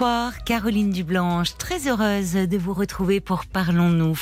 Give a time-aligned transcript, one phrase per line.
[0.00, 1.58] Bonsoir, Caroline Dublanche.
[1.58, 4.18] Très heureuse de vous retrouver pour Parlons-nous.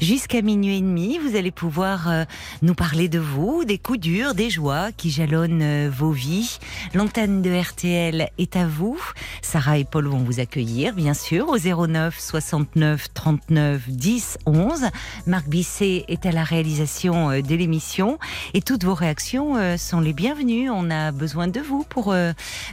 [0.00, 2.24] Jusqu'à minuit et demi, vous allez pouvoir euh,
[2.62, 6.58] nous parler de vous, des coups durs, des joies qui jalonnent euh, vos vies.
[6.94, 8.98] L'antenne de RTL est à vous.
[9.42, 14.86] Sarah et Paul vont vous accueillir, bien sûr, au 09 69 39 10 11.
[15.26, 18.18] Marc Bisset est à la réalisation euh, de l'émission
[18.54, 20.70] et toutes vos réactions sont les bienvenues.
[20.70, 22.14] On a besoin de vous pour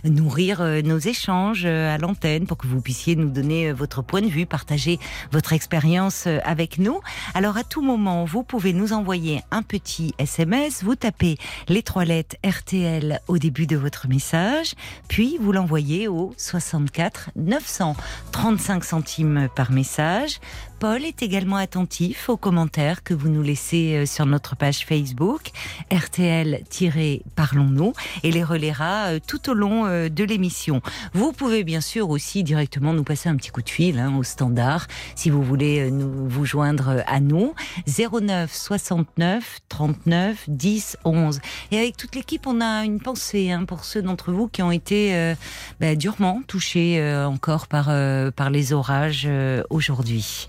[0.04, 4.46] nourrir nos échanges à l'antenne, pour que vous puissiez nous donner votre point de vue,
[4.46, 5.00] partager
[5.32, 7.00] votre expérience avec nous.
[7.34, 11.38] Alors à tout moment, vous pouvez nous envoyer un petit SMS, vous tapez
[11.68, 14.74] les trois lettres RTL au début de votre message,
[15.08, 20.40] puis vous l'envoyez au 64 935 centimes par message.
[20.80, 25.52] Paul est également attentif aux commentaires que vous nous laissez euh, sur notre page Facebook
[25.90, 30.82] RTL-Parlons-nous et les relaiera euh, tout au long euh, de l'émission.
[31.14, 34.24] Vous pouvez bien sûr aussi directement nous passer un petit coup de fil hein, au
[34.24, 37.54] standard si vous voulez nous, vous joindre à nous
[37.88, 41.40] 09 69 39 10 11
[41.72, 44.72] et avec toute l'équipe on a une pensée hein, pour ceux d'entre vous qui ont
[44.72, 45.36] été
[45.80, 47.86] bah, durement touchés encore par,
[48.34, 49.30] par les orages
[49.70, 50.48] aujourd'hui.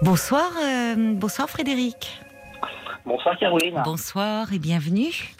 [0.00, 2.20] Bonsoir, euh, bonsoir Frédéric.
[3.04, 3.82] Bonsoir Caroline.
[3.84, 5.34] Bonsoir et bienvenue.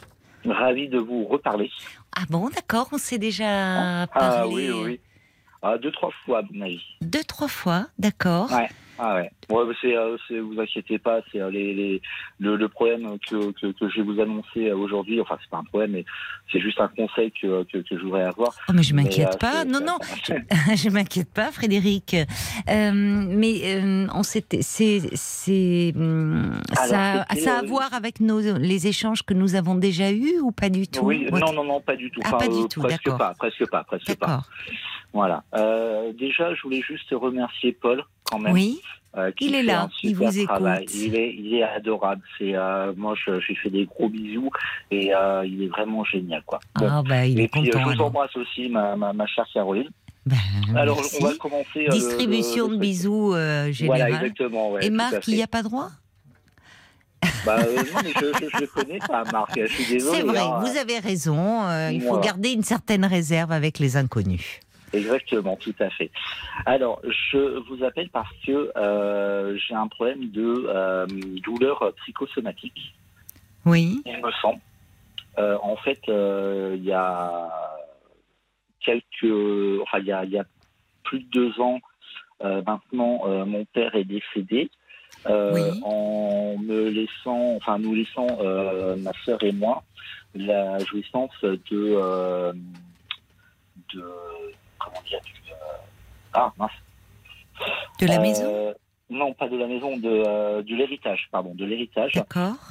[0.44, 1.70] Ravi de vous reparler.
[2.16, 4.36] Ah bon, d'accord, on s'est déjà ah, parlé.
[4.40, 5.00] Ah oui, oui.
[5.62, 6.82] Ah, deux, trois fois, à mon avis.
[7.00, 8.50] Deux, trois fois, d'accord.
[8.50, 8.68] Ouais.
[8.98, 9.30] Ah ouais.
[9.50, 12.02] ouais c'est, euh, vous inquiétez pas, c'est euh, les, les,
[12.38, 15.20] le, le, problème que, que, que, je vais vous annoncer euh, aujourd'hui.
[15.20, 16.04] Enfin, c'est pas un problème, mais
[16.50, 18.54] c'est juste un conseil que, que, que je voudrais avoir.
[18.68, 19.64] Oh, mais je m'inquiète euh, pas.
[19.64, 20.32] Non, non, je,
[20.76, 22.14] je m'inquiète pas, Frédéric.
[22.68, 23.80] Euh, mais
[24.14, 29.54] on c'est, c'est, hum, ça, ça a à voir avec nos, les échanges que nous
[29.54, 31.04] avons déjà eus ou pas du tout?
[31.04, 32.20] Oui, non, non, non, pas du tout.
[32.24, 34.42] Ah, pas du tout, presque pas, presque pas, presque pas.
[35.12, 35.42] Voilà.
[35.54, 38.52] Euh, déjà, je voulais juste remercier Paul quand même.
[38.52, 38.80] Oui.
[39.16, 40.94] Euh, il est là, il vous écoute.
[40.94, 42.22] Il est, il est adorable.
[42.38, 44.50] C'est euh, moi, je, je lui fais des gros bisous
[44.90, 46.60] et euh, il est vraiment génial, quoi.
[46.74, 47.90] Ah bah, il et est puis, content.
[47.90, 49.88] je vous embrasse aussi, ma, ma, ma chère Caroline.
[50.26, 50.36] Ben,
[50.76, 51.16] Alors, merci.
[51.22, 51.86] on va commencer.
[51.86, 54.12] euh, Distribution le- le- de bisous euh, Voilà, générale.
[54.26, 54.72] exactement.
[54.72, 55.88] Ouais, Et Marc, il n'y a pas droit?
[57.46, 59.58] Bah, euh, non, mais je, le connais pas, Marc.
[59.58, 60.18] Je suis désolé.
[60.18, 60.60] C'est vrai, hein.
[60.60, 61.62] vous avez raison.
[61.64, 62.26] euh, il faut Voilà.
[62.26, 64.60] garder une certaine réserve avec les inconnus.
[64.92, 66.10] Exactement, tout à fait.
[66.66, 71.06] Alors, je vous appelle parce que euh, j'ai un problème de euh,
[71.44, 72.94] douleur psychosomatique,
[73.66, 74.60] Oui, il me semble.
[75.38, 77.48] Euh, en fait, il y a
[78.80, 80.44] quelques, enfin, il y a, il y a
[81.04, 81.80] plus de deux ans
[82.40, 84.70] maintenant, mon père est décédé.
[85.26, 85.80] Oui.
[85.82, 88.28] en me laissant, enfin nous laissant
[88.98, 89.82] ma sœur et moi
[90.34, 91.58] la jouissance de,
[93.94, 94.04] de
[94.78, 95.54] comment dire du, euh,
[96.34, 96.70] ah mince
[98.00, 98.74] de la Euh, maison?
[99.10, 102.12] Non pas de la maison de, euh, de l'héritage pardon de l'héritage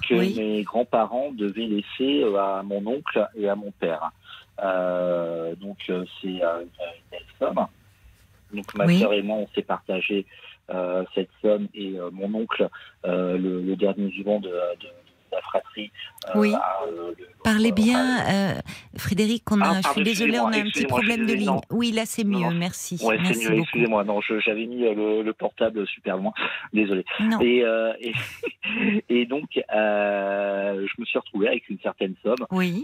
[0.07, 0.35] que oui.
[0.37, 4.11] mes grands-parents devaient laisser euh, à mon oncle et à mon père.
[4.63, 6.69] Euh, donc c'est euh, une
[7.11, 7.65] belle somme.
[8.53, 8.99] Donc ma Oui.
[8.99, 10.25] sœur et moi on s'est partagé
[11.15, 12.67] cette somme et mon oncle,
[13.03, 14.51] le, le dernier vivant de
[15.37, 15.91] la fratrie.
[16.29, 16.53] euh, Oui.
[16.53, 18.53] euh, le- Parlez bien, euh,
[18.97, 21.59] Frédéric, on a, Ah, je suis désolée, on a un petit problème de ligne.
[21.71, 22.51] Oui, là c'est mieux, non.
[22.51, 22.99] merci.
[23.03, 26.33] Ouais, c'est merci mieux, excusez-moi, non, je- j'avais mis le, le portable super loin,
[26.73, 27.05] désolé.
[27.21, 27.63] Non, Et,
[28.01, 28.13] et,
[29.09, 32.45] et donc, je me suis retrouvé avec une certaine somme.
[32.51, 32.83] oui,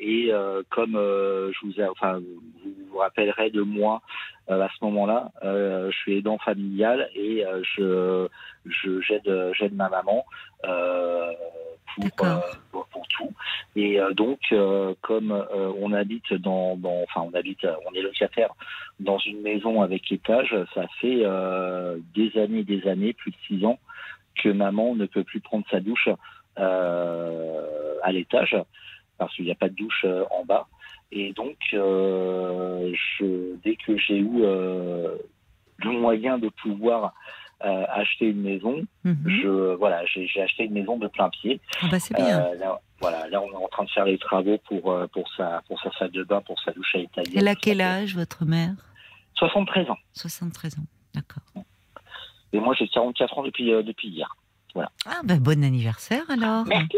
[0.00, 0.30] et
[0.70, 4.02] comme je vous ai, enfin, vous vous rappellerez de moi
[4.48, 8.28] à ce moment-là, euh, je suis aidant familial et euh, je
[8.66, 10.26] je- j'aide j'aide ma maman
[10.66, 11.30] euh,
[11.94, 12.38] pour, euh,
[12.70, 13.32] pour pour tout.
[13.76, 15.32] Et euh, donc, euh, comme
[15.80, 18.50] on habite dans, dans, enfin, on habite, on est locataire
[19.00, 21.24] dans une maison avec étage, ça fait
[22.14, 23.78] des années, des années, plus de six ans,
[24.42, 26.08] que maman ne peut plus prendre sa douche
[26.56, 28.56] à l'étage
[29.18, 30.68] parce qu'il n'y a pas de douche en bas.
[31.12, 35.14] Et donc, euh, je, dès que j'ai eu euh,
[35.84, 37.12] le moyen de pouvoir
[37.64, 39.24] euh, acheter une maison, mhm.
[39.26, 41.60] je voilà, j'ai acheté une maison de plein pied.
[41.80, 42.40] Ah bah, c'est bien.
[42.40, 45.28] Euh, là, voilà, là on est en train de faire les travaux pour euh, pour
[45.36, 47.34] sa pour sa salle de bain, pour sa douche à l'étalier.
[47.36, 48.74] Elle a quel âge, votre mère?
[49.36, 49.98] 73 ans.
[50.14, 50.82] 73 ans,
[51.14, 51.64] d'accord.
[52.52, 54.36] Et moi j'ai 44 ans depuis euh, depuis hier.
[54.74, 54.90] Voilà.
[55.06, 56.64] Ah ben bon anniversaire alors.
[56.66, 56.96] Merci,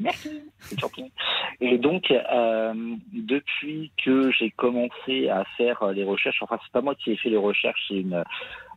[0.00, 1.10] merci, c'est gentil.
[1.60, 2.74] Et donc, euh,
[3.12, 7.30] depuis que j'ai commencé à faire les recherches, enfin c'est pas moi qui ai fait
[7.30, 8.22] les recherches, c'est une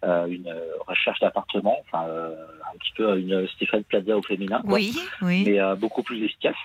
[0.03, 0.51] euh, une
[0.87, 2.33] recherche d'appartement, enfin euh,
[2.73, 5.43] un petit peu une Stéphane Plaza au féminin, quoi, Oui, oui.
[5.45, 6.55] mais euh, beaucoup plus efficace.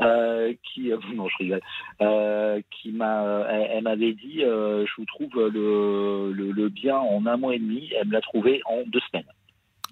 [0.00, 1.60] Euh, qui, euh, non, je rigole.
[2.00, 6.68] Euh, qui m'a, euh, elle, elle m'avait dit, euh, je vous trouve le, le, le
[6.70, 7.88] bien en un mois et demi.
[8.00, 9.30] Elle me l'a trouvé en deux semaines.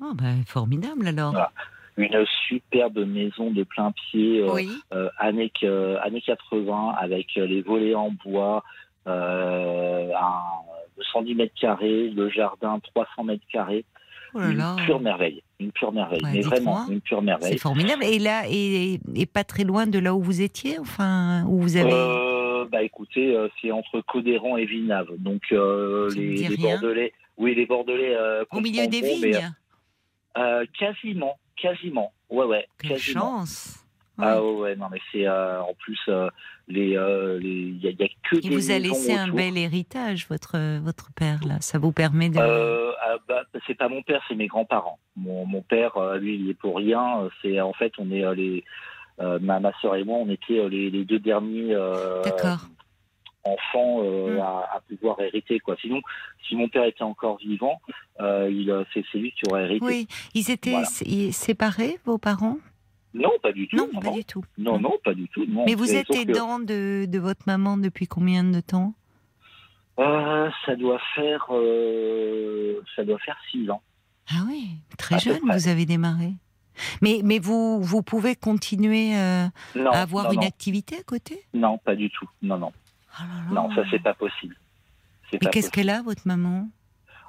[0.02, 1.32] Oh, ben, formidable alors.
[1.32, 1.52] Voilà.
[1.96, 4.70] Une superbe maison de plein pied, euh, Oui.
[4.94, 8.62] euh, années, euh, années 80, avec euh, les volets en bois,
[9.06, 10.40] euh, un
[10.96, 13.84] 210 mètres carrés, le jardin 300 mètres carrés.
[14.32, 17.58] Oh là une pure merveille, une pure merveille, Ouais, mais vraiment une pure C'est merveille.
[17.58, 18.04] formidable.
[18.04, 21.76] Et là, et, et pas très loin de là où vous étiez, enfin, où vous
[21.76, 21.90] avez.
[21.92, 26.48] Euh, bah écoutez, c'est entre Codéran et Villeneuve, donc euh, les.
[26.56, 28.14] Bordelais, oui les Bordelais.
[28.14, 29.52] euh, au milieu des mais, vignes.
[30.38, 33.20] Euh, quasiment, quasiment, ouais ouais, Quelle quasiment.
[33.20, 33.76] chance.
[34.22, 34.76] Ah Ouais.
[34.76, 36.28] non mais c'est euh, en plus euh,
[36.68, 40.26] les euh, il y, a- a que Il des vous a laissé un bel héritage,
[40.28, 41.56] votre, votre père, là.
[41.60, 42.38] Ça vous permet de.
[42.38, 44.98] Ah, bah, c'est pas mon père, c'est mes grands-parents.
[45.16, 47.28] Mon, mon père, lui, il est pour rien.
[47.40, 48.62] C'est en fait, on est les
[49.18, 51.74] ma, ma sœur et moi, on était les, les deux derniers
[52.22, 52.66] D'accord.
[53.44, 54.40] Enfants euh, Mm.
[54.40, 55.76] à, à pouvoir hériter quoi.
[55.80, 56.00] Sinon,
[56.46, 57.80] si mon père était encore vivant,
[58.20, 59.84] euh, il euh, c'est lui qui aurait hérité.
[59.86, 60.08] Oui.
[60.34, 61.32] Ils étaient Voilà.
[61.32, 62.58] séparés, vos parents?
[63.14, 63.76] Non, pas du tout.
[63.76, 64.44] Non, Non, pas non, du tout.
[64.58, 65.44] non, non, pas du tout.
[65.48, 65.64] non.
[65.66, 68.94] Mais vous êtes que, aidant de, de votre maman depuis combien de temps?
[69.98, 71.46] Euh, ça doit faire
[72.96, 73.82] ça doit faire six ans.
[74.30, 76.32] Ah oui, très À jeune, vous avez démarré.
[77.02, 79.44] Mais, mais vous, vous pouvez continuer euh,
[79.74, 81.44] Non, à avoir non, une non, activité à côté?
[81.52, 82.28] Non, pas du tout.
[82.40, 82.72] Non, non,
[83.22, 83.68] Oh là là.
[83.68, 84.56] non, ça c'est pas possible.
[85.32, 86.68] Mais pas qu'est-ce qu'elle a, votre maman?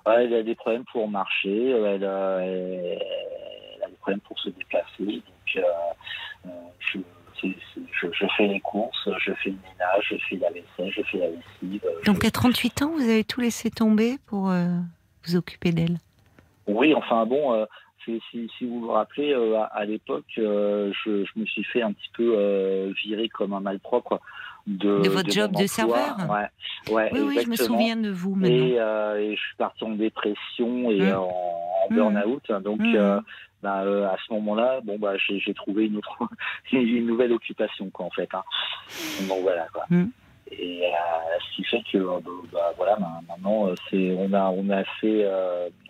[0.05, 2.99] Ouais, elle a des problèmes pour marcher, euh, elle a, elle,
[3.75, 4.88] elle a des problèmes pour se déplacer.
[4.99, 5.61] Donc, euh,
[6.47, 6.49] euh,
[6.93, 11.27] je, fais les courses, je fais le ménage, je fais la vaisselle, je fais la
[11.27, 11.83] lessive.
[12.05, 14.67] Donc à 38 ans, vous avez tout laissé tomber pour euh,
[15.25, 15.97] vous occuper d'elle?
[16.67, 17.65] Oui, enfin bon,
[18.05, 22.09] si, si, si vous vous rappelez, à, à l'époque, je, me suis fait un petit
[22.13, 24.19] peu virer comme un malpropre
[24.67, 28.09] de, De votre job mon de serveur Ouais, ouais Oui, oui, je me souviens de
[28.09, 28.55] vous maintenant.
[28.55, 31.15] Et, euh, et je suis parti en dépression et Mm.
[31.17, 31.95] en, en Mm.
[31.95, 32.51] burn-out.
[32.63, 32.95] Donc, Mm.
[32.95, 33.19] euh,
[33.63, 36.17] bah, euh, à ce moment-là, bon, bah, j'ai trouvé une, autre,
[36.71, 38.29] une nouvelle occupation, quoi, en fait.
[38.33, 38.43] hein.
[39.27, 39.85] Donc voilà, quoi.
[40.53, 40.89] Et euh,
[41.39, 42.19] ce qui fait que, euh,
[42.51, 45.25] bah, voilà, ma- maintenant, euh, c'est, on a, on a fait,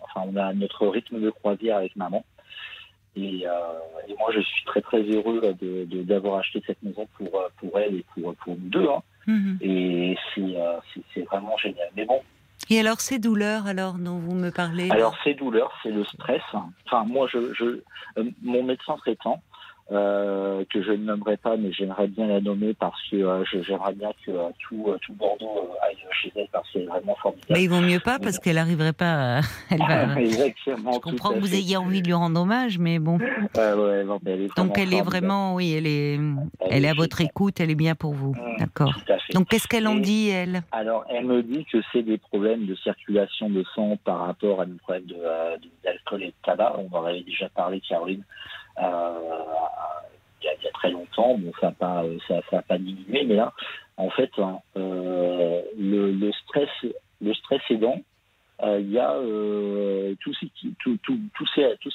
[0.02, 2.24] enfin, on a notre rythme de croisière avec maman.
[3.16, 3.50] Et, euh,
[4.08, 7.48] et moi, je suis très très heureux de, de- d'avoir acheté cette maison pour, euh,
[7.58, 8.88] pour elle et pour, pour nous deux.
[8.88, 9.02] hein.
[9.26, 9.58] Mhm.
[9.60, 10.78] Et c'est, euh,
[11.14, 11.88] c'est, vraiment génial.
[11.96, 12.20] Mais bon,
[12.70, 16.42] Et alors ces douleurs, alors dont vous me parlez Alors ces douleurs, c'est le stress.
[16.86, 17.64] Enfin moi, je, je
[18.18, 19.42] euh, mon médecin traitant
[19.90, 23.92] euh, que je ne nommerai pas, mais j'aimerais bien la nommer parce que euh, j'aimerais
[23.94, 27.46] bien que euh, tout, euh, tout Bordeaux aille chez elle parce qu'elle est vraiment formidable.
[27.50, 29.38] Mais il vaut mieux pas parce qu'elle n'arriverait pas.
[29.38, 29.40] à-
[29.70, 30.14] Elle va...
[30.20, 30.92] Exactement.
[30.92, 33.18] Je comprends que vous ayez envie de lui rendre hommage, mais bon.
[33.18, 36.18] Ouais, ouais, non, mais elle est vraiment Donc elle est vraiment, oui, elle est,
[36.70, 38.32] elle est à votre écoute, elle est bien pour vous.
[38.34, 38.56] Mm.
[38.60, 38.94] D'accord.
[39.34, 40.62] Donc qu'est-ce qu'elle en dit, elle?
[40.72, 44.66] Alors, elle me dit que c'est des problèmes de circulation de sang par rapport à
[44.66, 46.76] des problèmes de, de- d'alcool et de tabac.
[46.78, 48.22] On en avait déjà parlé, Caroline,
[48.78, 51.36] il, y a, il y a très longtemps.
[51.38, 53.52] Bon, ça n'a pas, diminué, mais là,
[53.96, 56.70] en fait, hein, euh, le, stress,
[57.20, 58.00] le stress aidant,
[58.62, 60.32] euh, il y a euh, tout,
[60.80, 61.46] tout, tout, tout,
[61.80, 61.90] tout.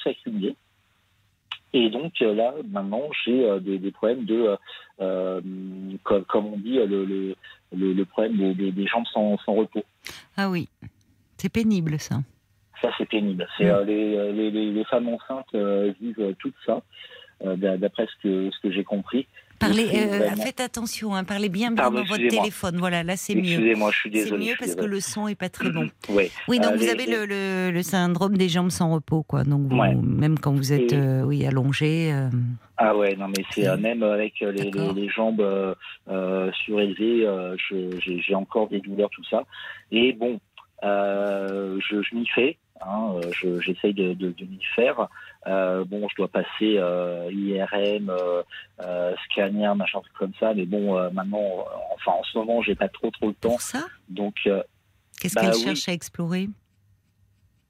[1.74, 4.56] Et donc euh, là, maintenant, j'ai euh, des, problèmes de, euh,
[5.00, 5.40] euh,
[6.02, 9.84] comme, on dit, le, problème des, jambes sans repos.
[10.36, 10.68] Ah oui,
[11.36, 12.20] c'est pénible ça.
[12.80, 13.46] Ça, c'est pénible.
[13.56, 13.68] C'est, Mm.
[13.88, 16.80] euh, les, les, femmes enceintes euh, vivent euh, tout ça,
[17.44, 19.26] euh, d'a- d'après ce que, ce que j'ai compris.
[19.58, 22.76] Parlez, c'est euh, faites attention, hein, parlez bien bien Pardon, dans votre téléphone.
[22.78, 23.40] Voilà, là c'est mieux.
[23.42, 24.38] Excusez-moi, je suis C'est désolé.
[24.38, 25.88] mieux je suis parce que le son est pas très bon.
[26.10, 26.30] Oui.
[26.46, 29.42] Oui, donc Euh, vous les- avez le, le, le syndrome des jambes sans repos, quoi.
[29.42, 29.96] Donc vous, Ouais.
[29.96, 32.12] même quand vous êtes, Et- euh, oui, allongé.
[32.12, 32.28] euh,
[32.76, 34.92] Ah ouais, non mais c'est euh, même avec euh, les, les, D'accord.
[34.94, 35.74] les jambes euh,
[36.08, 37.56] euh, surélevées, euh,
[38.06, 39.42] j'ai encore des douleurs, tout ça.
[39.90, 40.38] Et bon,
[40.84, 45.08] euh, je, je m'y fais, hein, euh, je- j'essaye de, de, de m'y faire.
[45.46, 50.52] Euh, bon, je dois passer euh, IRM, euh, scanner, machin truc comme ça.
[50.54, 53.50] Mais bon, maintenant, enfin en ce moment, j'ai pas trop trop le temps.
[53.50, 54.34] pour ça, Donc,
[55.20, 55.62] qu'est-ce Bah qu'elle oui.
[55.62, 56.48] cherche à explorer?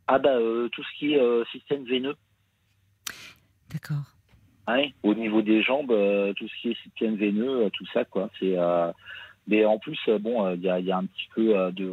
[0.07, 0.37] Ah bah
[0.73, 2.17] tout ce qui est système veineux.
[3.71, 4.15] D'accord.
[4.67, 5.95] Ouais, au niveau des jambes,
[6.37, 8.31] tout ce qui est système veineux, tout ça, quoi.
[8.39, 8.57] C'est,
[9.47, 11.91] mais en plus, bon, il y, a, y a un petit peu de.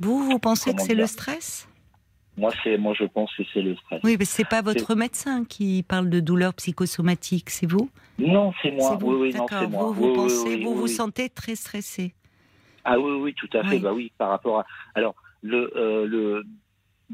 [0.00, 1.68] Vous, vous pensez que c'est le stress?
[2.36, 4.00] Moi, c'est, moi, je pense que c'est le stress.
[4.04, 7.88] Oui, mais c'est pas votre médecin qui parle de douleurs psychosomatiques, c'est vous?
[8.18, 8.96] Non, c'est moi.
[8.96, 9.58] Vous Oui, oui, non, D'accord.
[9.62, 9.84] c'est moi.
[9.84, 10.88] Vous, vous Oui, oui, pensez, oui, vous oui, vous oui.
[10.90, 12.14] sentez très stressé.
[12.84, 13.76] Ah oui, oui, tout à fait.
[13.76, 13.78] Oui.
[13.80, 14.66] Bah oui, par rapport à.
[14.94, 16.44] Alors, le, euh, le,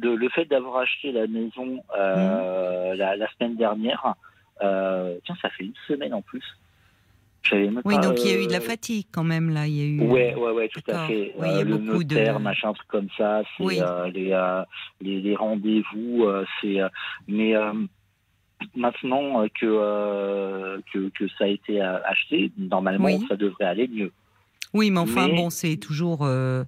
[0.00, 4.14] le, le fait d'avoir acheté la maison euh, la, la semaine dernière,
[4.62, 6.44] euh, tiens, ça fait une semaine en plus.
[7.84, 9.66] Oui, donc il y a eu de la euh, fatigue quand même là.
[9.66, 10.00] Il y a eu.
[10.08, 11.32] Ouais, ouais, ouais, tout à fait.
[11.36, 13.78] Oui, il y a Euh, le beaucoup de- notaire, machin, truc comme ça, c'est Oui.
[13.80, 14.30] euh, les,
[15.00, 16.24] les, les rendez-vous,
[16.60, 16.78] c'est.
[17.28, 17.54] mais
[18.76, 23.24] maintenant que, euh, que que ça a été acheté, normalement, Oui.
[23.28, 24.12] ça devrait aller mieux.
[24.74, 26.64] Oui, mais enfin Mais- bon, c'est toujours euh,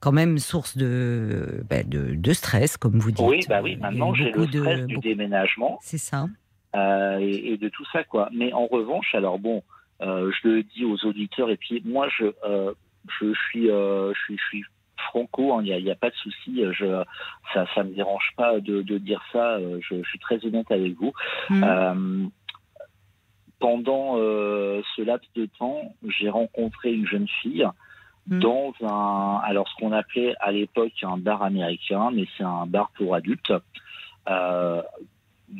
[0.00, 3.26] quand même source de, bah, de de stress, comme vous dites.
[3.26, 3.76] Oui, bah oui.
[3.76, 5.78] Maintenant, j'ai le beaucoup de- stress du beaucoup- déménagement.
[5.82, 6.26] C'est ça.
[6.74, 8.28] euh, et, et de tout ça quoi.
[8.32, 9.62] Mais en revanche, alors bon,
[10.02, 12.72] je le dis aux auditeurs et puis moi je euh,
[13.20, 14.64] je suis euh, je suis je suis
[14.96, 17.04] franco, hein, il n'y a, pas de souci, euh, je
[17.52, 19.56] ça ça me dérange pas de, de dire ça.
[19.56, 21.12] euh, Je, je suis très honnête avec vous.
[21.50, 22.24] Euh,
[23.58, 27.66] pendant euh, ce laps de temps, j'ai rencontré une jeune fille
[28.28, 28.38] Hmm.
[28.38, 32.92] dans un, alors ce qu'on appelait à l'époque un bar américain, mais c'est un bar
[32.96, 33.52] pour adultes.
[34.28, 34.80] Euh,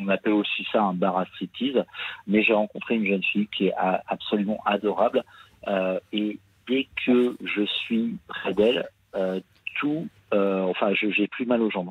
[0.00, 1.84] on appelle aussi ça un bar à striptease.
[2.26, 3.74] Mais j'ai rencontré une jeune fille qui est
[4.06, 5.24] absolument adorable.
[5.68, 9.40] Euh, et dès que je suis près d'elle, euh,
[9.80, 11.90] tout, euh, enfin, je- j'ai plus mal aux jambes.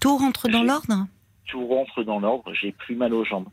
[0.00, 1.06] Tout rentre dans l'ordre?
[1.46, 2.52] Tout rentre dans l'ordre.
[2.54, 3.48] J'ai plus mal aux jambes.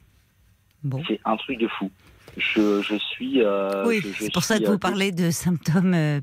[0.84, 1.02] Bon.
[1.08, 1.92] C'est un truc de fou.
[2.38, 3.42] Je, je suis.
[3.42, 6.22] euh, Oui, c'est pour ça que vous parlez de symptômes euh,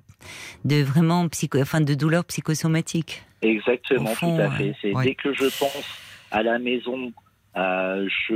[0.65, 3.23] de vraiment psycho, enfin de douleurs psychosomatiques.
[3.43, 4.75] Exactement, fond, tout à fait.
[4.81, 5.05] C'est Ouais.
[5.05, 5.99] dès que je pense
[6.35, 7.13] à la maison,
[7.57, 8.35] euh, je,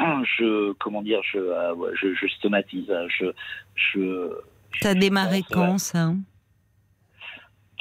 [0.00, 0.24] Hum.
[0.38, 2.90] je, comment dire, je, euh, ouais, je, je stomatise.
[3.08, 3.26] Je,
[3.74, 4.30] je.
[4.80, 5.78] Ça a démarré pense, quand ouais.
[5.78, 6.12] ça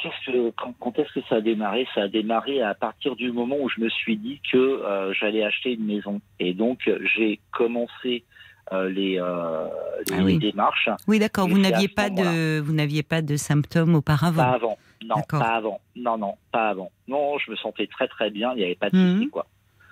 [0.02, 1.86] Qu'est-ce que, quand, quand est-ce que ça a démarré?
[1.94, 5.44] Ça a démarré à partir du moment où je me suis dit que euh, j'allais
[5.44, 6.22] acheter une maison.
[6.40, 8.39] Et donc, j'ai commencé euh,
[8.72, 9.66] les, euh,
[10.10, 10.38] les Ah oui.
[10.38, 10.90] démarches.
[11.08, 11.48] Oui, d'accord.
[11.48, 14.44] Vous n'aviez pas de, vous n'aviez pas de symptômes auparavant.
[14.44, 14.78] Pas avant.
[15.04, 15.80] Non, pas avant.
[15.96, 16.92] Non, non, pas avant.
[17.08, 18.52] Non, je me sentais très très bien.
[18.54, 19.16] Il n'y avait pas de Mhm.
[19.18, 19.46] souci, quoi.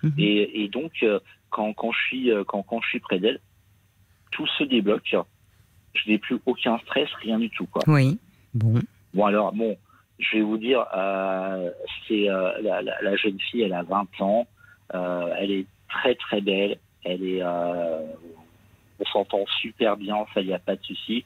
[0.03, 0.13] Mhm.
[0.17, 1.19] Et, et donc, euh,
[1.49, 3.39] quand, quand, je suis, euh, quand, quand je suis près d'elle,
[4.31, 5.15] tout se débloque.
[5.95, 7.65] Je n'ai plus aucun stress, rien du tout.
[7.65, 7.81] Quoi.
[7.87, 8.19] Oui.
[8.53, 8.79] Bon.
[9.13, 9.75] Bon, alors, bon,
[10.19, 11.71] je vais vous dire, euh,
[12.07, 14.45] c'est euh, la, la- la jeune fille, elle a 20 ans.
[14.93, 16.77] Euh, elle est très très belle.
[17.03, 17.41] Elle est.
[18.99, 21.25] euh, on s'entend super bien, ça, il n'y a pas de souci.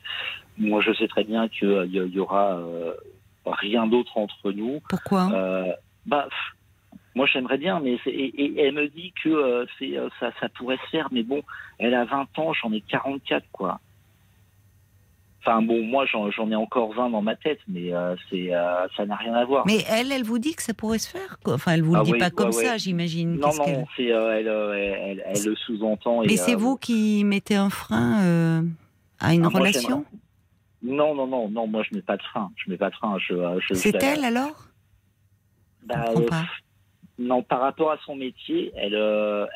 [0.57, 2.93] Moi, je sais très bien qu'il y, y aura euh,
[3.45, 4.81] rien d'autre entre nous.
[4.89, 5.29] Pourquoi?
[5.33, 5.71] Euh,
[6.05, 6.27] bah,
[7.15, 10.31] moi j'aimerais bien, mais c'est- et, et elle me dit que euh, c'est euh, ça,
[10.39, 11.41] ça pourrait se faire, mais bon,
[11.77, 13.79] elle a 20 ans, j'en ai 44 quoi.
[15.43, 18.87] Enfin bon, moi j'en j'en ai encore 20 dans ma tête, mais euh, c'est euh,
[18.95, 19.65] ça n'a rien à voir.
[19.65, 21.99] Mais elle, elle vous dit que ça pourrait se faire quoi Enfin, elle vous le
[22.01, 22.65] Ah dit oui, pas comme ouais.
[22.65, 23.37] ça, j'imagine.
[23.39, 26.21] non non, c'est euh, elle, euh, elle, elle, elle le sous-entend.
[26.21, 28.63] Mais c'est vous qui mettez un frein
[29.19, 30.05] à une Ah, moi, relation?
[30.83, 33.17] Non non non non, moi je mets pas de frein, je mets pas de frein.
[33.19, 33.33] Je,
[33.67, 34.67] je, C'est elle alors?
[35.85, 36.45] Bah, pas.
[37.17, 38.95] Non, par rapport à son métier, elle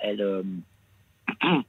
[0.02, 0.44] elle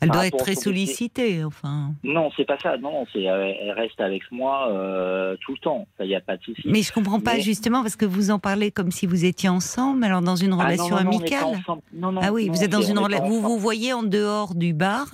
[0.00, 1.92] Elle doit être rapport à très sollicitée, enfin.
[2.04, 2.76] Non, c'est pas ça.
[2.78, 5.86] Non, c'est euh, elle reste avec moi euh, tout le temps.
[5.98, 6.62] Ça, y a pas de souci.
[6.64, 9.48] Mais je comprends pas Mais- justement parce que vous en parlez comme si vous étiez
[9.48, 11.44] ensemble, alors dans une Ah, non, relation non, amicale.
[11.92, 13.26] Non, Ah oui, vous êtes dans une relation.
[13.28, 15.06] Vous vous voyez en dehors du bar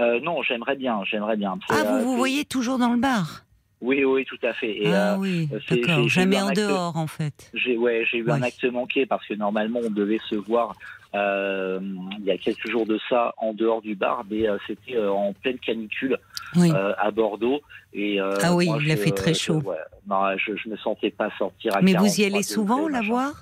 [0.00, 1.58] Euh, non, j'aimerais bien, j'aimerais bien.
[1.70, 3.42] Ah, euh, vous vous voyez toujours dans le bar
[3.80, 4.76] Oui, oui, tout à fait.
[4.84, 6.08] Et, Ah oui, d'accord.
[6.08, 7.50] Jamais en acte- dehors en fait.
[7.54, 10.74] j'ai, ouais, j'ai eu un acte manqué parce que normalement on devait se voir
[11.14, 11.80] euh,
[12.18, 15.10] il y a quelques jours de ça en dehors du bar, mais euh, c'était euh,
[15.10, 16.18] en pleine canicule
[16.56, 16.70] Oui.
[16.70, 17.60] à Bordeaux.
[17.94, 19.60] Et, Ah oui, moi, il a fait très je- chaud.
[19.62, 22.88] ouais, non, je, je me sentais pas sortir à Mais vous y 43 allez souvent
[22.88, 23.32] la voir?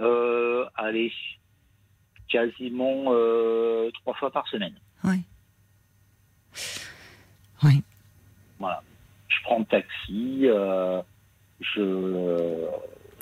[0.00, 1.10] Euh, allez,
[2.28, 3.04] quasiment
[4.02, 4.74] trois fois par semaine.
[5.04, 5.22] Oui.
[7.64, 7.82] Oui.
[8.58, 8.82] Voilà.
[9.28, 10.46] Je prends le taxi,
[11.60, 12.66] je.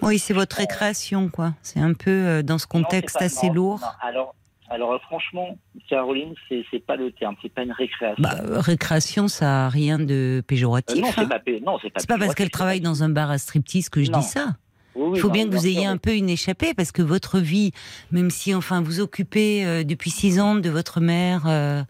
[0.02, 1.54] Oui, c'est votre récréation, quoi.
[1.62, 3.80] C'est un peu euh, dans ce contexte Non, pas- assez non, lourd.
[3.80, 4.34] non, alors,
[4.70, 8.22] alors euh, franchement, Caroline, c'est pas le terme, c'est pas une récréation.
[8.22, 11.00] Bah, euh, récréation, ça a rien de Euh, péjoratif.
[11.00, 11.12] non, hein.
[11.16, 12.00] c'est pas, non, c'est pas.
[12.06, 14.18] Pas parce qu'elle travaille dans un bar à striptease que je Non.
[14.20, 14.56] dis ça.
[14.96, 17.00] Oui, oui, Il faut non, bien que vous ayez un peu une échappée parce que
[17.00, 17.70] votre vie,
[18.10, 21.84] même si enfin vous occupez euh, depuis six ans de votre mère, euh,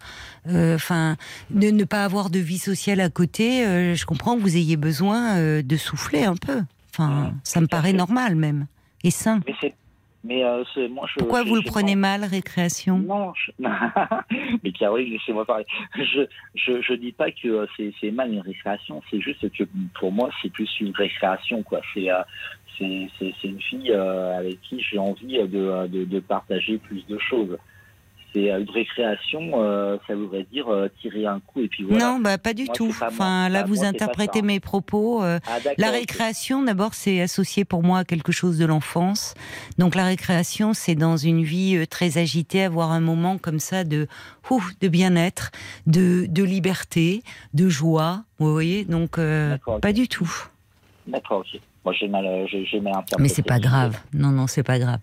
[0.49, 1.17] euh, enfin
[1.49, 4.77] de ne pas avoir de vie sociale à côté, euh, je comprends que vous ayez
[4.77, 6.61] besoin euh, de souffler un peu.
[6.93, 8.67] Enfin, Mmh, ça me paraît normal même
[9.05, 9.41] et sain.
[9.47, 9.75] Mais
[10.23, 11.19] Mais euh, moi je.
[11.21, 12.99] Pourquoi je- vous le prenez mal, récréation?
[12.99, 13.53] Non, je...
[14.63, 15.65] mais Caroline, laissez-moi parler.
[15.97, 17.67] Je, je, je dis pas que euh,
[18.01, 19.65] c'est, mal une récréation, c'est juste que
[19.99, 21.81] pour moi, c'est plus une récréation, quoi.
[21.95, 22.23] C'est, euh,
[22.79, 23.09] c'est,
[23.45, 27.57] une fille euh, avec qui j'ai envie de, de, de partager plus de choses.
[28.33, 32.05] C'est euh, une récréation, euh, ça voudrait dire euh, tirer un coup et puis voilà.
[32.13, 32.87] Non, bah pas du Moi, tout.
[32.87, 33.09] moi.
[33.09, 35.23] Enfin, là, Bah, vous moi, interprétez mes propos.
[35.23, 39.35] euh, Ah, La récréation, d'abord, c'est associé pour moi à quelque chose de l'enfance.
[39.79, 44.07] Donc la récréation, c'est dans une vie très agitée, avoir un moment comme ça de,
[44.51, 45.51] ouf, de bien-être,
[45.87, 47.23] de, de liberté,
[47.55, 48.23] de joie.
[48.39, 49.19] Vous voyez Donc
[49.83, 50.31] pas du tout.
[51.07, 51.61] D'accord, ok.
[51.83, 53.23] Moi, j'ai mal, j'ai, mal interprété.
[53.23, 53.99] Mais c'est pas grave.
[54.13, 55.01] Non, non, c'est pas grave.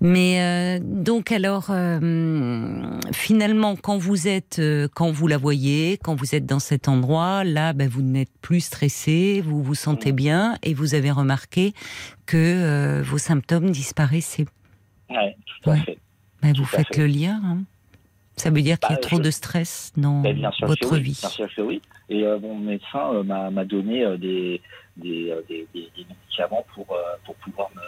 [0.00, 2.82] Mais euh, donc alors, euh,
[3.12, 7.44] finalement, quand vous êtes, euh, quand vous la voyez, quand vous êtes dans cet endroit,
[7.44, 10.16] là, ben, vous n'êtes plus stressé, vous vous sentez Mm.
[10.16, 11.72] bien et vous avez remarqué
[12.26, 14.46] que vos symptômes disparaissaient.
[15.10, 15.80] Ouais, tout à Ouais.
[15.80, 15.98] fait.
[16.42, 16.98] Ben, Tout vous faites fait.
[16.98, 17.40] le lien.
[17.44, 17.58] hein.
[18.36, 20.66] Ça veut dire qu'il y a Bah, trop je- de stress dans Ben, bien sûr
[20.66, 21.18] votre oui, vie.
[21.20, 21.80] Bien sûr que oui.
[22.08, 24.60] Et euh, mon médecin euh, m'a, donné euh, des,
[24.96, 26.86] des, des, médicaments pour,
[27.24, 27.80] pour pouvoir me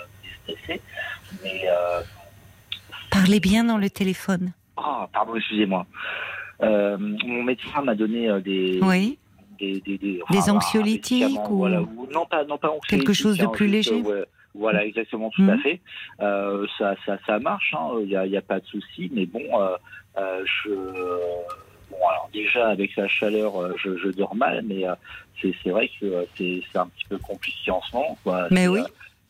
[1.43, 2.01] Mais, euh,
[3.11, 4.53] Parlez bien dans le téléphone.
[4.77, 5.87] ah, pardon, excusez-moi.
[6.63, 9.19] Euh, mon médecin m'a donné euh, des, Oui.
[9.59, 13.13] des, des, des, Des un anxiolytiques ou- voilà, ou- non pas non pas anxiolytiques, Quelque
[13.13, 14.25] chose de hein, plus léger ouais,
[14.55, 15.61] voilà exactement tout à Mhm.
[15.61, 15.81] fait
[16.21, 19.11] Euh, ça, ça ça marche hein, il y a, il y a pas de souci
[19.13, 19.77] mais bon euh,
[20.17, 20.71] euh, je
[21.91, 24.85] bon alors déjà avec la chaleur je, je dors mal mais
[25.43, 28.81] c'est vrai que c'est un petit peu compliqué en ce moment quoi Mais oui.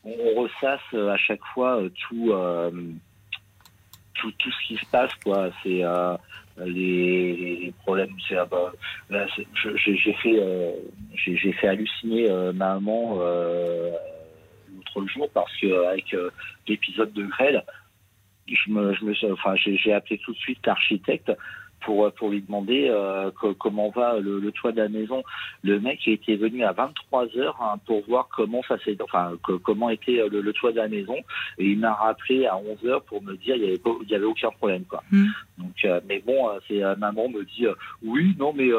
[0.07, 2.71] On ressasse euh, à chaque fois euh, tout euh,
[4.15, 5.49] tout, tout ce qui se passe, quoi.
[5.61, 5.83] C'est
[6.65, 8.15] les, problèmes.
[8.27, 8.71] C'est ah bah,
[9.09, 10.75] j'ai fait,
[11.15, 16.15] j'ai fait halluciner ma maman l'autre jour parce que avec
[16.67, 17.63] l'épisode de grêle,
[18.47, 21.31] je me, je me, enfin, j'ai appelé tout de suite l'architecte
[21.81, 25.23] pour euh, pour lui demander euh, co- comment va le, le toit de la maison.
[25.63, 29.53] Le mec était venu à 23 heures hein, pour voir comment ça s'est, enfin que-
[29.53, 31.15] comment était euh, le, le toit de la maison
[31.57, 34.09] et il m'a rappelé à 11 heures pour me dire il y avait pas- il
[34.09, 35.03] y avait aucun problème quoi.
[35.11, 35.25] Mm.
[35.59, 38.69] Donc euh, mais bon c'est maman me dit euh, oui non mais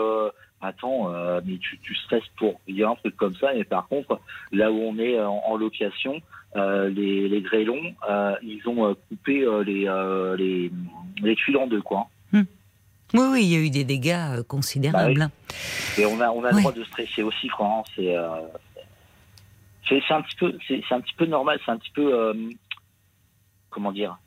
[0.61, 4.21] attends euh, mais tu, tu stresses pour rien un truc comme ça et par contre
[4.53, 6.21] là où on est en, en location
[6.57, 9.87] euh, les, les grêlons euh, ils ont coupé les,
[10.39, 10.71] les
[11.23, 12.07] les tuiles en deux quoi.
[13.14, 15.23] Oui, oui, il y a eu des dégâts euh, considérables.
[15.23, 15.31] hein.
[15.97, 17.83] Et on a, on a le droit de stresser aussi, quoi.
[17.97, 18.29] C'est, euh,
[19.88, 22.35] c'est, c'est un petit peu, c'est, un petit peu normal, c'est un petit peu, euh,
[23.71, 24.18] comment dire,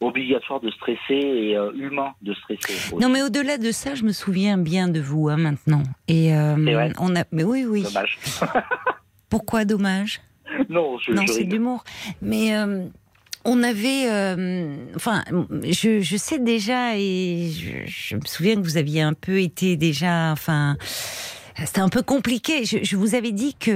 [0.00, 2.74] obligatoire de stresser et euh, humain de stresser.
[2.74, 2.96] aussi.
[2.96, 5.82] Non, mais au-delà de ça, je me souviens bien de vous hein, maintenant.
[6.06, 7.82] Et on a, mais oui, oui.
[7.82, 8.18] Dommage.
[9.30, 10.20] Pourquoi dommage?
[10.68, 11.82] Non, je, Non, c'est d'humour.
[12.22, 12.52] Mais
[13.46, 15.24] on avait, euh, enfin,
[15.62, 19.76] je, je sais déjà et je, je me souviens que vous aviez un peu été
[19.76, 20.76] déjà, enfin.
[21.58, 22.66] C'était un peu compliqué.
[22.66, 23.70] Je, je vous avais dit que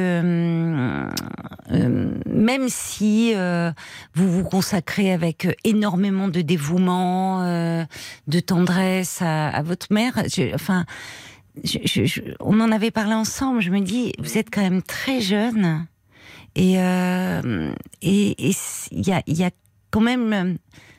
[1.71, 3.73] euh, même si euh,
[4.13, 7.83] vous vous consacrez avec énormément de dévouement, euh,
[8.27, 10.85] de tendresse à, à votre mère, enfin,
[12.41, 13.63] on en avait parlé ensemble.
[13.63, 15.87] Je me dis, vous êtes quand même très jeune
[16.55, 18.55] et euh, et et
[18.93, 19.51] il y a, il y a
[19.91, 20.33] quand même.
[20.33, 20.55] euh,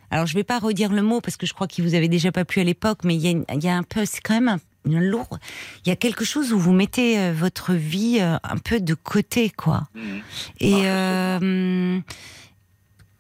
[0.10, 2.32] Alors, je vais pas redire le mot parce que je crois qu'il vous avait déjà
[2.32, 4.50] pas pu à l'époque, mais il y il y a un peu, c'est quand même
[4.50, 5.40] un, une lourde.
[5.86, 9.50] Il y a quelque chose où vous mettez euh, votre vie un peu de côté,
[9.50, 9.88] quoi.
[9.96, 10.22] Mhm.
[10.60, 12.00] Et euh,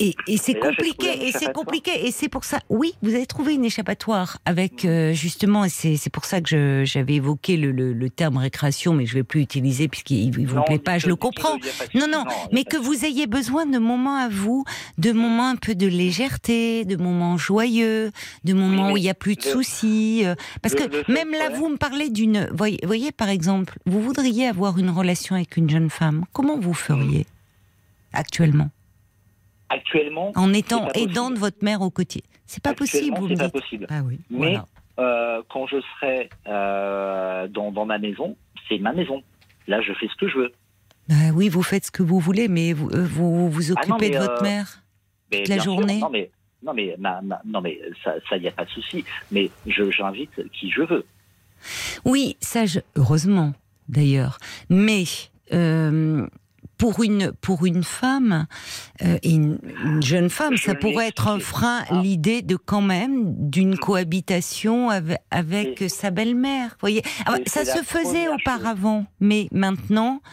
[0.01, 2.59] et, et c'est compliqué, et c'est compliqué, et c'est pour ça.
[2.69, 6.83] Oui, vous avez trouvé une échappatoire avec euh, justement, et c'est c'est pour ça que
[6.85, 10.61] j'avais évoqué le, le, le terme récréation, mais je vais plus utiliser puisqu'il il vous
[10.63, 10.97] plaît pas.
[10.97, 11.57] Je le comprends.
[11.93, 14.65] Non, non, mais que vous ayez besoin de moments à vous,
[14.97, 18.11] de moments un peu de légèreté, de moments joyeux,
[18.43, 20.23] de moments où il y a plus de soucis.
[20.25, 22.49] euh, Parce que même là, vous me parlez d'une.
[22.53, 26.25] Voyez, voyez, par exemple, vous voudriez avoir une relation avec une jeune femme.
[26.33, 27.25] Comment vous feriez
[28.13, 28.69] actuellement?
[29.73, 33.87] Actuellement, En étant aidant de votre mère au quotidien C'est pas possible, vous pas possible.
[33.89, 34.65] Ah oui, Mais- voilà.
[34.99, 38.35] Euh, quand je serai euh, dans, dans ma maison,
[38.67, 39.23] c'est ma maison.
[39.67, 40.51] Là, je fais ce que je veux.
[41.07, 43.95] Bah oui, vous faites ce que vous voulez, mais vous euh, vous, vous Ah non,
[43.95, 44.83] occupez mais, de votre mère.
[45.31, 46.29] Mais Toute la sûr, journée Non mais
[46.63, 49.03] non mais ma- ma- non mais ça ça y a pas de souci.
[49.31, 51.05] Mais je j'invite qui je veux.
[52.05, 53.53] Oui, ça, je- heureusement
[53.87, 54.37] d'ailleurs.
[54.69, 55.05] Mais
[55.53, 56.27] euh,
[56.81, 58.47] pour une pour une femme
[59.03, 61.83] euh, et une, une jeune femme, Je ça pourrait être un frein.
[61.87, 62.01] Ah.
[62.01, 66.75] L'idée de quand même d'une cohabitation avec, sa belle-mère.
[66.79, 70.23] Voyez, Ah, ça se faisait auparavant, mais maintenant,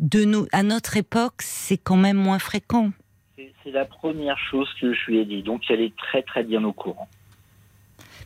[0.00, 2.90] de nous à notre époque, c'est quand même moins fréquent.
[3.36, 5.44] C'est C'est la première chose que je lui ai dit.
[5.44, 7.06] Donc elle est très très bien au courant.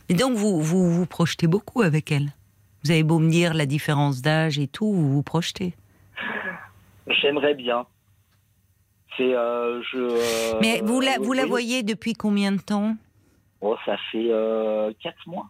[0.09, 2.31] Et donc vous vous, vous projetez beaucoup avec elle
[2.83, 5.75] Vous avez beau me dire la différence d'âge et tout, vous vous projetez
[7.07, 7.85] J'aimerais bien.
[9.15, 9.97] C'est euh, je.
[9.97, 12.95] euh, Mais vous la, vous la voyez depuis combien de temps?
[13.61, 15.47] Oh, ça fait euh, quatre mois.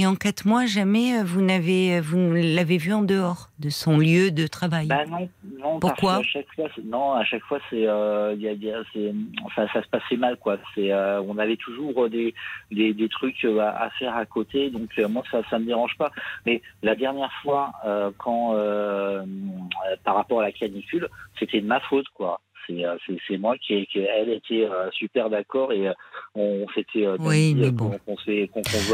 [0.00, 3.68] Et en quatre mois, jamais euh, vous n'avez vous ne l'avez vue en dehors de
[3.68, 4.86] son lieu de travail.
[4.86, 5.80] Bah non, non.
[5.80, 8.70] Pourquoi parce chaque fois, non, à chaque fois, c'est, euh, il y a- il y
[8.72, 9.12] a- c'est,
[9.44, 10.56] enfin, ça se passait mal, quoi.
[10.76, 12.32] C'est, euh, on avait toujours euh, des,
[12.70, 15.64] des, des trucs euh, à, à faire à côté, donc euh, moi, ça, ça me
[15.66, 16.12] dérange pas.
[16.46, 19.24] Mais la dernière fois, euh, quand, euh, euh,
[20.04, 21.08] par rapport à la canicule,
[21.40, 22.40] c'était de ma faute, quoi.
[22.68, 25.92] C'est, euh, c'est, moi qui, qui elle était euh, super d'accord et euh,
[26.34, 27.98] on s'était Oui, mais bon.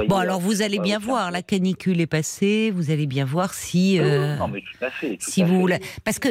[0.07, 3.99] Bon, alors vous allez bien voir, la canicule est passée, vous allez bien voir si.
[4.39, 5.17] Non, mais tout à fait.
[5.17, 5.73] tout si à vous fait.
[5.73, 6.29] la- Parce que,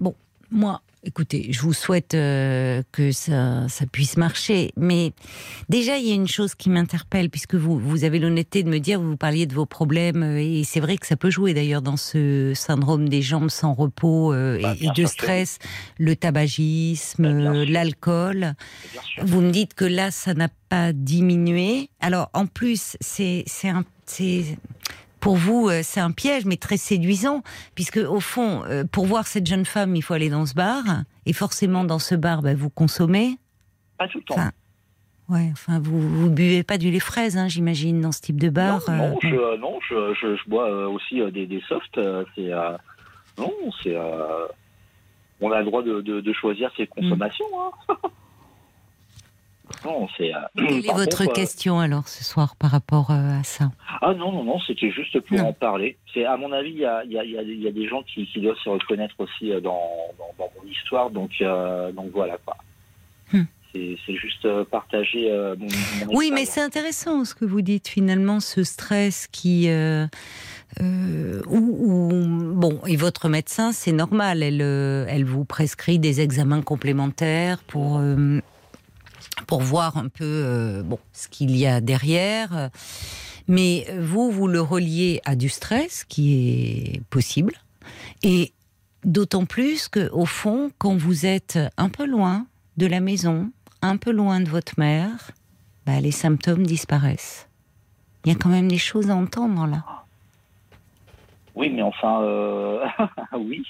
[0.00, 0.14] bon,
[0.50, 4.72] moi, écoutez, je vous souhaite euh, que ça, ça puisse marcher.
[4.76, 5.12] Mais
[5.68, 8.78] déjà, il y a une chose qui m'interpelle, puisque vous, vous avez l'honnêteté de me
[8.78, 11.82] dire, vous parliez de vos problèmes, euh, et c'est vrai que ça peut jouer d'ailleurs
[11.82, 15.58] dans ce syndrome des jambes sans repos euh, Bah, et- de que stress,
[15.98, 18.54] le tabagisme, Bah, l'alcool.
[19.22, 21.88] Vous me dites que là, ça n'a pas diminué.
[22.00, 24.44] Alors, en plus, c'est c'est un c'est
[25.20, 27.42] pour vous, euh, c'est un piège, mais très séduisant,
[27.74, 30.82] puisque au fond, euh, pour voir cette jeune femme, il faut aller dans ce bar,
[31.26, 33.36] et forcément dans ce bar, bah, vous consommez.
[33.98, 34.34] Pas tout le temps.
[34.34, 34.50] Enfin,
[35.30, 38.48] Ouais, enfin, vous vous buvez pas du lait fraise, hein, j'imagine, dans ce type de
[38.48, 38.80] bar.
[38.88, 39.18] Non, euh, non, bon.
[39.22, 41.98] je, euh, non je, je, je bois euh, aussi euh, des, des softs.
[41.98, 42.72] euh, c'est, euh,
[43.36, 43.52] non,
[43.82, 43.94] c'est.
[43.94, 44.46] euh,
[45.42, 47.44] on a le droit de, de, de choisir ses consommations.
[47.90, 47.94] hein.
[49.84, 50.34] non, c'est.
[50.34, 53.70] euh, Quelle est votre contre, euh, question alors ce soir par rapport euh, à ça?
[54.00, 55.48] Ah non, non, non, c'était juste pour Non.
[55.48, 55.96] en parler.
[56.12, 57.68] C'est à mon avis, il y a, il y, a, il y, a, il y
[57.68, 61.10] a des gens qui, qui doivent se reconnaître aussi dans, dans, dans mon histoire.
[61.10, 62.56] Donc, euh, donc voilà quoi.
[63.32, 63.44] Hmm.
[63.74, 65.66] C'est, juste partager mon,
[66.06, 69.68] mon Oui, mais c'est intéressant ce que vous dites finalement, ce stress qui.
[69.68, 70.06] Euh,
[71.48, 72.10] ou,
[72.54, 77.98] bon, et votre médecin, c'est normal, elle, elle vous prescrit des examens complémentaires pour.
[77.98, 78.40] euh,
[79.46, 82.70] pour voir un peu euh, bon, ce qu'il y a derrière.
[83.46, 87.54] Mais vous, vous le reliez à du stress qui est possible.
[88.22, 88.52] Et
[89.04, 92.46] d'autant plus que, au fond, quand vous êtes un peu loin
[92.76, 93.50] de la maison,
[93.82, 95.30] un peu loin de votre mère,
[95.86, 97.48] bah, les symptômes disparaissent.
[98.24, 99.84] Il y a quand même des choses à entendre là.
[101.54, 102.84] Oui, mais enfin, euh,
[103.32, 103.64] oui,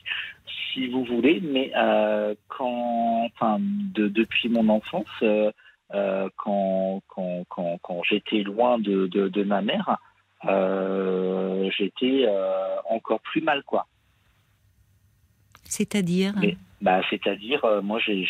[0.79, 5.51] si vous voulez, mais euh, quand, enfin, de- depuis mon enfance, euh,
[5.95, 9.99] euh, quand, quand, quand, quand j'étais loin de, de, de ma mère,
[11.77, 12.27] j'étais
[12.89, 13.87] encore plus mal, quoi.
[15.65, 16.35] C'est-à-dire?
[16.81, 18.25] Bah, c'est-à-dire, euh, moi, j'ai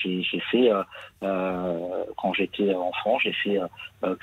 [0.51, 0.83] fait, euh,
[1.23, 3.59] euh, quand j'étais enfant, j'ai fait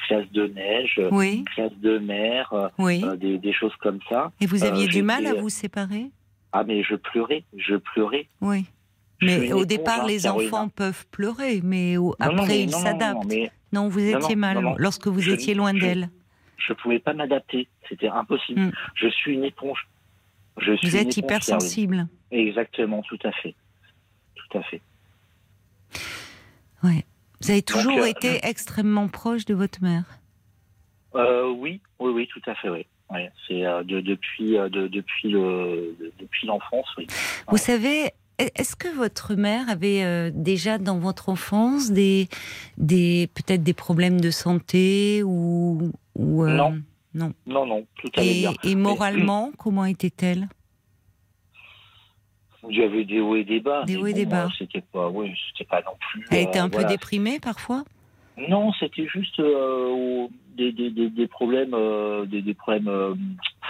[0.07, 3.03] classe de neige, Oui, classe de mer, oui.
[3.17, 4.31] des, des choses comme ça.
[4.41, 6.09] Et vous aviez du mal à vous séparer?
[6.57, 8.29] Ah, mais je pleurais, je pleurais.
[8.39, 8.63] Oui.
[9.21, 10.47] Mais au départ, les Caroline.
[10.47, 13.33] enfants peuvent pleurer, mais au- Non, non, après, mais ils s'adaptent.
[13.73, 16.09] non, vous étiez mal lorsque vous Je- étiez loin d'elle.
[16.57, 17.67] je pouvais pas m'adapter.
[17.89, 18.61] C'était impossible.
[18.61, 18.71] Mm.
[18.95, 19.85] Je suis une éponge.
[20.61, 22.07] Je suis Vous êtes hypersensible.
[22.31, 23.53] Exactement, tout à fait.
[24.35, 24.81] Tout à fait.
[27.41, 30.05] Vous avez toujours euh, été extrêmement proche de votre mère?
[31.15, 32.85] Euh, oui, oui, oui, tout à fait, oui.
[33.11, 37.05] Ouais, c'est euh, de, depuis, euh, de, depuis, le, de- depuis l'enfance, oui.
[37.47, 37.59] Vous Ouais.
[37.59, 42.27] savez, est-ce que votre mère avait euh, déjà dans votre enfance des,
[42.77, 46.81] des peut-être des problèmes de santé ou, ou, euh, Non.
[47.13, 47.33] non.
[47.45, 48.53] Non, non, tout allait Et, bien.
[48.63, 50.47] et moralement, comment était-elle?
[52.67, 53.83] Il y avait des hauts et des bas.
[53.85, 54.49] Des hauts et des bas.
[54.57, 56.25] C'était pas, oui, c'était pas non plus.
[56.31, 56.89] Elle était un peu voilà.
[56.89, 57.83] déprimée parfois?
[58.37, 63.13] Non, c'était juste euh, des, des, des, des problèmes, euh, des, des problèmes euh,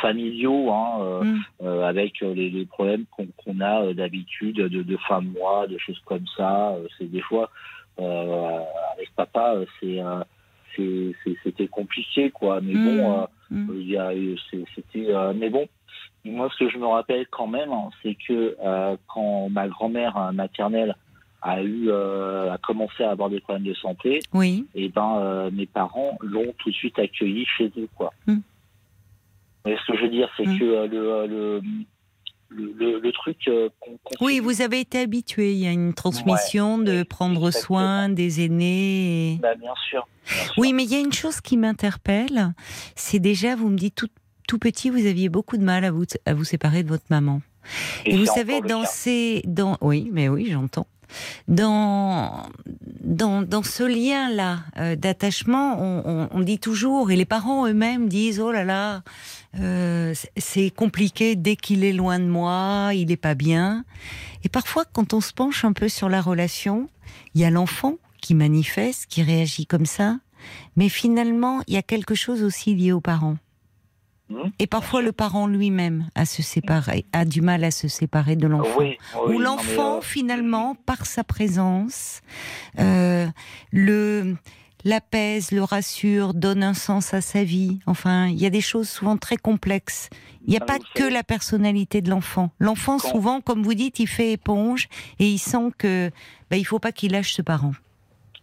[0.01, 1.39] familiaux, hein, euh, Mm.
[1.63, 5.77] euh, avec les, les problèmes qu'on qu'on a d'habitude de, de fin de mois, de
[5.77, 6.75] choses comme ça.
[6.97, 7.49] C'est des fois
[7.99, 8.59] euh,
[8.93, 10.23] avec papa, c'est euh,
[11.43, 12.59] c'était compliqué, quoi.
[12.61, 12.83] Mais Mm.
[12.85, 13.69] bon, euh, Mm.
[13.79, 15.67] il y a eu- c'est- c'était euh, mais bon.
[16.25, 20.17] Moi, ce que je me rappelle quand même, hein, c'est que euh, quand ma grand-mère
[20.17, 20.95] euh, maternelle
[21.47, 24.65] a eu euh, a commencé à avoir des problèmes de santé, Oui.
[24.73, 28.11] et ben euh, mes parents l'ont tout de suite accueilli chez eux quoi.
[28.27, 28.37] Mm.
[29.65, 30.59] Ce que je veux dire, c'est Mm.
[30.59, 31.61] que euh, le, le,
[32.49, 33.37] le, le- le truc
[33.79, 35.53] qu'on qu'on Oui, vous avez été habitué.
[35.53, 37.79] Il y a une transmission de prendre exactement.
[37.79, 39.33] soin des aînés.
[39.33, 40.07] et- Bah, bien sûr.
[40.27, 40.53] bien sûr.
[40.57, 42.53] Oui, mais il y a une chose qui m'interpelle.
[42.95, 44.07] C'est déjà, vous me dites tout,
[44.47, 47.41] tout petit, vous aviez beaucoup de mal à vous, à vous séparer de votre maman.
[48.05, 48.87] Et, vous savez, dans cas.
[48.87, 50.85] ces, dans, oui, mais oui, j'entends.
[51.47, 52.43] Dans,
[53.01, 58.39] dans, dans ce lien-là euh, d'attachement, on, on, dit toujours, et les parents eux-mêmes disent,
[58.39, 59.03] oh là là,
[59.59, 63.85] euh, c'est compliqué dès qu'il est loin de moi, il n'est pas bien.
[64.43, 66.89] Et parfois, quand on se penche un peu sur la relation,
[67.33, 70.17] il y a l'enfant qui manifeste, qui réagit comme ça,
[70.75, 73.37] mais finalement, il y a quelque chose aussi lié aux parents.
[74.29, 74.41] Mmh.
[74.59, 78.47] Et parfois, le parent lui-même a se séparer, a du mal à se séparer de
[78.47, 78.81] l'enfant.
[79.27, 82.21] Ou l'enfant, euh, finalement, par sa présence,
[82.79, 83.27] euh,
[83.71, 84.35] le
[84.85, 87.79] l'apaise, le rassure, donne un sens à sa vie.
[87.87, 90.09] Enfin, il y a des choses souvent très complexes.
[90.45, 92.51] Il n'y a ah, pas que la personnalité de l'enfant.
[92.59, 94.87] L'enfant, souvent, comme vous dites, il fait éponge
[95.19, 96.11] et il sent que
[96.51, 97.71] bah, il faut pas qu'il lâche ce parent.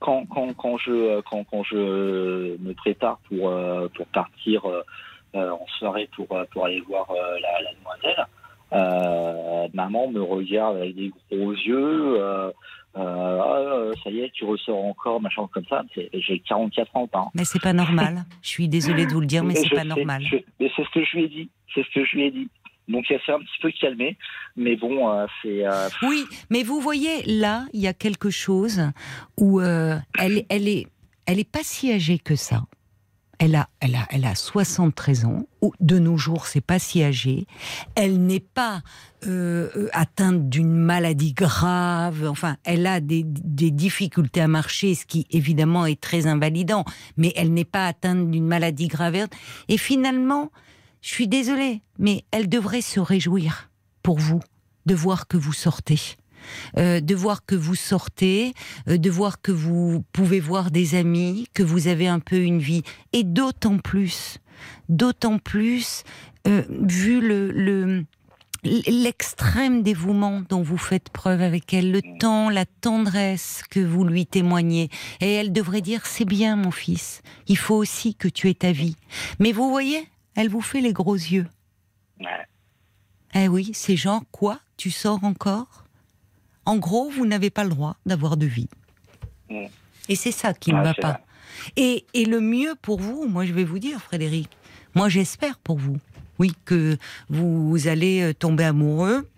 [0.00, 4.82] Quand, quand, quand, je, quand, quand je me prépare pour, euh, pour partir euh,
[5.34, 9.70] en soirée pour, euh, pour aller voir euh, la, demoiselle.
[9.74, 12.20] maman me regarde avec des gros yeux.
[12.94, 15.82] Ah, ça y est, tu ressors encore, machin comme ça.
[16.12, 17.08] J'ai 44 ans.
[17.14, 17.24] Hein.
[17.34, 18.24] Mais c'est pas normal.
[18.42, 20.22] je suis désolée de vous le dire, mais, c'est pas normal.
[20.60, 21.50] mais c'est ce que je lui ai dit.
[21.74, 22.48] C'est ce que je lui ai dit.
[22.88, 24.18] Donc elle s'est un petit peu calmée,
[24.56, 25.62] mais bon, c'est.
[26.02, 28.82] Oui, mais vous voyez là, il y a quelque chose
[29.38, 30.02] où elle,
[30.48, 30.86] elle est,
[31.26, 32.62] elle est pas si âgée que ça.
[33.44, 35.48] Elle a, elle a, elle a 73 ans.
[35.80, 37.48] De nos jours, c'est pas si âgé.
[37.96, 38.82] Elle n'est pas
[39.26, 42.24] euh, atteinte d'une maladie grave.
[42.28, 46.84] Enfin, elle a des, difficultés à marcher, ce qui évidemment est très invalidant.
[47.16, 49.26] Mais elle n'est pas atteinte d'une maladie grave.
[49.66, 50.52] Et finalement,
[51.00, 53.72] je suis désolée, mais elle devrait se réjouir
[54.04, 54.40] pour vous
[54.86, 55.98] de voir que vous sortez.
[56.78, 58.54] Euh, de voir que vous sortez,
[58.88, 62.60] euh, de voir que vous pouvez voir des amis, que vous avez un peu une
[62.60, 64.38] vie, et d'autant plus,
[64.88, 66.04] d'autant plus,
[66.46, 68.04] euh, vu le,
[68.64, 74.26] l'extrême dévouement dont vous faites preuve avec elle, le temps, la tendresse que vous lui
[74.26, 74.88] témoignez.
[75.20, 78.72] Et elle devrait dire, c'est bien mon fils, il faut aussi que tu aies ta
[78.72, 78.96] vie.
[79.40, 81.46] Mais vous voyez, elle vous fait les gros yeux.
[83.34, 84.60] Eh oui, c'est genre, quoi?
[84.76, 85.81] Tu sors encore?
[86.64, 88.68] En gros, vous n'avez pas le droit d'avoir de vie.
[90.08, 91.20] Et c'est ça qui ne va pas.
[91.76, 94.48] Et, le mieux pour vous, moi je vais vous dire, Frédéric,
[94.94, 95.98] moi j'espère pour vous,
[96.38, 96.96] oui, que
[97.28, 99.28] vous allez euh, tomber amoureux.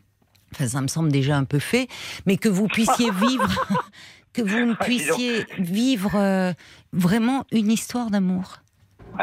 [0.53, 1.89] Enfin, ça me semble déjà un peu fait,
[2.27, 3.67] mais que vous puissiez vivre,
[4.33, 6.53] que vous puissiez vivre euh,
[6.93, 8.61] vraiment une histoire d'amour.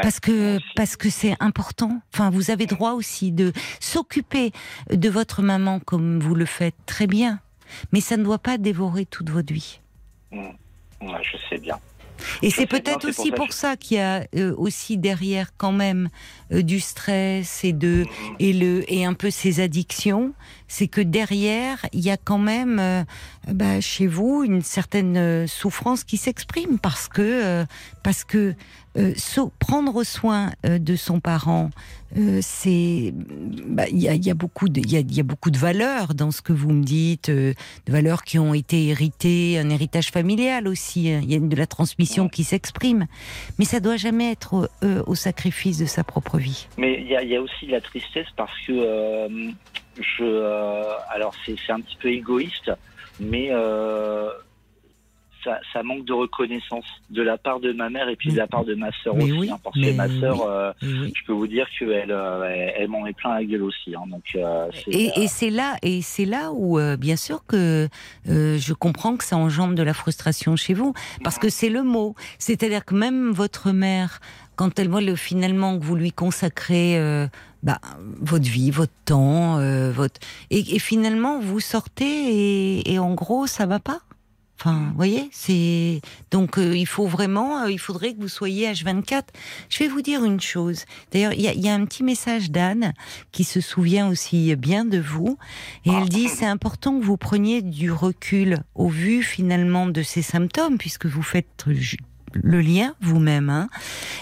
[0.02, 2.02] parce que parce que c'est important.
[2.14, 4.52] Enfin, vous avez droit aussi de s'occuper
[4.92, 7.40] de votre maman comme vous le faites très bien
[7.92, 9.80] mais ça ne doit pas dévorer toute votre vie.
[10.32, 10.50] Mmh.
[11.02, 11.80] je sais bien.
[12.42, 16.10] Et c'est peut-être aussi pour ça, qu'il y a euh, aussi derrière quand même
[16.52, 18.06] du stress et de
[18.40, 20.34] et le et un peu ces addictions,
[20.68, 23.04] c'est que derrière il y a quand même euh,
[23.48, 27.66] bah, chez vous une certaine souffrance qui s'exprime parce que
[28.04, 28.56] parce que
[28.98, 29.14] euh,
[29.60, 31.70] prendre soin euh, de son parent,
[32.18, 35.50] euh, c'est bah, il y, a, y, a, beaucoup de il y, y a, beaucoup
[35.50, 37.56] de valeurs dans ce que vous me dites, de
[37.88, 41.10] valeurs qui ont été héritées, un héritage familial aussi.
[41.10, 41.22] Hein.
[41.24, 43.08] Il y a de la transmission qui s'exprime,
[43.60, 44.70] mais ça doit jamais être
[45.08, 46.41] au sacrifice de sa propre vie.
[46.78, 49.28] Mais il y a, y a, aussi la tristesse parce que
[50.00, 52.72] je alors c'est un petit peu égoïste,
[53.20, 53.52] mais
[55.74, 58.66] ça, manque de reconnaissance de la part de ma mère et puis de la part
[58.66, 59.50] de ma sœur aussi.
[59.50, 63.14] Hein, parce que ma sœur, euh, je peux vous dire qu'elle euh, elle, m'en est
[63.14, 63.96] plein la gueule aussi.
[63.96, 67.88] Hein, donc, euh, et, c'est là, et c'est là où, bien sûr que
[68.26, 72.16] je comprends que ça engendre de la frustration chez vous, parce que c'est le mot.
[72.38, 74.20] C'est-à-dire que même votre mère,
[74.62, 77.28] quand elle voit le, finalement que vous lui consacrez
[77.64, 77.80] bah,
[78.20, 79.56] votre vie, votre temps,
[79.92, 80.20] votre
[80.52, 84.02] et, finalement vous sortez et, et en gros ça va pas.
[84.64, 88.72] Enfin, vous voyez, c'est donc euh, il faut vraiment, euh, il faudrait que vous soyez
[88.72, 89.24] H24.
[89.70, 90.86] Je vais vous dire une chose.
[91.12, 92.94] D'ailleurs, il y, a, un petit message d'Anne
[93.32, 95.40] qui se souvient aussi bien de vous
[95.86, 100.22] et elle dit c'est important que vous preniez du recul au vu finalement de ces
[100.22, 101.48] symptômes puisque vous faites
[102.34, 103.50] le lien vous-même.
[103.50, 103.70] Hein.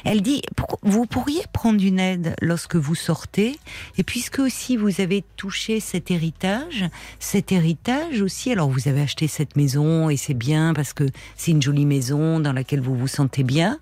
[0.06, 0.42] Elle dit,
[0.84, 3.60] vous pourriez prendre une aide lorsque vous sortez,
[3.98, 6.86] et puisque aussi vous avez touché cet héritage,
[7.20, 11.52] cet héritage aussi, alors vous avez acheté cette maison et c'est bien parce que c'est
[11.52, 13.80] une jolie maison dans laquelle vous vous sentez bien,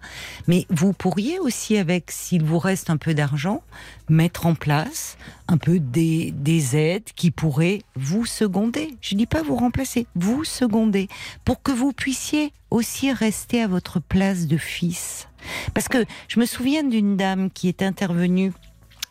[0.47, 3.63] mais vous pourriez aussi, avec, s'il vous reste un peu d'argent,
[4.09, 5.17] mettre en place
[5.47, 8.95] un peu des, des aides qui pourraient vous seconder.
[9.01, 11.07] Je ne dis pas vous remplacer, vous seconder,
[11.45, 15.27] pour que vous puissiez aussi rester à votre place de fils.
[15.73, 18.51] Parce que je me souviens d'une dame qui est intervenue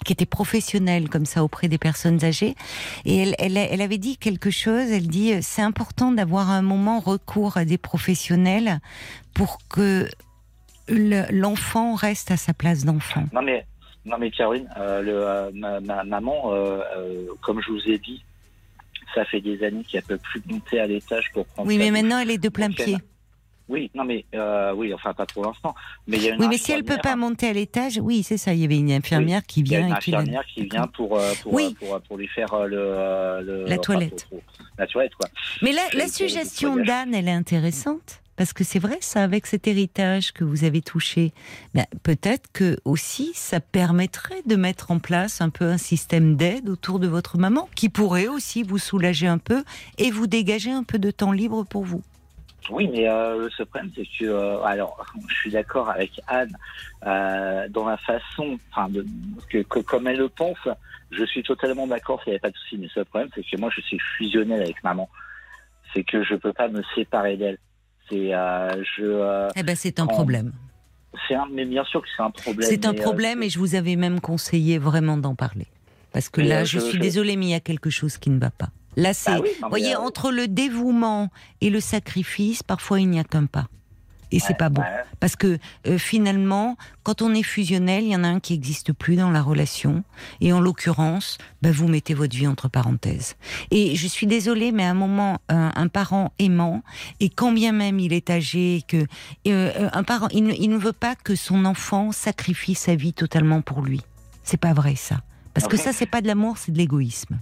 [0.05, 2.55] qui était professionnelle comme ça auprès des personnes âgées.
[3.05, 4.91] Et elle, elle, avait dit quelque chose.
[4.93, 8.79] Elle dit euh, c'est important d'avoir un moment recours à des professionnels
[9.35, 10.09] pour que
[10.89, 13.25] l'enfant reste à sa place d'enfant.
[13.33, 13.67] Non mais
[14.07, 16.81] non mais Caroline, euh, le, euh, ma, ma, maman, euh,
[17.43, 18.23] comme je vous ai dit,
[19.15, 21.69] ça fait des années qu'elle peut plus monter à l'étage pour prendre.
[21.69, 22.97] Oui, mais maintenant elle est de plein pied.
[23.69, 25.75] Oui, non mais euh, oui, enfin pas pour l'instant.
[26.07, 28.23] Mais il y a une oui, mais si elle peut pas monter à l'étage, oui,
[28.23, 28.55] c'est ça.
[28.55, 29.81] Il y avait une infirmière qui vient.
[29.81, 31.75] Il y a une infirmière qui, vient pour pour, oui.
[31.81, 34.29] pour, pour, lui faire le, la toilette.
[34.79, 35.29] la toilette quoi.
[35.63, 38.21] Mais la, la suggestion d'Anne, elle est intéressante.
[38.37, 41.33] Parce que c'est vrai, ça, avec cet héritage que vous avez touché,
[41.75, 46.69] ben, peut-être que aussi ça permettrait de mettre en place un peu un système d'aide
[46.69, 49.65] autour de votre maman, qui pourrait aussi vous soulager un peu
[49.99, 52.03] et vous dégager un peu de temps libre pour vous.
[52.71, 56.57] Oui, mais euh, le problème, c'est que, euh, alors, je suis d'accord avec Anne
[57.07, 58.91] euh, dans la façon, enfin,
[59.49, 60.59] que, comme elle le pense,
[61.11, 62.79] je suis totalement d'accord s'il n'y avait pas de souci.
[62.79, 65.09] Mais le problème, c'est que moi, je suis fusionnel avec maman.
[65.95, 67.59] C'est que je peux pas me séparer d'elle.
[68.09, 69.03] C'est, euh, je.
[69.03, 70.53] Euh, eh ben, c'est un problème.
[71.27, 72.69] C'est un, mais bien sûr que c'est un problème.
[72.69, 75.67] C'est un problème, et je vous avais même conseillé vraiment d'en parler,
[76.13, 78.51] parce que là, je, suis désolée, mais il y a quelque chose qui ne va
[78.51, 78.69] pas.
[78.97, 83.25] Là, c'est, bah voyez, euh, entre le dévouement et le sacrifice, parfois il n'y a
[83.25, 83.67] qu'un pas.
[84.33, 84.83] Et c'est pas bon.
[85.21, 88.93] Parce que euh, finalement, quand on est fusionnel, il y en a un qui n'existe
[88.93, 90.03] plus dans la relation.
[90.41, 93.37] Et en l'occurrence, bah, vous mettez votre vie entre parenthèses.
[93.71, 96.83] Et je suis désolée, mais à un moment, un, parent aimant,
[97.21, 99.07] et quand bien même il est âgé, que
[99.47, 103.83] euh, un parent, il ne, veut pas que son enfant sacrifie sa vie totalement pour
[103.83, 104.03] lui.
[104.43, 105.21] C'est pas vrai ça.
[105.55, 107.39] Parce que ça, c'est pas de l'amour, c'est de l'égoïsme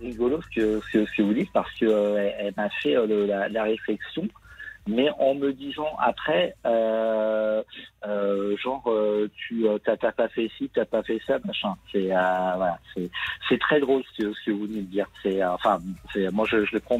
[0.00, 3.48] rigolo ce que, ce, que vous dites parce qu'elle euh, elle m'a fait euh, la,
[3.48, 4.28] la, réflexion,
[4.88, 7.62] mais en me disant après, euh,
[8.06, 11.74] euh, genre, euh, tu t'as pas fait ci, t'as pas fait ça, machin.
[11.92, 12.78] C'est voilà,
[13.48, 15.06] c'est très drôle ce que, ce que vous venez de dire.
[15.22, 15.78] C'est enfin,
[16.32, 16.98] moi je, je le prends.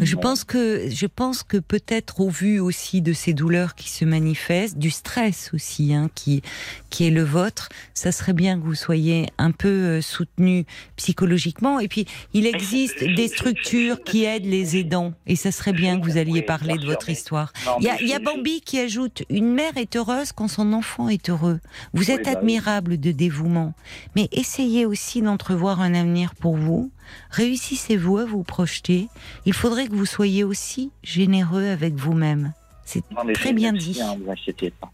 [0.00, 4.04] Je pense que, je pense que peut-être au vu aussi de ces douleurs qui se
[4.04, 6.42] manifestent, du stress aussi, hein, qui,
[6.90, 10.64] qui est le vôtre, ça serait bien que vous soyez un peu euh, soutenu
[10.94, 11.80] psychologiquement.
[11.80, 16.04] Et puis, il existe des structures qui aident les aidants, et ça serait bien que
[16.04, 17.52] vous alliez parler de votre histoire.
[17.80, 20.72] Il y a, il y a Bambi qui ajoute une mère est heureuse quand son
[20.72, 21.58] enfant est heureux.
[21.94, 23.74] Vous êtes bah admirable de dévouement,
[24.14, 26.90] mais essayez aussi d'entrevoir un avenir pour vous
[27.30, 29.08] Réussissez-vous à vous projeter.
[29.46, 32.52] Il faudrait que vous soyez aussi généreux avec vous-même.
[32.84, 34.00] C'est très bien dit.
[34.24, 34.90] Vous inquiétez pas.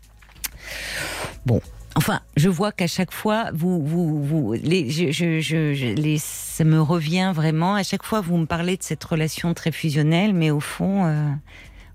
[1.45, 1.61] Bon,
[1.99, 6.63] Enfin, je vois qu'à chaque fois, vous, vous, vous, les, je, je, je, les, ça
[6.63, 7.75] me revient vraiment.
[7.75, 11.27] À chaque fois, vous me parlez de cette relation très fusionnelle, mais au fond, euh,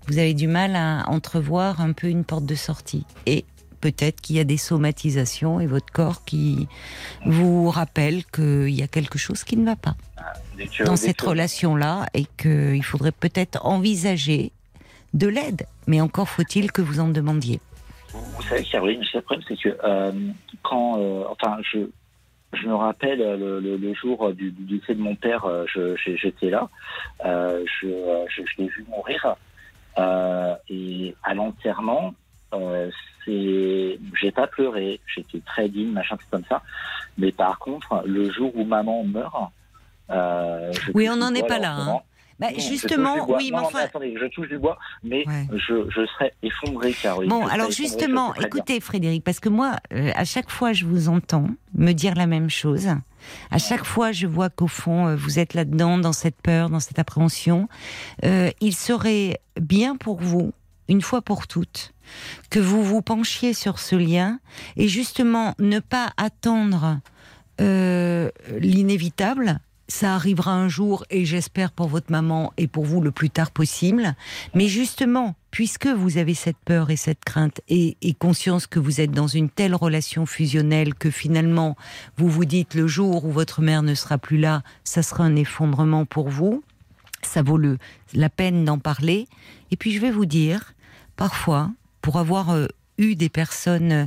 [0.08, 3.06] vous avez du mal à entrevoir un peu une porte de sortie.
[3.26, 3.44] Et
[3.82, 6.68] peut-être qu'il y a des somatisations et votre corps qui
[7.26, 9.96] vous rappelle qu'il y a quelque chose qui ne va pas
[10.84, 14.52] dans cette relation-là et qu'il faudrait peut-être envisager
[15.12, 15.66] de l'aide.
[15.86, 17.60] Mais encore faut-il que vous en demandiez.
[18.12, 20.12] Vous savez, Caroline, le problème, c'est que euh,
[20.62, 21.78] quand, euh, enfin, je,
[22.52, 25.64] je me rappelle le, jour du, décès de mon père, euh,
[26.04, 26.68] j'étais là,
[27.24, 27.88] je,
[28.28, 29.36] je, je l'ai vu mourir.
[30.68, 32.14] et à l'enterrement,
[33.24, 36.62] c'est, j'ai pas pleuré, j'étais très digne, machin, tout comme ça.
[37.18, 39.52] Mais par contre, le jour où maman meurt,
[40.10, 41.74] euh, oui, on n'en est pas là.
[41.74, 42.00] Hein.
[42.38, 43.80] Bah, justement, oui, mais enfin.
[43.80, 47.30] attendez, je touche du bois, mais je, je, serais effondré, Caroline.
[47.30, 51.46] Bon, alors justement, écoutez, Frédéric, parce que moi, euh, à chaque fois, je vous entends
[51.74, 52.88] me dire la même chose.
[53.52, 56.80] À chaque fois, je vois qu'au fond, euh, vous êtes là-dedans, dans cette peur, dans
[56.80, 57.68] cette appréhension.
[58.22, 60.52] il serait bien pour vous,
[60.92, 61.94] une fois pour toutes,
[62.50, 64.38] que vous vous penchiez sur ce lien
[64.76, 67.00] et justement ne pas attendre
[67.62, 69.60] euh, l'inévitable.
[69.88, 73.50] Ça arrivera un jour et j'espère pour votre maman et pour vous le plus tard
[73.50, 74.14] possible.
[74.54, 79.00] Mais justement, puisque vous avez cette peur et cette crainte et, et, conscience que vous
[79.00, 81.74] êtes dans une telle relation fusionnelle que finalement
[82.18, 85.36] vous vous dites le jour où votre mère ne sera plus là, ça sera un
[85.36, 86.62] effondrement pour vous,
[87.22, 87.78] ça vaut le,
[88.12, 89.26] la peine d'en parler.
[89.70, 90.74] Et puis je vais vous dire,
[91.22, 92.66] parfois, pour avoir euh,
[92.98, 94.06] eu des personnes euh,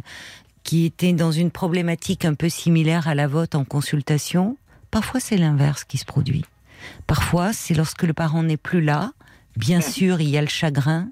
[0.63, 4.58] qui étaient dans une problématique un peu similaire à la vôtre en consultation,
[4.91, 6.43] parfois c'est l'inverse qui se produit.
[7.08, 9.13] Parfois, c'est lorsque le parent n'est plus là.
[9.55, 11.07] Bien sûr, il y a le chagrin,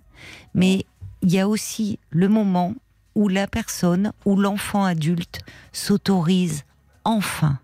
[0.54, 0.86] mais
[1.22, 2.76] il y a aussi le moment
[3.16, 5.40] où la personne, où l'enfant adulte
[5.72, 6.66] s'autorise
[7.06, 7.60] enfin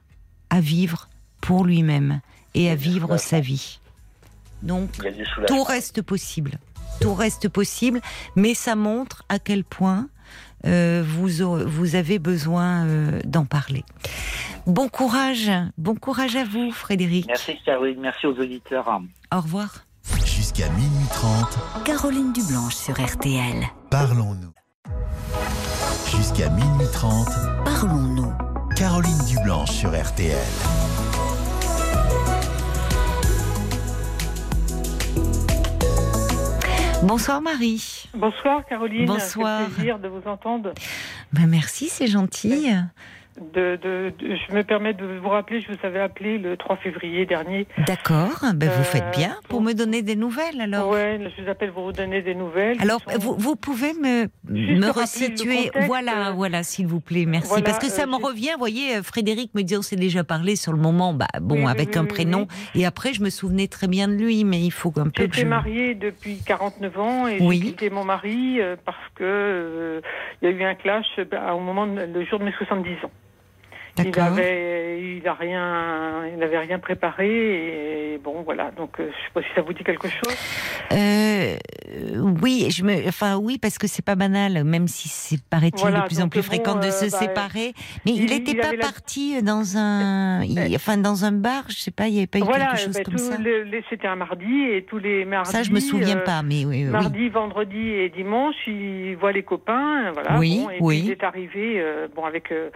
[0.49, 1.09] à vivre
[1.41, 2.21] pour lui-même
[2.53, 3.81] et à vivre sa vie.
[4.61, 4.91] Donc,
[5.45, 6.57] tout reste possible.
[7.01, 8.01] Tout reste possible,
[8.35, 10.07] mais ça montre à quel point
[10.65, 11.29] euh, vous,
[11.67, 13.83] vous avez besoin euh, d'en parler.
[14.67, 17.27] Bon courage, bon courage à vous, Frédéric.
[17.27, 18.87] Merci Caroline, merci aux auditeurs.
[19.33, 19.85] Au revoir.
[20.25, 23.65] Jusqu'à minuit 30, Caroline Dublanche sur RTL.
[23.89, 24.53] parlons-nous.
[26.15, 27.27] Jusqu'à minuit 30,
[27.65, 28.33] Parlons-nous.
[28.75, 30.37] Caroline Dublanche sur RTL.
[37.03, 38.09] Bonsoir Marie.
[38.13, 39.61] Bonsoir Caroline, Bonsoir.
[39.67, 40.73] c'est plaisir de vous entendre.
[41.31, 42.69] Ben merci, c'est gentil.
[43.37, 46.75] De, de- de- je me permets de vous rappeler, je vous avais appelé le 3
[46.77, 47.67] février dernier.
[47.87, 50.89] D'accord, ben vous Euh, faites bien pour pour- me donner des nouvelles alors.
[50.89, 52.75] Ouais, je vous appelle pour vous donner des nouvelles.
[52.81, 57.47] Alors, sont- vous, vous pouvez me, me resituer, voilà, euh, voilà, s'il vous plaît, merci.
[57.47, 59.95] voilà, Parce que ça euh, me revient, vous voyez, euh, Frédéric me dit, on s'est
[59.95, 62.81] déjà parlé sur le moment, bah bon, Oui, oui, avec oui, un oui, prénom, oui.
[62.81, 65.41] et après je me souvenais très bien de lui, mais il faut un peu J'étais
[65.41, 65.45] je...
[65.45, 67.59] mariée depuis 49 ans et Oui.
[67.59, 70.01] j'ai quitté mon mari euh, parce que euh,
[70.41, 72.95] il y a eu un clash euh, au moment de- le jour de mes 70
[73.05, 73.11] ans.
[74.05, 78.71] Il avait, il a rien, il n'avait rien préparé et bon voilà.
[78.77, 80.35] Donc euh, je sais pas si ça vous dit quelque chose.
[80.91, 81.55] Euh,
[82.41, 86.01] oui, je me, enfin oui, parce que c'est pas banal, même si c'est paraît-il Voilà,
[86.01, 87.73] de plus en plus bon, fréquent de euh, se bah, séparer.
[88.05, 91.75] Mais il n'était pas avait la- parti dans un, il- enfin dans un bar, je
[91.75, 93.37] sais pas, il n'y avait pas eu Voilà, quelque chose ben, comme ça.
[93.89, 95.51] c'était un mardi et tous les mardis.
[95.51, 96.83] Ça, je me souviens euh, pas, mais oui, oui.
[96.85, 100.37] Mardi, vendredi et dimanche, il voit les copains, voilà.
[100.39, 101.01] Oui, bon, et oui.
[101.05, 102.69] il est arrivé, euh, bon, avec euh,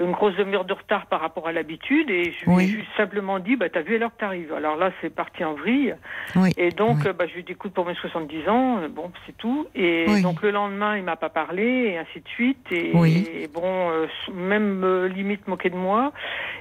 [0.00, 3.38] une grosse demi-heure de retard par rapport à l'habitude, et je lui ai juste simplement
[3.38, 4.52] dit, bah, t'as vu à l'heure que t'arrives.
[4.52, 5.94] Alors là, c'est parti en vrille,
[6.36, 6.50] Oui.
[6.56, 7.10] et donc, Oui.
[7.16, 9.66] bah, je lui ai dit, écoute, pour mes 70 ans, euh, bon, c'est tout.
[9.74, 10.22] Et Oui.
[10.22, 13.28] donc le lendemain, il m'a pas parlé, et ainsi de suite, et, Oui.
[13.34, 16.12] et bon, euh, même euh, limite moqué de moi.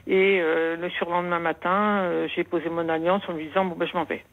[0.08, 3.98] Et euh, le surlendemain matin, j'ai posé mon alliance en lui disant, bon, ben, je
[3.98, 4.24] m'en vais.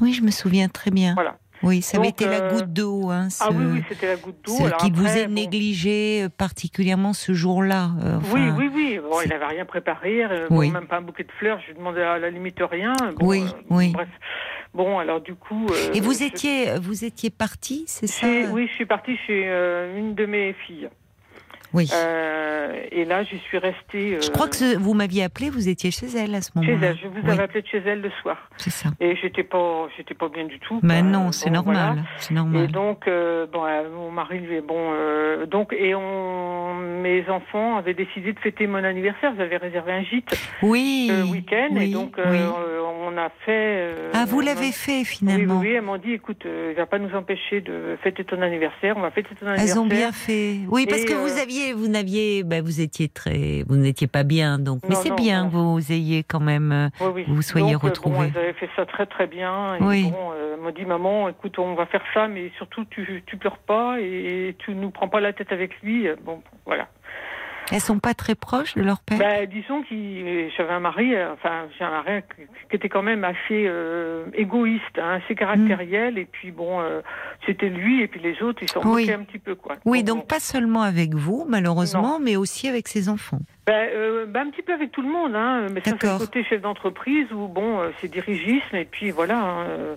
[0.00, 1.14] Oui, je me souviens très bien.
[1.14, 1.36] Voilà.
[1.64, 4.06] Oui, ça avait Donc, été la euh, goutte d'eau, hein, ce, Ah oui, oui, c'était
[4.08, 4.52] la goutte d'eau.
[4.56, 7.90] ce Alors qui vous est bon, négligé euh, particulièrement ce jour-là.
[8.04, 9.00] euh, Oui, oui, oui.
[9.02, 10.70] Bon, il n'avait rien préparé, euh, bon, Oui.
[10.70, 11.58] même pas un bouquet de fleurs.
[11.62, 12.92] Je lui demandais à la limite rien.
[13.18, 13.92] Bon, Oui, oui.
[13.92, 14.08] Bref.
[14.74, 15.66] Bon, alors du coup.
[15.70, 18.26] euh, Et vous je- étiez, vous étiez parti, c'est ça?
[18.50, 20.88] Oui, je suis partie chez euh, une de mes filles.
[21.74, 21.90] Oui.
[21.92, 24.18] Euh, et là, j'y suis restée.
[24.20, 26.60] Je euh, crois que ce- vous m'aviez appelé, vous étiez chez elle à ce Chez
[26.60, 26.88] moment-là.
[26.90, 28.48] elle, je vous Oui, avais appelé de chez elle le soir.
[28.56, 28.90] c'est ça.
[29.00, 30.80] Et j'étais pas, j'étais pas bien du tout.
[30.82, 31.08] Mais quoi.
[31.10, 31.76] non, c'est Bon, normal.
[31.94, 32.02] voilà.
[32.18, 32.64] C'est normal.
[32.64, 37.76] Et donc, euh, bon, euh, mon mari, lui, bon, euh, donc, et on, mes enfants
[37.76, 39.34] avaient décidé de fêter mon anniversaire.
[39.34, 41.10] Vous avez réservé un gîte oui.
[41.10, 42.22] le week-end, oui, et donc, oui.
[42.26, 43.50] euh, on a fait.
[43.50, 45.58] euh, Ah, vous l'avez fait Oui, oui, finalement.
[45.58, 48.96] oui, elles m'ont dit, écoute, euh, il va pas nous empêcher de fêter ton anniversaire.
[48.96, 49.82] On va fêter ton Elles anniversaire.
[49.82, 50.56] ont bien fait.
[50.68, 54.06] Oui, parce Et, que vous euh, aviez, vous n'aviez, ben, vous étiez très, vous n'étiez
[54.06, 54.80] pas bien, donc.
[54.88, 56.72] Mais c'est bien que vous ayez quand même.
[56.72, 57.24] euh, Oui, oui.
[57.28, 58.30] vous soyez Donc, retrouvés.
[58.30, 59.76] Bon, avaient fait ça très très bien.
[59.76, 60.10] Et Oui.
[60.10, 63.58] bon, euh, m'ont dit, maman, écoute, on va faire ça, mais surtout, tu, tu pleures
[63.58, 66.06] pas et tu nous prends pas la tête avec lui.
[66.24, 66.88] Bon, voilà.
[67.72, 69.18] Elles sont pas très proches de leur père?
[69.18, 72.22] Ben, disons que j'avais un mari, euh, enfin, j'ai un mari
[72.70, 77.00] qui était quand même assez euh, égoïste, hein, assez caractériel, et puis bon, euh,
[77.46, 79.10] c'était lui, et puis les autres, ils s'en Oui.
[79.10, 79.76] un petit peu, quoi.
[79.84, 80.26] oui, donc bon.
[80.26, 83.40] pas seulement avec vous, malheureusement, mais aussi avec ses enfants.
[83.66, 86.18] Ben, euh, ben, un petit peu avec tout le monde, hein, mais ça c'est le
[86.18, 89.96] côté chef d'entreprise où bon, euh, c'est dirigisme, et puis voilà, hein, euh,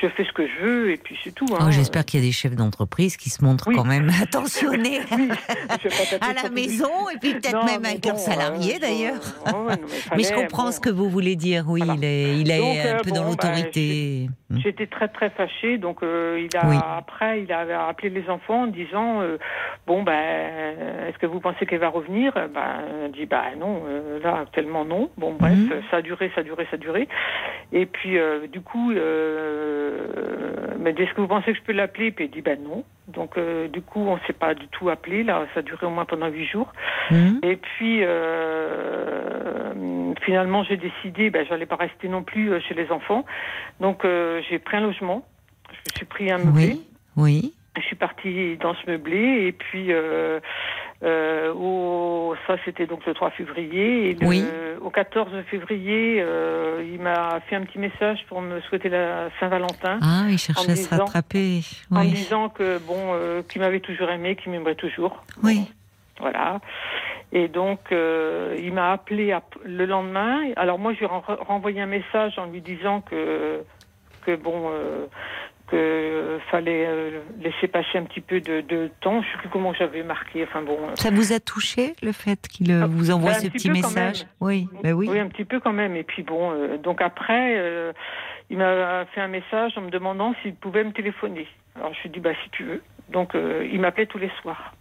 [0.00, 1.46] je fais ce que je veux, et puis c'est tout.
[1.52, 1.64] Hein.
[1.66, 3.74] Oh, J'espère qu'il y a des chefs d'entreprise qui se montrent Oui.
[3.74, 5.30] quand même attentionnés Oui,
[6.20, 9.14] à la maison et puis peut-être même avec bon, leurs salariés euh, d'ailleurs.
[9.66, 9.74] ouais,
[10.12, 10.70] mais, Mais je comprends bon.
[10.72, 11.64] ce que vous voulez dire.
[11.66, 11.94] Oui, Voilà.
[11.98, 14.28] il est, il est Donc, un peu bon, dans bah, l'autorité.
[14.50, 14.58] Hmm.
[14.62, 16.76] J'étais très très fâchée, donc il a Oui.
[16.96, 19.22] après il a appelé les enfants en disant
[19.88, 20.14] bon ben
[21.08, 22.32] est-ce que vous pensez qu'elle va revenir?
[22.54, 25.10] Ben dit bah non euh, là actuellement non.
[25.16, 25.82] Bon bref Mhm.
[25.90, 27.08] ça a duré ça a duré ça a duré
[27.72, 32.10] et puis euh, du coup euh, mais est-ce que vous pensez que je peux l'appeler?
[32.10, 32.84] Puis elle dit ben non.
[33.08, 33.38] Donc
[33.72, 36.28] du coup on s'est pas du tout appelé là ça a duré au moins pendant
[36.28, 36.72] huit jours.
[37.10, 37.38] Hmm.
[37.42, 38.02] Et puis
[40.24, 43.24] finalement j'ai décidé, ben j'allais pas rester non plus chez les enfants,
[43.80, 44.04] donc
[44.48, 45.24] j'ai pris un logement,
[45.70, 46.86] je me suis pris un meublé, Oui,
[47.16, 47.54] oui.
[47.76, 50.40] je suis partie dans ce meublé et puis euh,
[51.04, 54.44] euh, au, ça c'était donc le 3 février et le- Oui.
[54.80, 59.98] au 14 février euh, il m'a fait un petit message pour me souhaiter la Saint-Valentin.
[60.02, 61.60] Ah, il cherchait à se rattraper.
[61.90, 62.10] En me Oui.
[62.12, 65.22] disant que bon, euh, qu'il m'avait toujours aimé, qu'il m'aimerait toujours.
[65.42, 65.70] Oui.
[66.20, 66.58] Voilà.
[67.30, 70.40] Et donc, euh, il m'a appelé ap- le lendemain.
[70.56, 73.60] Alors moi, je lui ai ren- renvoyé un message en lui disant que,
[74.26, 75.06] que bon, euh,
[75.70, 79.22] que fallait euh, laisser passer un petit peu de, de temps.
[79.22, 80.44] Je sais plus comment j'avais marqué.
[80.44, 80.78] Enfin bon.
[80.82, 83.70] euh, Ça vous a touché le fait qu'il euh, vous envoie bah, un ce petit
[83.70, 84.26] message.
[84.40, 85.18] Oui, ben oui.
[85.18, 85.94] un petit peu quand même.
[85.96, 87.92] Et puis bon, euh, donc après, euh,
[88.50, 91.46] il m'a fait un message en me demandant s'il pouvait me téléphoner.
[91.76, 92.82] Alors je lui ai dit bah si tu veux.
[93.10, 94.74] Donc euh, il m'appelait tous les soirs.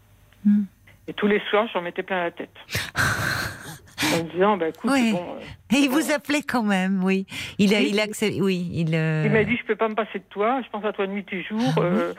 [0.45, 0.63] Hmm.
[1.09, 2.49] Et tous les soirs, j'en mettais plein la tête.
[4.13, 5.11] en disant bah écoute, Oui.
[5.11, 7.25] bon, euh, Et il vous appelait quand même, oui.
[7.57, 7.89] Il a, Oui.
[7.91, 8.93] il accepté, oui, il.
[8.95, 11.07] euh, Il m'a dit je peux pas me passer de toi, je pense à toi
[11.07, 12.13] nuit et jour, Ah euh,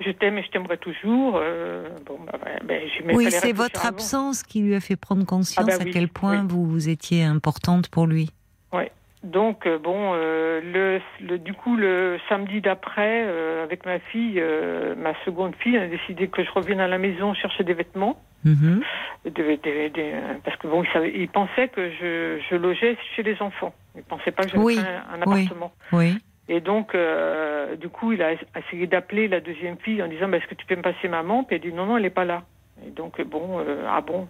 [0.00, 1.36] je t'aime et je t'aimerai toujours.
[1.42, 3.88] euh, bon bah ouais, mais Oui, c'est votre avant.
[3.96, 6.46] absence qui lui a fait prendre conscience Ah bah à oui, quel point oui.
[6.48, 8.30] vous, vous étiez importante pour lui.
[9.24, 14.38] Donc euh, bon, euh, le, le- du coup le samedi d'après, euh, avec ma fille,
[14.38, 18.20] euh, ma seconde fille, a décidé que je revienne à la maison chercher des vêtements,
[18.44, 18.82] Mhm.
[19.24, 20.12] des- des- des-
[20.44, 23.74] parce que bon, il, savait- il pensait que je, je logeais chez les enfants.
[23.96, 25.72] Il pensait pas que j'avais Oui, un, appartement.
[25.92, 26.18] Oui.
[26.46, 30.36] Et donc, euh, du coup, il a essayé d'appeler la deuxième fille en disant bah,
[30.36, 31.44] Est-ce que tu peux me passer maman?
[31.44, 32.42] Puis elle dit Non, non, elle n'est pas là.
[32.86, 34.28] Et donc, bon, euh, ah bon.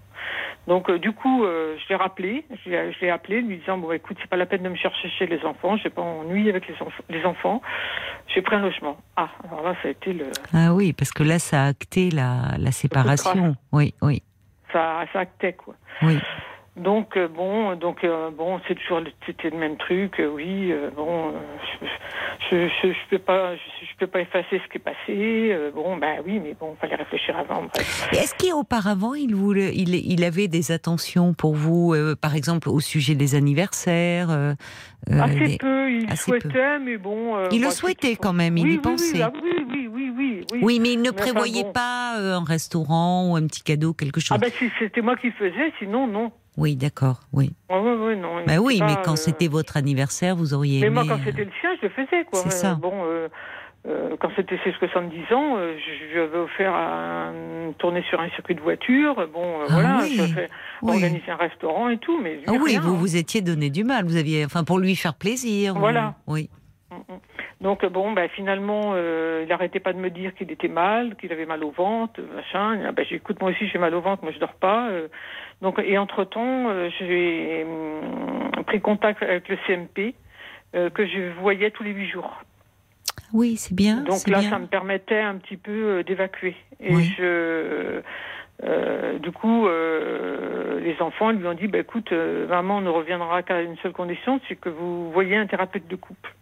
[0.67, 4.17] Donc, euh, du coup, euh, je l'ai rappelé, je l'ai appelé, lui disant Bon, écoute,
[4.21, 6.75] c'est pas la peine de me chercher chez les enfants, j'ai pas ennui avec les,
[6.75, 7.61] enf- les enfants,
[8.29, 8.97] j'ai pris un logement.
[9.17, 10.27] Ah, alors là, ça a été le.
[10.55, 13.57] Ah oui, parce que là, ça a acté la, la séparation.
[13.73, 14.23] Oui, oui,
[14.73, 15.75] Ça, ça actait, quoi.
[16.03, 16.19] oui.
[16.77, 20.19] Donc euh, bon, donc euh, bon, c'est toujours c'était le même truc.
[20.19, 21.33] euh, oui, bon,
[22.51, 25.57] je, je, peux pas, je, je peux pas effacer ce qui est passé.
[25.73, 27.63] bon, ben oui, mais bon, fallait réfléchir avant.
[28.11, 32.81] Est-ce qu'auparavant, il, voulait, il, il avait des attentions pour vous, euh, par exemple au
[32.81, 34.55] sujet des anniversaires euh,
[35.09, 36.17] Assez peu, il peu.
[36.17, 37.37] souhaitait, mais bon.
[37.37, 39.13] euh, Il le souhaitait quand même, il oui, y oui, pensait.
[39.19, 41.73] Oui, ah oui, oui, oui, oui, mais il ne Mais enfin, prévoyait bon.
[41.73, 44.37] pas un restaurant ou un petit cadeau, quelque chose.
[44.37, 46.33] Ah ben si c'était moi qui le faisais, sinon non.
[46.57, 47.51] Oui, d'accord, oui.
[47.71, 48.39] Non.
[48.41, 50.95] il Bah oui, mais quand euh, c'était votre anniversaire, vous auriez Mais aimé.
[50.95, 52.39] moi, quand euh, c'était le sien, je le faisais, quoi.
[52.41, 52.75] C'est Euh, ça.
[52.75, 53.29] Bon, euh,
[53.89, 57.33] euh, quand c'était ses 70 ans, euh, je, lui avais offert un,
[57.67, 59.15] une tournée sur un circuit de voiture.
[59.33, 62.81] Bon, euh, Ah voilà, oui, je organiser un restaurant et tout, mais Ah oui, rien,
[62.81, 62.99] vous hein.
[62.99, 64.05] vous étiez donné du mal.
[64.05, 65.75] Vous aviez, enfin, pour lui faire plaisir.
[65.75, 66.15] Voilà.
[66.29, 66.49] Oui.
[67.61, 71.17] Donc euh, bon, ben finalement, euh, il arrêtait pas de me dire qu'il était mal,
[71.17, 72.81] qu'il avait mal au ventre, euh, machin.
[72.87, 74.89] Ah, ben, j'ai- écoute, moi aussi j'ai mal au ventre, moi je dors pas.
[74.91, 75.09] euh.
[75.63, 80.15] Donc et entre temps, j'ai hum, pris contact avec le CMP
[80.75, 82.43] euh, que je voyais tous les huit jours.
[83.33, 84.03] Oui, c'est bien.
[84.03, 84.51] Donc là, bien.
[84.51, 86.57] ça me permettait un petit peu euh, d'évacuer.
[86.81, 87.15] Et Oui.
[87.19, 88.03] je,
[88.63, 93.43] euh, du coup, euh, les enfants lui ont dit, bah, écoute, euh, maman ne reviendra
[93.43, 96.35] qu'à une seule condition, c'est que vous voyez un thérapeute de couple.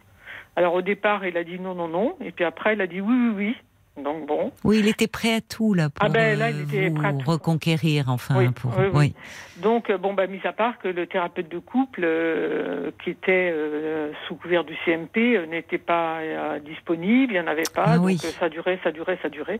[0.55, 3.01] Alors au départ, il a dit non, non, non, et puis après, il a dit
[3.01, 3.55] oui, oui, oui.
[4.01, 6.63] Donc bon, Oui, il était prêt à tout là pour Ah ben, là, il euh,
[6.63, 7.29] était vous prêt à tout.
[7.29, 8.35] reconquérir, enfin.
[8.37, 8.71] Oui, pour...
[8.71, 8.91] oui, oui.
[8.93, 9.61] oui.
[9.61, 13.51] donc euh, bon, bah, mis à part que le thérapeute de couple euh, qui était
[13.53, 16.21] euh, sous couvert du CMP euh, n'était pas
[16.65, 19.59] disponible, il n'y en avait pas, Ah donc ça durait, ça durait, ça durait.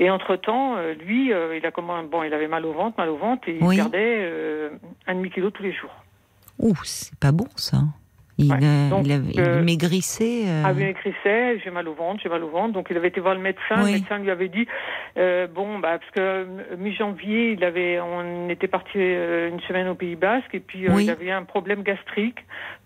[0.00, 3.16] Et entre temps, lui, il a comment, bon, il avait mal au ventre, mal au
[3.16, 4.70] ventre, et il perdait
[5.06, 5.94] un demi kilo tous les jours.
[6.58, 7.78] Ouh, c'est pas bon ça.
[8.40, 8.88] Il, Ouais.
[8.90, 10.42] Donc, il, avait- il euh, maigrissait.
[10.46, 12.72] euh, Ah, il écrissait, j'ai mal au ventre, j'ai mal au ventre.
[12.72, 13.76] Donc il avait été voir le médecin.
[13.82, 13.92] Oui.
[13.92, 14.66] Le médecin lui avait dit,
[15.18, 16.44] euh, bon, bah, parce que euh,
[16.78, 21.04] mi-janvier, il avait, on était parti euh, une semaine au Pays Basque et puis Oui.
[21.04, 22.38] il avait un problème gastrique,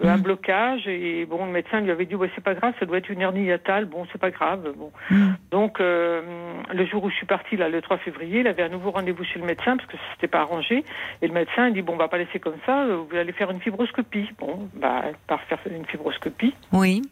[0.02, 0.20] un Mm.
[0.22, 3.09] blocage et bon, le médecin lui avait dit, ouais, c'est pas grave, ça doit être
[3.11, 3.84] une hernie hiatale.
[3.84, 4.72] Bon, c'est pas grave.
[4.76, 5.32] Bon, hmm.
[5.50, 8.90] donc le jour où je suis partie là, le 3 février, il avait un nouveau
[8.90, 10.84] rendez-vous chez le médecin parce que c'était pas arrangé.
[11.22, 13.50] Et le médecin il dit, bon, on va pas laisser comme ça, vous allez faire
[13.50, 14.30] une fibroscopie.
[14.38, 16.55] Bon, bah, par faire une fibroscopie.
[16.72, 17.03] Oui.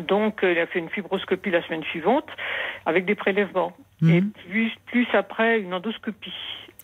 [0.00, 2.28] Donc, euh, il a fait une fibroscopie la semaine suivante
[2.86, 3.72] avec des prélèvements.
[4.00, 4.10] Mhm.
[4.10, 6.32] Et plus, plus après, une endoscopie.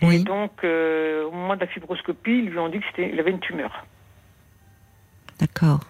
[0.02, 0.16] Oui.
[0.16, 3.40] Et donc, euh, au moment de la fibroscopie, ils lui ont dit qu'il avait une
[3.40, 3.86] tumeur.
[5.38, 5.80] D'accord.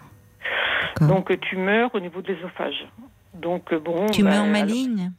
[1.01, 2.87] Donc, euh, tumeur au niveau de l'ésophage.
[3.33, 4.05] Donc, bon.
[4.07, 4.99] Tumeur ben, maligne?
[4.99, 5.11] Alors,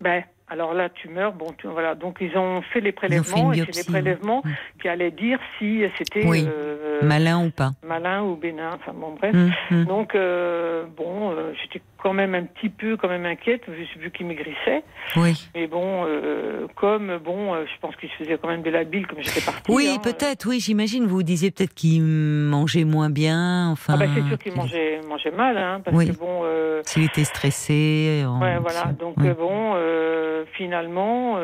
[0.00, 1.94] ben, alors là, tumeur, bon, tu- voilà.
[1.94, 4.52] Donc, ils ont fait les prélèvements et c'est les prélèvements oui.
[4.80, 6.46] qui allaient dire si c'était Oui.
[6.48, 8.70] euh, Malin ou pas malin ou bénin.
[8.74, 9.34] Enfin, bon, bref.
[9.34, 9.84] Hmm, hmm.
[9.84, 14.10] Donc euh, bon, euh, j'étais quand même un petit peu quand même inquiète vu, vu
[14.10, 14.82] qu'il maigrissait.
[15.16, 15.48] Oui.
[15.54, 18.84] Mais bon, euh, comme bon, euh, je pense qu'il se faisait quand même de la
[18.84, 19.70] bile comme j'étais partie.
[19.70, 20.00] Oui, hein.
[20.02, 21.06] peut-être, oui, j'imagine.
[21.06, 23.94] Vous disiez peut-être qu'il mangeait moins bien, enfin.
[23.96, 26.08] Ah bah c'est sûr qu'il mangeait, mangeait mal, hein, parce Oui.
[26.10, 26.42] que bon.
[26.44, 28.24] Euh, S'il était stressé.
[28.40, 28.92] Ouais, voilà.
[28.98, 29.30] Donc Oui.
[29.38, 29.74] bon,
[30.52, 31.38] finalement,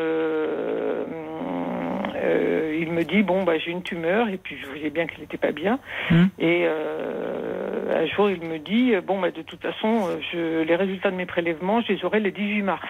[2.22, 5.06] euh, euh, il me dit bon bah j'ai une tumeur et puis je voyais bien
[5.06, 5.78] qu'il n'était pas bien.
[6.10, 6.26] Hmm.
[6.38, 10.76] Et euh, un jour il me dit bon bah de toute façon euh, je, les
[10.76, 12.88] résultats de mes prélèvements je les aurai le 18 mars.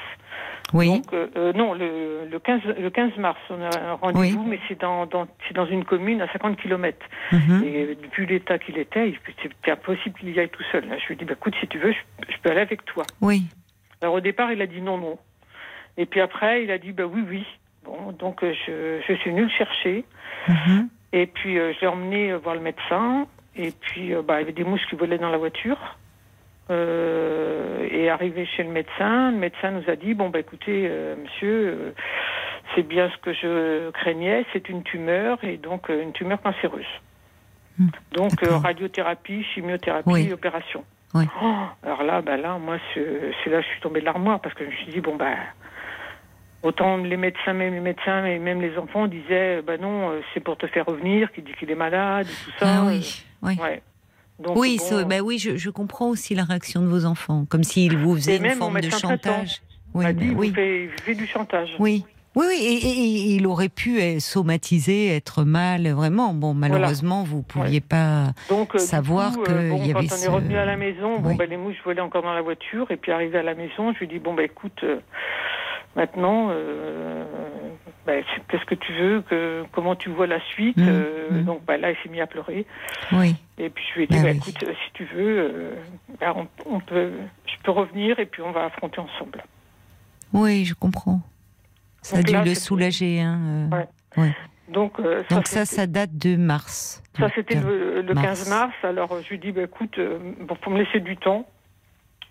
[0.72, 0.88] Oui.
[0.88, 4.58] Donc euh, euh, non le, le 15 le 15 mars on a un rendez-vous mais
[4.68, 7.06] c'est dans, dans dans une commune à 50 kilomètres.
[7.32, 7.62] Mhm.
[7.64, 9.12] Et vu l'état qu'il était,
[9.42, 10.84] c'était impossible qu'il y aille tout seul.
[11.00, 13.04] Je lui ai dit bah, écoute si tu veux je- je peux aller avec toi.
[13.20, 13.42] Oui.
[14.00, 15.18] Alors au départ, il a dit non, non.
[15.96, 17.44] Et puis après, il a dit bah oui, oui.
[17.84, 20.04] Bon, donc euh, je, je suis venue le chercher.
[20.48, 20.88] Mhm.
[21.12, 23.26] Et puis euh, je l'ai emmené euh, voir le médecin.
[23.56, 25.78] Et puis bah, il y avait des mouches qui volaient dans la voiture.
[26.70, 29.30] euh, est arrivé chez le médecin.
[29.30, 31.90] Le médecin nous a dit bon bah écoutez euh, monsieur, euh,
[32.74, 36.86] c'est bien ce que je craignais, c'est une tumeur et donc une tumeur cancéreuse.
[37.78, 40.32] Hmm, donc radiothérapie, chimiothérapie, Oui.
[40.32, 40.84] opération.
[41.14, 41.24] Oui.
[41.42, 44.54] Oh, alors là, bah là, moi, c'est c'est là, je suis tombée de l'armoire parce
[44.54, 45.34] que je me suis dit bon bah
[46.62, 50.40] autant les médecins, même les médecins et même les enfants disaient bah non, euh, c'est
[50.40, 52.66] pour te faire revenir, qui dit qu'il est malade, et tout ça.
[52.68, 53.56] Ah oui, oui.
[53.58, 53.82] Euh, ouais.
[54.38, 57.44] Donc, Oui, bon, ça- bah oui, je, je comprends aussi la réaction de vos enfants,
[57.48, 59.62] comme s'ils vous faisaient une forme de chantage.
[59.94, 60.48] Oui, bah dit, oui.
[60.48, 61.74] vous faites du chantage.
[61.78, 62.04] Oui.
[62.34, 66.32] Oui, oui, et, il aurait pu euh, somatiser, être mal, vraiment.
[66.32, 68.28] Bon, malheureusement, vous pouviez pas.
[68.48, 70.78] Donc, euh, Savoir qu'il euh, bon, y quand avait on ce- est revenu à la
[70.78, 72.90] maison, bon, ben, les mouches volaient encore dans la voiture.
[72.90, 74.96] Et puis, arrivé à la maison, je lui dis Bon, ben, écoute, euh,
[75.96, 77.24] maintenant, euh,
[78.06, 81.44] ben, qu'est-ce que tu veux que, Comment tu vois la suite Mhm, Euh, mhm.
[81.44, 82.66] Donc, ben, là, il s'est mis à pleurer.
[83.12, 84.36] Oui, Et puis, je lui ai dit ben, oui.
[84.38, 85.74] Écoute, euh, si tu veux, euh,
[86.20, 87.12] ben, on, on peut,
[87.46, 89.42] je peux revenir et puis on va affronter ensemble.
[90.32, 91.20] oui, je comprends.
[92.02, 93.20] Ça a dû là, le soulager.
[93.20, 93.68] Hein.
[93.70, 93.86] Ouais.
[94.16, 94.34] Ouais.
[94.68, 97.02] Donc, Donc ça, ça date de mars.
[97.18, 98.26] Ça, c'était le, le Mars.
[98.44, 98.74] 15 mars.
[98.82, 100.00] Alors, je lui dis, bah, écoute,
[100.64, 101.46] faut me laisser du temps.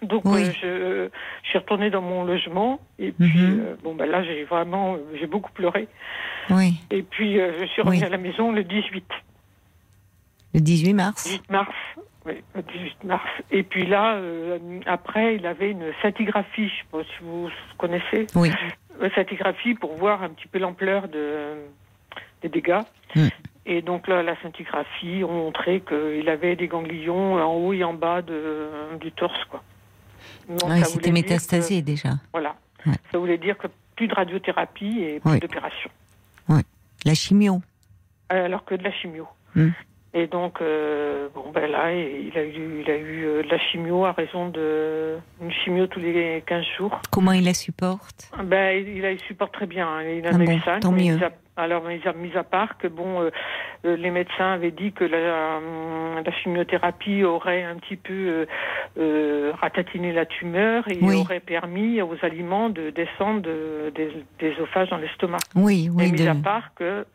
[0.02, 0.44] Donc, Oui.
[0.64, 1.10] euh, je,
[1.44, 2.80] je suis retournée dans mon logement.
[3.00, 3.60] Et puis, Mhm.
[3.60, 5.88] euh, bon, bah, là, j'ai vraiment, j'ai beaucoup pleuré.
[6.50, 8.06] Oui, Et puis, euh, je suis revenue Oui.
[8.06, 9.06] à la maison le 18,
[10.54, 11.24] le 18 mars.
[11.26, 11.76] 18 mars.
[12.26, 13.30] Oui, le 18 mars.
[13.52, 14.20] Et puis là,
[14.86, 16.68] après, il avait une scintigraphie.
[16.70, 18.28] Je sais pas si vous connaissez.
[18.36, 18.52] Oui,
[19.02, 21.56] Une scintigraphie pour voir un petit peu l'ampleur de,
[22.44, 22.82] des dégâts.
[23.16, 23.28] Mm.
[23.66, 27.94] Et donc là, la scintigraphie ont montré qu'il avait des ganglions en haut et en
[27.94, 29.44] bas de, du torse.
[29.46, 29.64] Quoi.
[30.68, 32.10] Ah, ça c'était métastasé déjà.
[32.32, 32.56] voilà.
[32.86, 32.94] Ouais.
[33.12, 35.40] Ça voulait dire que plus de radiothérapie et plus Oui.
[35.40, 35.90] d'opération.
[37.04, 37.62] La chimio.
[38.30, 39.28] Alors que de la chimio.
[39.56, 39.70] Mm.
[40.14, 43.58] Et donc, euh, bon, ben là, il a eu, il a eu euh, de la
[43.58, 47.02] chimio à raison de une chimio tous les 15 jours.
[47.10, 48.30] Comment il la supporte?
[48.44, 49.88] Ben, il, il a, il supporte très bien.
[49.88, 50.04] hein.
[50.04, 51.18] Il en Ah a bon, eu tant mais mieux.
[51.62, 53.30] Alors, mis à, mis part que bon, euh,
[53.86, 55.60] euh, les médecins avaient dit que la,
[56.26, 58.46] la chimiothérapie aurait un petit peu euh,
[58.98, 61.16] euh, ratatiné la tumeur et Oui.
[61.16, 64.60] aurait permis aux aliments de descendre de- des, des
[64.90, 65.38] dans l'estomac.
[65.56, 66.12] Oui, Mais oui.
[66.12, 67.06] mis de- à part que,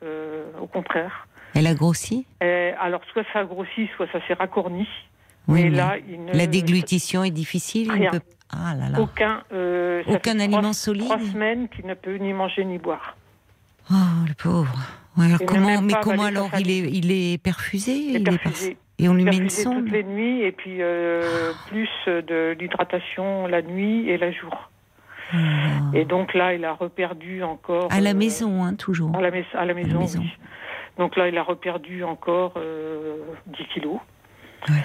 [0.60, 1.26] au contraire.
[1.54, 2.26] Elle a grossi?
[2.40, 4.86] Alors, soit ça a grossi, soit ça s'est raccourni.
[5.48, 7.86] Oui, mais là, ne, la déglutition est difficile.
[7.86, 8.10] il Rien.
[8.10, 8.20] peut-
[8.52, 9.00] Ah là là.
[9.00, 11.04] aucun, ça Aucun fait aliment trois, solide?
[11.04, 13.16] Trois semaines qu'il ne peut ni manger ni boire.
[13.90, 13.94] Oh,
[14.26, 14.74] le pauvre.
[15.16, 18.38] Ouais, alors comment, mais comment alors il est, il est perfusé Il est il est
[18.38, 18.76] perfusé.
[18.98, 23.46] Et on lui met une sonde toutes les nuits et puis euh, plus de l'hydratation
[23.46, 24.70] la nuit et la jour.
[25.32, 25.38] Là.
[25.92, 27.92] Et donc là, il a reperdu encore.
[27.92, 29.14] À la euh, maison, hein, toujours.
[29.16, 30.00] À la, mais- à la maison.
[30.00, 30.20] maison.
[30.20, 30.32] oui.
[30.98, 33.16] Donc là, il a reperdu encore euh,
[33.46, 33.98] 10 kilos.
[34.68, 34.84] Ouais.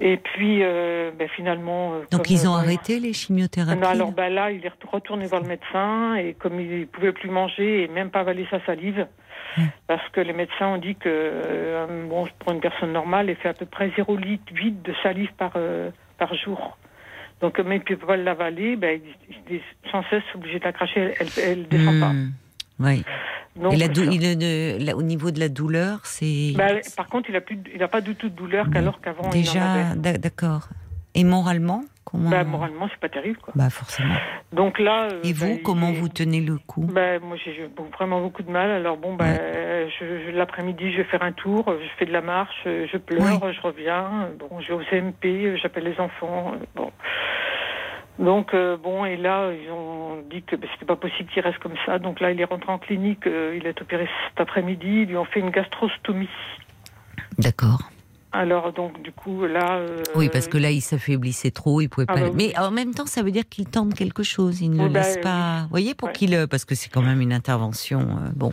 [0.00, 1.94] Et puis, euh, ben, finalement.
[1.94, 4.72] euh, Donc comme, ils ont euh, arrêté les chimiothérapies Non, alors ben là, il est
[4.92, 8.64] retourné voir le médecin et comme il pouvait plus manger et même pas avaler sa
[8.64, 9.06] salive,
[9.88, 13.48] parce que les médecins ont dit que euh, bon, pour une personne normale, elle fait
[13.48, 14.20] à peu près 0,8
[14.56, 16.78] litre de salive par euh, par jour.
[17.40, 20.64] Donc comme il ne peut pas l'avaler, ben, il, il est sans cesse obligé de
[20.64, 22.12] la cracher, elle, elle, elle descend pas.
[22.80, 23.04] Oui.
[23.56, 26.52] Donc, Et la dou- ça- il est de- la- au niveau de la douleur, c'est
[26.56, 29.00] ben, par contre, il a plus, de- il a pas du tout de douleur qu'alors
[29.00, 30.18] qu'avant il en déjà avait.
[30.18, 30.68] d'accord.
[31.16, 33.52] Et moralement, comment Ben, moralement, c'est pas terrible quoi.
[33.56, 34.14] Bah forcément.
[34.52, 35.08] Donc là.
[35.10, 36.82] euh, Et vous, il comment vous tenez le coup?
[36.84, 38.70] Ben, moi, j'ai vraiment beaucoup de mal.
[38.70, 42.60] Alors, bon, je, je- l'après-midi, je vais faire un tour, je fais de la marche,
[42.64, 44.28] je pleure, je reviens.
[44.38, 46.52] Bon, je vais au CMP, j'appelle les enfants.
[46.76, 46.92] Bon.
[48.18, 51.58] Donc, euh, bon, et là, ils ont dit que ben, c'était pas possible qu'il reste
[51.60, 51.98] comme ça.
[52.00, 55.16] Donc là, il est rentré en clinique, euh, il est opéré cet après-midi, ils lui
[55.16, 56.28] ont fait une gastrostomie.
[57.38, 57.90] D'accord.
[58.30, 59.76] Alors, donc, du coup, là.
[59.76, 62.20] euh, Oui, parce que là, il s'affaiblissait trop, il pouvait Ah pas.
[62.20, 62.34] bah oui.
[62.52, 64.60] Mais en même temps, ça veut dire qu'il tente quelque chose.
[64.60, 65.60] Il ne Oui, le bah, laisse pas.
[65.62, 66.14] Vous voyez, pour Ouais.
[66.14, 68.00] qu'il, parce que c'est quand même une intervention.
[68.00, 68.52] euh, bon,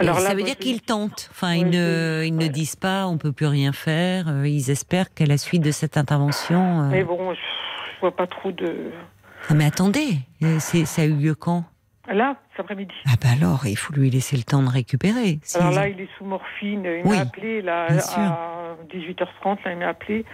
[0.00, 1.28] Alors là, ça veut moi, dire je- qu'ils tentent.
[1.30, 4.44] Enfin, Oui, ils ne, ils ne disent pas, on peut plus rien faire.
[4.44, 6.80] Ils espèrent qu'à la suite de cette intervention.
[6.82, 7.38] euh, Mais bon, je
[8.02, 8.90] vois pas trop de.
[9.48, 11.64] Ah, mais attendez, euh, ça a eu lieu quand?
[12.12, 12.92] Là, cet après-midi.
[13.06, 15.38] Ah bah alors, il faut lui laisser le temps de récupérer.
[15.42, 16.82] Si- Alors là, il est sous morphine.
[16.84, 19.64] Il Oui, m'a appelé là, à 18h30.
[19.64, 20.24] Là, il m'a appelé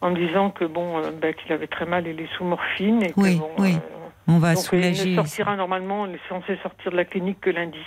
[0.00, 3.02] en me disant que bon, euh, ben, qu'il avait très mal, il est sous morphine
[3.02, 3.50] et que Oui, bon.
[3.58, 3.74] oui.
[3.74, 3.78] euh,
[4.26, 5.10] on va donc il soulager.
[5.10, 7.78] ne sortira normalement, il est censé sortir de la clinique que lundi.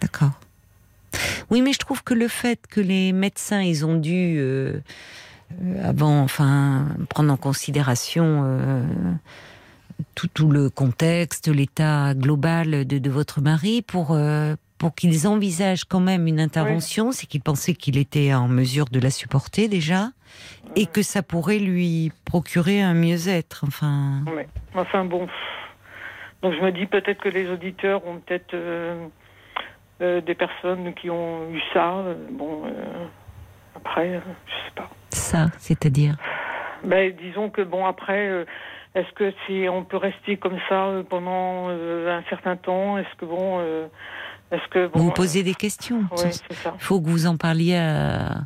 [0.00, 0.38] D'accord.
[1.50, 4.80] Oui, mais je trouve que le fait que les médecins, ils ont dû, euh,
[5.82, 8.82] avant, enfin, prendre en considération euh,
[10.14, 15.84] tout, tout le contexte, l'état global de, de votre mari, pour, euh, pour qu'ils envisagent
[15.84, 20.10] quand même une intervention, c'est qu'ils pensaient qu'il était en mesure de la supporter déjà,
[20.76, 23.64] et que ça pourrait lui procurer un mieux-être.
[23.66, 24.24] Enfin.
[24.74, 25.28] Enfin bon.
[26.42, 29.06] Donc je me dis peut-être que les auditeurs ont peut-être euh,
[30.02, 31.98] euh, des personnes qui ont eu ça.
[31.98, 33.06] euh, Bon, euh,
[33.76, 34.90] après, euh, je sais pas.
[35.14, 36.16] Ça, c'est-à-dire.
[36.84, 38.44] Ben, disons que bon après, euh,
[38.94, 43.14] est-ce que c'est on peut rester comme ça euh, pendant euh, un certain temps Est-ce
[43.16, 43.86] que bon, euh,
[44.52, 46.02] est-ce que bon, Vous posez des questions.
[46.12, 46.74] ouais, c'est ça.
[46.76, 48.42] Il faut que vous en parliez à,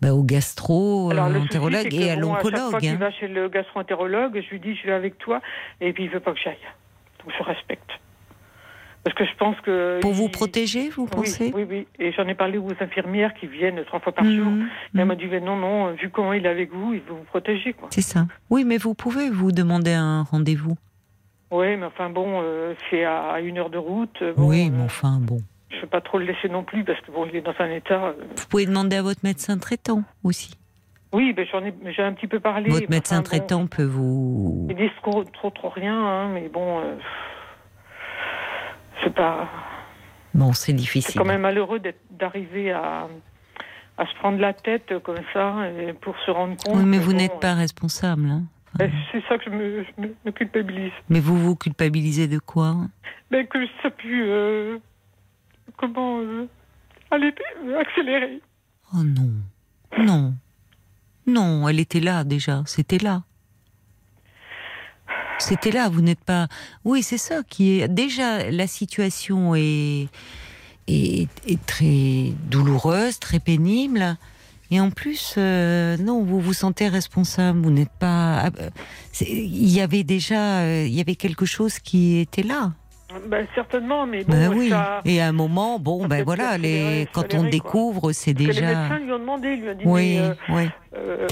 [0.00, 2.86] bah, au gastro, Alors, à le souci, l'entérologue c'est que, et à bon, l'oncologue.
[2.86, 2.96] hein.
[2.98, 5.40] va chez le gastro-entérologue, je lui dis je vais avec toi,
[5.80, 6.56] et puis il veut pas que j'aille.
[7.24, 7.90] Donc je respecte.
[9.08, 11.86] Parce que je pense que Pour vous il- protéger, vous Oui, pensez Oui, oui.
[11.98, 14.44] Et j'en ai parlé aux infirmières qui viennent trois fois par jour.
[14.44, 15.06] Mhm, Et elle mhm.
[15.08, 17.72] m'a dit mais non, non, vu comment il est avec vous, il veut vous protéger,
[17.72, 17.88] quoi.
[17.90, 18.26] C'est ça.
[18.50, 20.76] Oui, mais vous pouvez vous demander un rendez-vous.
[21.50, 24.14] Oui, mais enfin bon, euh, c'est à une heure de route.
[24.20, 25.38] euh, Bon, oui, euh, mais enfin, bon.
[25.70, 27.54] Je ne veux pas trop le laisser non plus parce que bon, il est dans
[27.60, 28.12] un état.
[28.36, 30.50] Vous pouvez demander à votre médecin traitant aussi.
[31.14, 32.68] Oui, ben j'en ai, j'ai un petit peu parlé.
[32.68, 34.66] Votre médecin enfin, bon, traitant peut vous.
[34.68, 36.96] Ils disent trop, trop, trop rien, hein, mais bon, euh,
[39.02, 39.48] c'est pas.
[40.34, 41.14] Bon, c'est C'est difficile.
[41.20, 41.80] quand même malheureux
[42.10, 43.08] d'arriver à,
[43.96, 46.76] à se prendre la tête comme ça et pour se rendre compte.
[46.76, 48.26] Oui, mais vous bon, n'êtes pas responsable.
[48.30, 48.42] hein.
[48.74, 50.92] ben, c'est ça que je me, je me- me culpabilise.
[51.08, 52.76] Mais vous vous culpabilisez de quoi?
[53.30, 54.22] Ben, que ça pu.
[54.26, 54.78] euh,
[55.76, 56.20] comment.
[56.20, 56.46] euh,
[57.10, 57.32] aller
[57.80, 58.40] accélérer.
[58.94, 59.30] Oh non.
[59.98, 60.34] Non.
[61.26, 62.62] Non, elle était là déjà.
[62.66, 63.22] C'était là.
[65.38, 66.48] C'était là, vous n'êtes pas.
[66.84, 67.88] Oui, c'est ça qui est.
[67.88, 70.08] Déjà, la situation est,
[70.88, 74.16] est, est très douloureuse, très pénible.
[74.70, 77.60] Et en plus, euh, non, vous vous sentez responsable.
[77.60, 78.46] Vous n'êtes pas.
[78.60, 78.70] euh,
[79.20, 80.60] Il y avait déjà.
[80.60, 82.74] euh, Il y avait quelque chose qui était là.
[83.26, 84.68] Ben, certainement, mais bon, Ben oui.
[84.68, 85.00] ça.
[85.06, 88.66] Et à un moment, bon, ben voilà, les, quand on découvre, c'est que les déjà.
[88.66, 89.82] médecins lui ont demandé, lui ont dit.
[89.86, 90.68] Oui, mais, euh, oui.
[90.94, 91.26] euh,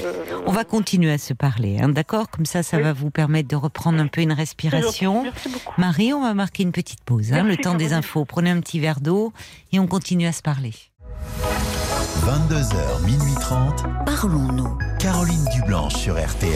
[0.46, 2.30] On va continuer à se parler, hein, d'accord?
[2.30, 2.82] Comme ça, ça Oui.
[2.82, 5.24] va vous permettre de reprendre un peu une respiration.
[5.24, 5.74] Merci beaucoup.
[5.78, 8.24] Marie, on va marquer une petite pause, hein, le temps des infos.
[8.24, 9.34] Prenez un petit verre d'eau
[9.72, 10.72] et on continue à se parler.
[12.24, 13.84] 22h, minuit 30.
[14.06, 14.78] Parlons-nous.
[14.98, 16.52] Caroline Dublanche sur RTL.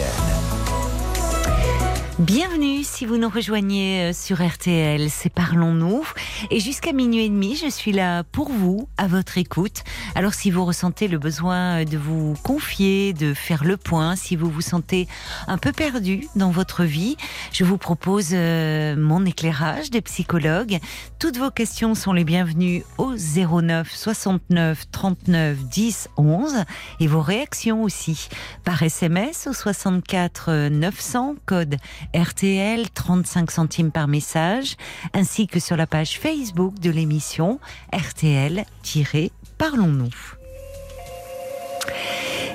[2.21, 6.07] Bienvenue si vous nous rejoignez euh, sur RTL, c'est Parlons-nous.
[6.51, 9.85] Et jusqu'à minuit et demi, je suis là pour vous, à votre écoute.
[10.15, 14.51] Alors si vous ressentez le besoin de vous confier, de faire le point, si vous
[14.51, 15.09] vous sentez
[15.47, 17.17] un peu perdu dans votre vie,
[17.53, 20.79] je vous propose euh, mon éclairage des psychologues.
[21.19, 26.65] Toutes vos questions sont les bienvenues au 09 69 39 10 11
[27.01, 28.29] et vos réactions aussi
[28.63, 31.77] par SMS au 64 900 code
[32.15, 34.77] RTL 35 centimes par message
[35.15, 37.61] ainsi que sur la page Facebook de l'émission
[37.93, 40.11] RTL-Parlons-nous.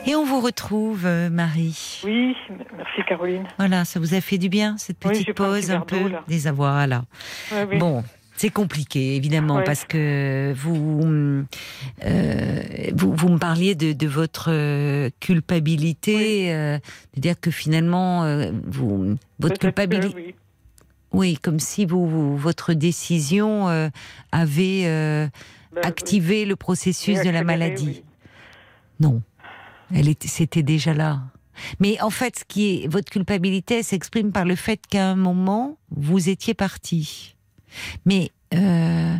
[0.07, 2.01] Et on vous retrouve euh, Marie.
[2.03, 2.35] Oui,
[2.77, 3.47] merci Caroline.
[3.57, 6.23] Voilà, ça vous a fait du bien cette petite pause un peu là.
[6.27, 7.05] des avoirs là.
[7.51, 7.77] Oui.
[7.77, 8.03] Bon,
[8.37, 9.63] c'est compliqué, évidemment, Ouais.
[9.63, 11.45] parce que vous,
[12.05, 12.63] euh,
[12.93, 16.77] vous, vous me parliez de, de votre euh, culpabilité, euh,
[17.15, 20.35] de dire que finalement, euh, vous, votre culpabilité, oui.
[21.13, 23.89] oui, comme si vous, votre décision euh,
[24.31, 25.27] avait euh,
[25.73, 26.57] Ben, activé le oui.
[26.57, 27.85] processus Oui, de la maladie.
[27.87, 28.03] oui.
[28.99, 29.21] Non,
[29.93, 31.21] elle était, c'était déjà là.
[31.79, 35.15] Mais en fait, ce qui est votre culpabilité elle s'exprime par le fait qu'à un
[35.15, 37.34] moment vous étiez parti.
[38.05, 39.15] Mais euh,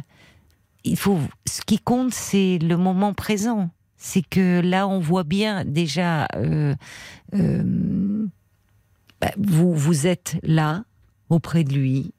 [0.83, 1.19] il faut.
[1.47, 3.69] Ce qui compte, c'est le moment présent.
[3.97, 6.27] C'est que là, on voit bien déjà.
[6.35, 6.75] euh,
[7.33, 8.25] euh,
[9.21, 10.83] bah, vous vous êtes là
[11.29, 12.13] auprès de lui.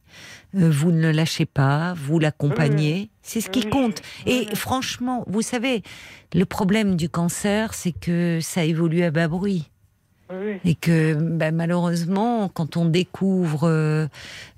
[0.55, 3.11] Vous ne le lâchez pas, vous l'accompagnez.
[3.20, 4.01] C'est ce qui compte.
[4.24, 5.82] Et franchement, vous savez,
[6.32, 9.70] le problème du cancer, c'est que ça évolue à bas bruit.
[10.30, 10.58] Oui.
[10.64, 14.06] Et que bah, malheureusement, quand on découvre euh,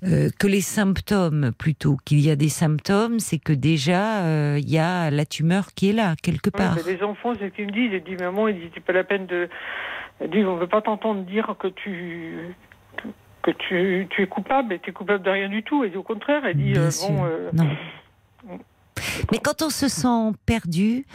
[0.03, 4.69] euh, que les symptômes, plutôt qu'il y a des symptômes, c'est que déjà, euh, il
[4.69, 6.77] y a la tumeur qui est là, quelque Oui, part.
[6.87, 7.91] les enfants, c'est ce qu'ils me disent.
[7.93, 9.47] Ils disent, maman, ils disent, c'est pas la peine de.
[10.21, 12.55] Ils disent, on veut pas t'entendre dire que tu.
[13.43, 15.83] que tu, tu es coupable et tu es coupable de rien du tout.
[15.83, 17.25] Et au contraire, elle dit, bon.
[17.53, 17.67] Non.
[19.31, 21.05] Mais quand on se sent perdu,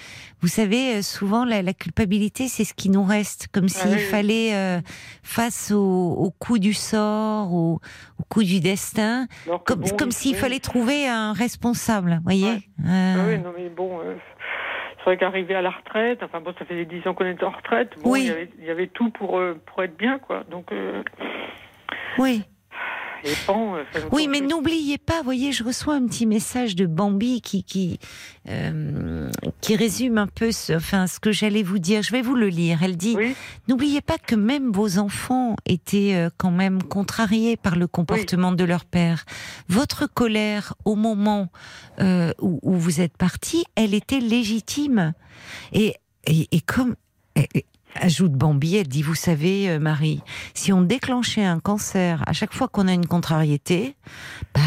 [0.40, 3.96] vous savez, euh, souvent la, la culpabilité, c'est ce qui nous reste, comme s'il oui,
[3.98, 4.02] oui.
[4.04, 4.80] fallait, euh,
[5.22, 7.80] face au, au coup du sort, au,
[8.18, 9.26] au coup du destin,
[9.64, 10.38] comme, bon, comme s'il oui.
[10.40, 12.60] fallait trouver un responsable, voyez Ouais.
[12.86, 14.00] Euh, Ah oui, non, mais bon.
[14.00, 14.14] euh,
[14.98, 17.50] c'est vrai qu'arriver à la retraite, enfin bon, ça fait 10 ans qu'on est en
[17.50, 18.20] retraite, bon, Oui.
[18.22, 20.44] il, y avait, il y avait tout pour, pour être bien, quoi.
[20.50, 20.70] Donc,
[22.18, 22.42] Oui,
[23.24, 23.76] dépend.
[23.76, 27.64] euh, ça Oui, mais n'oubliez pas, voyez, je reçois un petit message de Bambi qui
[27.64, 27.98] qui
[28.48, 32.02] euh, qui résume un peu ce, enfin ce que j'allais vous dire.
[32.02, 32.80] Je vais vous le lire.
[32.82, 33.34] Elle dit Oui,
[33.68, 38.64] N'oubliez pas que même vos enfants étaient euh, quand même contrariés par le comportement de
[38.64, 39.24] leur père.
[39.68, 41.48] Votre colère au moment
[42.00, 45.14] euh, où, où vous êtes parti, elle était légitime.
[45.72, 45.94] Et,
[46.26, 46.94] et, et comme
[47.36, 47.64] et-
[48.00, 50.22] ajoute Bambi, elle dit vous savez euh, Marie,
[50.54, 53.94] si on déclenchait un cancer à chaque fois qu'on a une contrariété,
[54.54, 54.60] bah,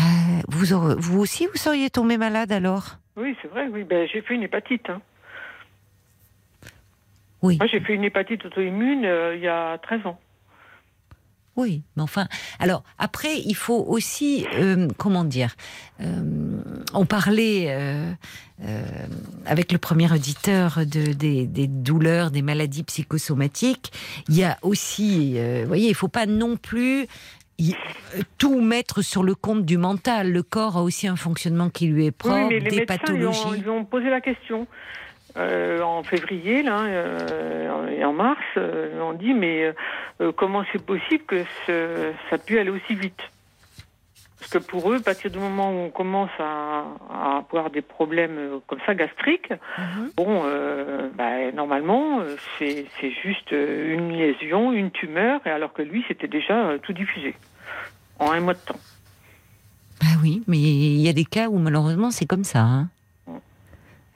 [0.48, 2.98] vous aurez- vous aussi vous seriez tombé malade alors?
[3.16, 3.68] oui, c'est vrai.
[3.72, 4.90] Oui, ben j'ai fait une hépatite.
[4.90, 5.02] hein.
[7.42, 7.58] Oui.
[7.58, 10.20] Moi, j'ai fait une hépatite auto-immune euh, il y a 13 ans.
[11.58, 12.28] Oui, mais enfin,
[12.60, 15.56] alors après, il faut aussi, euh, comment dire,
[16.02, 16.62] euh,
[16.94, 18.12] on parlait euh,
[18.64, 18.82] euh,
[19.48, 23.92] avec le premier auditeur de, des, des douleurs, des maladies psychosomatiques.
[24.30, 27.08] Il y a aussi, euh, vous voyez, il faut pas non plus
[27.60, 27.72] euh,
[28.38, 30.32] tout mettre sur le compte du mental.
[30.32, 32.96] Le corps a aussi un fonctionnement qui lui est propre, oui, mais les des médecins
[33.08, 33.64] ils ont, pathologies.
[33.64, 34.68] ils ont posé la question.
[35.38, 39.74] Euh, en février là, euh, et en mars, euh, ont dit mais
[40.36, 43.20] comment c'est possible que ce- ça pu aller aussi vite?
[44.40, 47.82] Parce que pour eux, à partir du moment où on commence à, à avoir des
[47.82, 50.12] problèmes comme ça gastriques, Mhm.
[50.16, 50.44] bon,
[51.18, 52.22] bah, normalement
[52.58, 57.36] c'est c'est juste une lésion, une tumeur, et alors que lui c'était déjà tout diffusé
[58.20, 58.80] en un mois de temps.
[60.02, 62.60] Bah oui, mais il y a des cas où malheureusement c'est comme ça.
[62.62, 62.90] hein.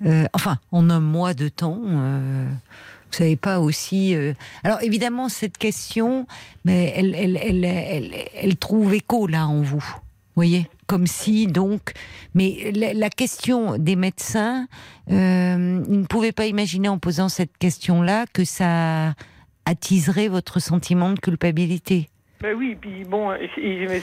[0.05, 4.15] Euh, enfin, en un mois de temps, euh, vous savez pas aussi.
[4.15, 4.33] euh,
[4.63, 6.25] Alors évidemment, cette question,
[6.65, 9.77] mais elle, elle, elle, elle, elle trouve écho là en vous.
[9.83, 11.91] Vous voyez, comme si donc.
[12.33, 14.67] Mais la, la question des médecins,
[15.11, 19.13] euh, ils ne pouvaient pas imaginer en posant cette question-là que ça
[19.65, 22.09] attiserait votre sentiment de culpabilité.
[22.41, 23.29] Ben oui, puis bon,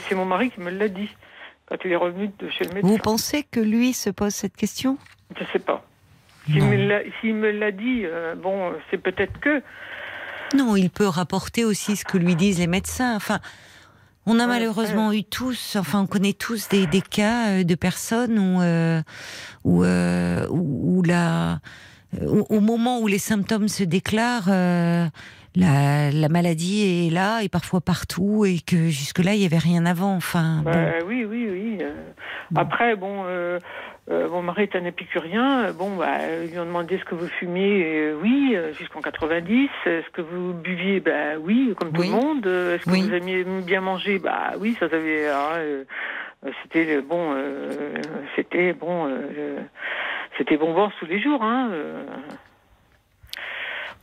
[0.07, 1.09] c'est mon mari qui me l'a dit
[1.65, 2.87] quand il est revenu de chez le médecin.
[2.87, 4.97] Vous pensez que lui se pose cette question?
[5.37, 5.85] Je sais pas.
[6.45, 6.63] S'il
[7.35, 9.61] me l'a- dit, euh, bon, c'est peut-être que.
[10.55, 13.15] Non, il peut rapporter aussi ce que lui disent les médecins.
[13.15, 13.39] Enfin,
[14.25, 18.39] on a malheureusement eu tous, enfin, on connaît tous des, des cas euh, de personnes
[18.39, 19.01] où, euh,
[19.63, 21.59] où, euh, où- où la,
[22.25, 25.05] au, moment où les symptômes se déclarent, euh,
[25.55, 29.85] la, la maladie est là et parfois partout et que jusque-là il y avait rien
[29.85, 30.15] avant.
[30.15, 31.07] Enfin, Bah, bon.
[31.07, 31.77] Oui, oui, oui.
[32.55, 33.59] Après, bon, euh,
[34.11, 35.65] euh, mon mari est un épicurien.
[35.65, 36.07] euh, Bon, bah,
[36.43, 39.69] ils lui ont demandé est-ce que vous fumiez euh, Oui, euh, jusqu'en 90.
[39.85, 42.07] Est-ce que vous buviez Bah oui, comme tout Oui.
[42.07, 42.47] le monde.
[42.47, 43.01] Euh, Est-ce que Oui.
[43.07, 44.17] vous aimiez bien manger?
[44.19, 45.27] Bah oui, ça avait.
[45.27, 45.83] ah, euh,
[46.45, 47.33] euh, c'était euh, bon.
[47.35, 47.91] euh,
[48.35, 49.07] c'était bon.
[49.07, 49.59] euh, euh,
[50.37, 51.43] c'était bonbon tous les jours.
[51.43, 52.03] Hein, euh.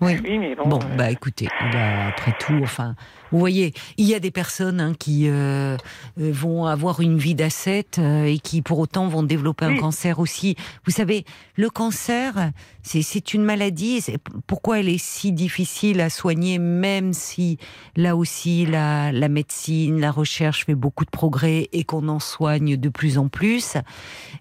[0.03, 0.17] Oui.
[0.23, 0.69] Oui, mais bon.
[0.69, 2.95] Bon, euh, bah écoutez, a, après tout, enfin,
[3.33, 5.77] vous voyez, il y a des personnes hein, qui euh,
[6.21, 10.19] euh, vont avoir une vie d'ascète euh, et qui pour autant vont développer un cancer
[10.19, 10.55] aussi.
[10.85, 11.25] Vous savez,
[11.57, 12.51] le cancer,
[12.83, 14.05] c'est une maladie.
[14.47, 17.57] Pourquoi elle est si difficile à soigner, même si
[17.97, 22.77] là aussi la, la médecine, la recherche fait beaucoup de progrès et qu'on en soigne
[22.77, 23.79] de plus en plus?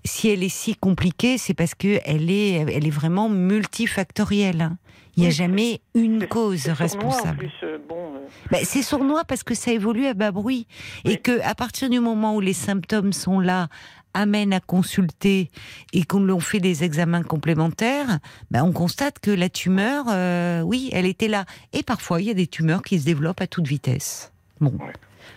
[0.03, 4.61] Si elle est si compliquée, c'est parce que elle est, elle est vraiment multifactorielle.
[4.61, 4.77] hein.
[5.17, 7.49] Il n'y a jamais une cause responsable.
[7.63, 10.67] Euh, euh, Ben, c'est sournois parce que ça évolue à bas bruit
[11.05, 13.69] et que à partir du moment où les symptômes sont là,
[14.13, 15.51] amènent à consulter
[15.93, 18.19] et qu'on l'on fait des examens complémentaires,
[18.51, 21.45] ben, on constate que la tumeur, euh, oui, elle était là.
[21.73, 24.31] Et parfois, il y a des tumeurs qui se développent à toute vitesse.
[24.59, 24.73] Bon.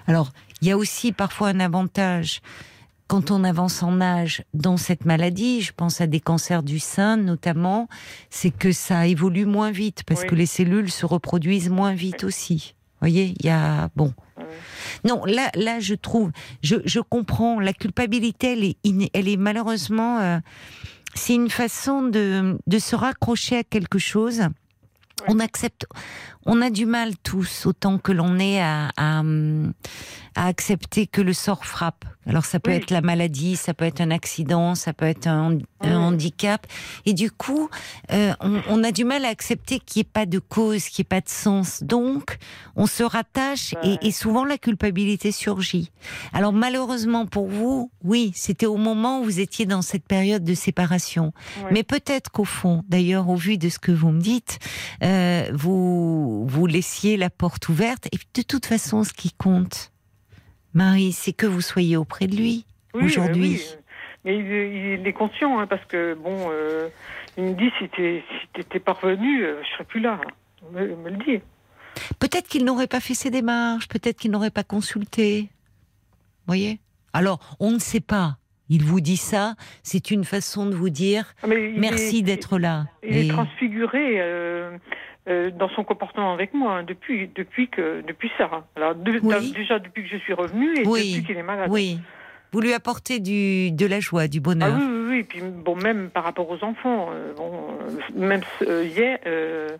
[0.06, 2.40] Alors, il y a aussi parfois un avantage
[3.08, 7.16] quand on avance en âge dans cette maladie, je pense à des cancers du sein
[7.16, 7.88] notamment,
[8.30, 10.26] c'est que ça évolue moins vite parce Oui.
[10.28, 12.74] que les cellules se reproduisent moins vite aussi.
[13.00, 14.12] Vous voyez, il y a bon.
[15.04, 16.30] Non, là, là, je trouve,
[16.62, 18.52] je, je comprends la culpabilité.
[18.52, 20.38] Elle est, elle est malheureusement, euh,
[21.14, 24.42] c'est une façon de, de se raccrocher à quelque chose.
[25.26, 25.86] On accepte,
[26.46, 29.72] on a du mal tous, autant que l'on est à, à, hum,
[30.38, 32.04] à accepter que le sort frappe.
[32.24, 32.76] Alors ça peut Oui.
[32.76, 36.66] être la maladie, ça peut être un accident, ça peut être un, handicap.
[37.06, 37.70] Et du coup,
[38.12, 41.02] euh, on, on a du mal à accepter qu'il n'y ait pas de cause, qu'il
[41.02, 41.82] n'y ait pas de sens.
[41.82, 42.36] Donc,
[42.76, 45.90] on se rattache et, et souvent la culpabilité surgit.
[46.32, 50.54] Alors malheureusement pour vous, oui, c'était au moment où vous étiez dans cette période de
[50.54, 51.32] séparation.
[51.72, 54.58] Mais peut-être qu'au fond, d'ailleurs, au vu de ce que vous me dites,
[55.02, 58.06] euh, vous vous laissiez la porte ouverte.
[58.12, 59.90] Et de toute façon, ce qui compte,
[60.78, 62.64] Marie, c'est que vous soyez auprès de lui.
[62.94, 63.56] Oui, aujourd'hui.
[63.56, 63.84] euh, oui.
[64.24, 66.88] Mais il, il est conscient, hein, parce que, bon, euh,
[67.36, 68.22] il me dit si si
[68.54, 70.20] t'étais pas revenu, euh, je serais plus là.
[70.62, 71.40] Il me, le dit.
[72.20, 75.48] Peut-être qu'il n'aurait pas fait ses démarches, peut-être qu'il n'aurait pas consulté.
[76.46, 76.78] voyez?
[77.12, 78.38] Alors, on ne sait pas.
[78.68, 82.86] Il vous dit ça, c'est une façon de vous dire Ah, mais merci d'être là.
[83.02, 84.20] Il est transfiguré
[85.28, 88.64] euh, dans son comportement avec moi hein, depuis depuis que depuis ça.
[88.76, 89.52] Alors de- Oui.
[89.52, 91.12] déjà depuis que je suis revenue et Oui.
[91.14, 91.68] depuis qu'il est malade.
[91.70, 92.00] Oui.
[92.52, 94.76] Vous lui apportez du, de la joie, du Ah bonheur.
[94.78, 95.18] oui, oui, oui.
[95.18, 99.76] Et puis bon, même par rapport aux enfants, euh, bon, euh, même hier, euh,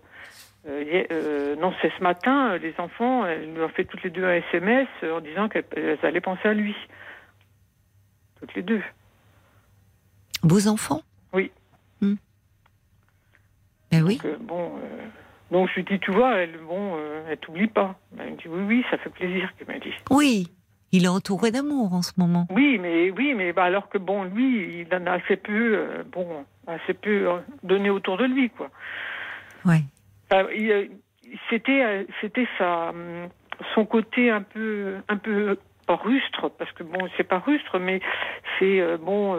[1.57, 4.86] non, c'est ce matin, les enfants, elles lui ont fait toutes les deux un SMS
[5.03, 6.74] en disant qu'elles elles allaient penser à lui.
[8.40, 8.82] Toutes les deux.
[10.42, 11.01] Vos enfants?
[11.32, 11.51] Oui.
[12.03, 12.14] Hmm.
[13.90, 14.20] Ben oui.
[14.22, 15.07] Donc, bon, euh,
[15.51, 17.96] donc je lui dis, tu vois, elle, bon, euh, elle t'oublie pas.
[18.18, 19.94] Elle me dit, oui, oui, ça fait plaisir, qu'elle m'a dit.
[20.11, 20.49] Oui.
[20.90, 22.46] Il est entouré d'amour en ce moment.
[22.51, 26.03] Oui, mais oui, mais bah, alors que bon, lui, il en a assez peu, euh,
[26.11, 28.70] bon, assez peu euh, donné autour de lui, quoi.
[29.66, 30.86] Il, euh,
[31.51, 33.28] c'était, c'était sa, hum,
[33.74, 38.01] son côté un peu, un peu pas rustre, parce que bon, c'est pas rustre, mais
[38.59, 39.36] c'est euh, bon.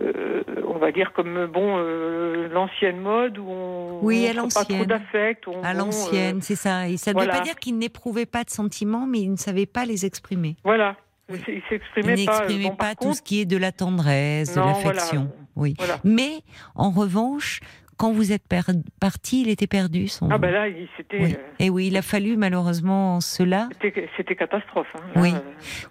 [0.00, 4.34] Euh, euh, on va dire comme bon euh, l'ancienne mode où on Oui, à pas
[4.34, 4.84] l'ancienne.
[4.84, 6.88] d'affect À bon, l'ancienne, euh, c'est ça.
[6.88, 9.66] Et ça ne veut pas dire qu'il n'éprouvait pas de sentiments, mais il ne savait
[9.66, 10.56] pas les exprimer.
[10.64, 10.96] voilà
[11.30, 11.38] Oui.
[11.48, 13.72] il Il s'exprimait pas euh, n'exprimait bon, pas par tout ce qui est de la
[13.72, 15.22] tendresse, de l'affection.
[15.22, 15.48] voilà.
[15.56, 15.74] Oui.
[15.78, 16.42] voilà Mais
[16.76, 17.60] en revanche,
[17.96, 18.60] quand vous êtes per-
[19.00, 20.06] parti, il était perdu.
[20.06, 20.30] Son...
[20.30, 21.34] ah ben là il- c'était oui.
[21.36, 23.68] euh, Et oui, il a fallu malheureusement cela.
[24.16, 25.32] c'était catastrophe hein, là, Oui.
[25.34, 25.38] euh.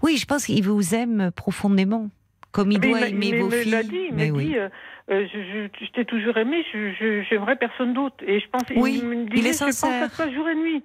[0.02, 2.10] Oui, je pense qu'il vous aime profondément,
[2.52, 3.90] comme il Mais doit aimer mais vos il me l'a filles.
[3.90, 4.46] dit, il Mais m'a oui.
[4.48, 4.70] dit, euh,
[5.12, 8.16] euh, je, je, je t'ai toujours aimé, je, j'aimerais personne d'autre.
[8.26, 10.04] Et je pense, Oui, il me il disait, est je pense sincère.
[10.04, 10.84] à toi jour et nuit.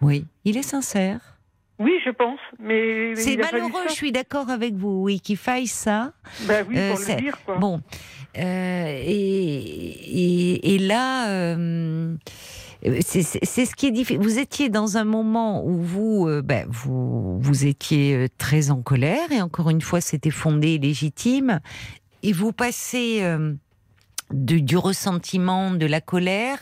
[0.00, 1.20] Oui, il est sincère.
[1.80, 5.66] Oui, je pense, mais C'est il malheureux, je suis d'accord avec vous, oui, qu'il faille
[5.66, 6.12] ça.
[6.46, 7.56] Bah oui, Euh, pour c'est- le dire, quoi.
[7.56, 7.80] Bon,
[8.38, 12.14] euh, et, et, et là, euh,
[13.00, 13.22] c'est
[13.66, 14.20] ce qui est difficile.
[14.22, 18.82] Vous étiez dans un moment où vous, euh, ben, vous, vous étiez euh, très en
[18.82, 21.60] colère, et encore une fois, c'était fondé et légitime,
[22.22, 23.54] et vous passez euh,
[24.32, 26.58] de- du ressentiment, de la colère,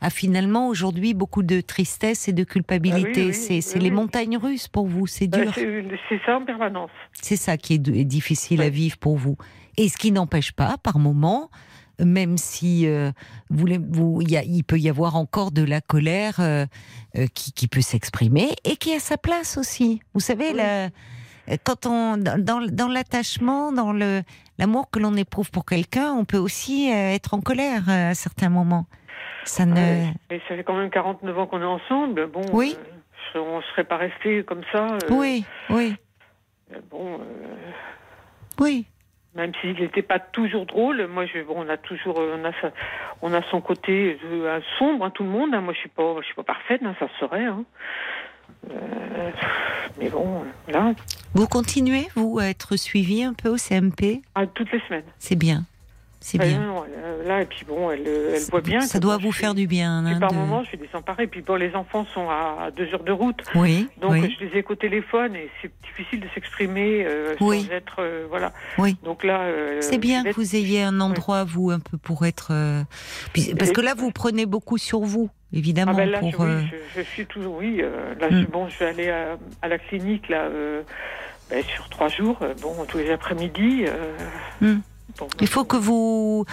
[0.00, 3.12] à finalement aujourd'hui beaucoup de tristesse et de culpabilité.
[3.16, 5.52] Ah oui, oui, c'est oui, les montagnes russes pour vous, c'est Bah, dur.
[5.54, 6.90] c'est, ça en permanence.
[7.22, 9.36] C'est ça qui est, est difficile à vivre pour vous.
[9.78, 11.50] Et ce qui n'empêche pas, par moment,
[12.00, 13.10] même si euh,
[13.50, 16.66] vous, l'aim- vous- il y a- il peut y avoir encore de la colère euh,
[17.16, 20.00] euh, qui, qui peut s'exprimer et qui a sa place aussi.
[20.14, 20.56] Vous savez, Oui.
[20.56, 20.88] la-
[21.64, 24.22] quand on dans, l'attachement, dans le
[24.58, 28.86] l'amour que l'on éprouve pour quelqu'un, on peut aussi être en colère à certains moments.
[29.44, 30.06] Ça ne.
[30.30, 32.26] Et ça fait quand même 49 ans qu'on est ensemble.
[32.32, 32.76] Bon, Oui.
[33.36, 34.98] euh, on serait pas resté comme ça.
[35.10, 35.94] Oui, oui,
[36.90, 37.20] Bon,
[38.58, 38.86] oui.
[39.36, 42.52] Même s'il n'était pas toujours drôle, moi, je, bon, on a toujours, euh, on a,
[42.60, 42.72] sa-
[43.22, 45.54] on a son côté euh, sombre, hein, tout le monde.
[45.54, 45.60] hein.
[45.60, 47.44] Moi, je suis pas, je suis pas parfaite, hein, ça se saurait.
[47.44, 47.64] Hein.
[48.70, 49.30] Euh,
[49.98, 50.92] mais bon, là,
[51.34, 55.04] Vous continuez, vous, à être suivi un peu au CMP ah, toutes les semaines.
[55.18, 55.64] C'est bien.
[56.20, 56.58] C'est Ah, bien.
[56.60, 58.80] non, euh, là, et puis bon, elle, euh, elle voit bien.
[58.80, 60.04] Ça doit vous faire suis- du bien.
[60.04, 61.26] Hein, par de- moments, je suis désemparée.
[61.26, 63.42] Puis bon, les enfants sont à, deux heures de route.
[63.54, 67.64] Oui, Donc oui, je les ai qu'au téléphone et c'est difficile de s'exprimer euh, Oui.
[67.64, 68.52] sans être euh, voilà.
[68.78, 68.96] oui.
[69.04, 72.50] Donc là, euh, C'est bien que vous ayez un endroit, vous, un peu pour être.
[73.32, 75.94] puis- Parce Et- que là, vous prenez beaucoup sur vous, Ah évidemment.
[75.94, 77.82] ben là, pour, je, oui, je, je suis toujours oui.
[78.20, 78.40] là, Mm.
[78.40, 80.48] je, bon, je vais aller à, à la clinique là
[81.50, 82.38] ben, sur trois jours.
[82.62, 83.84] bon, tous les après-midi.
[84.62, 84.74] euh,
[85.40, 86.44] Il faut que vous.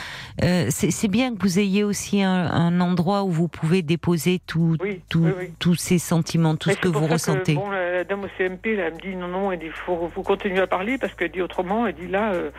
[0.44, 4.78] euh, c'est bien que vous ayez aussi un, un endroit où vous pouvez déposer tout,
[4.82, 5.50] Oui, tout- oui, oui.
[5.60, 7.56] tous ces sentiments, tout Mais ce que pour vous ça ressentez.
[7.56, 10.24] bon, la dame au CMP, là, elle me dit non, non, elle dit faut, faut
[10.24, 12.34] continuer à parler parce qu'elle dit autrement, elle dit là.
[12.34, 12.52] euh,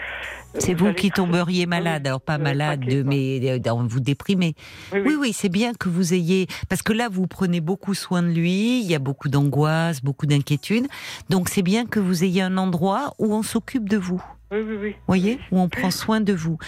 [0.58, 4.54] C'est vous qui tomberiez malade, alors pas vous malade, mais euh, vous déprimez.
[4.92, 8.22] Oui, Oui, oui, c'est bien que vous ayez, parce que là, vous prenez beaucoup soin
[8.22, 10.86] de lui, il y a beaucoup d'angoisse, beaucoup d'inquiétude,
[11.28, 14.22] donc c'est bien que vous ayez un endroit où on s'occupe de vous.
[14.52, 14.94] Oui, oui, oui.
[15.06, 16.58] voyez, où on prend soin de vous.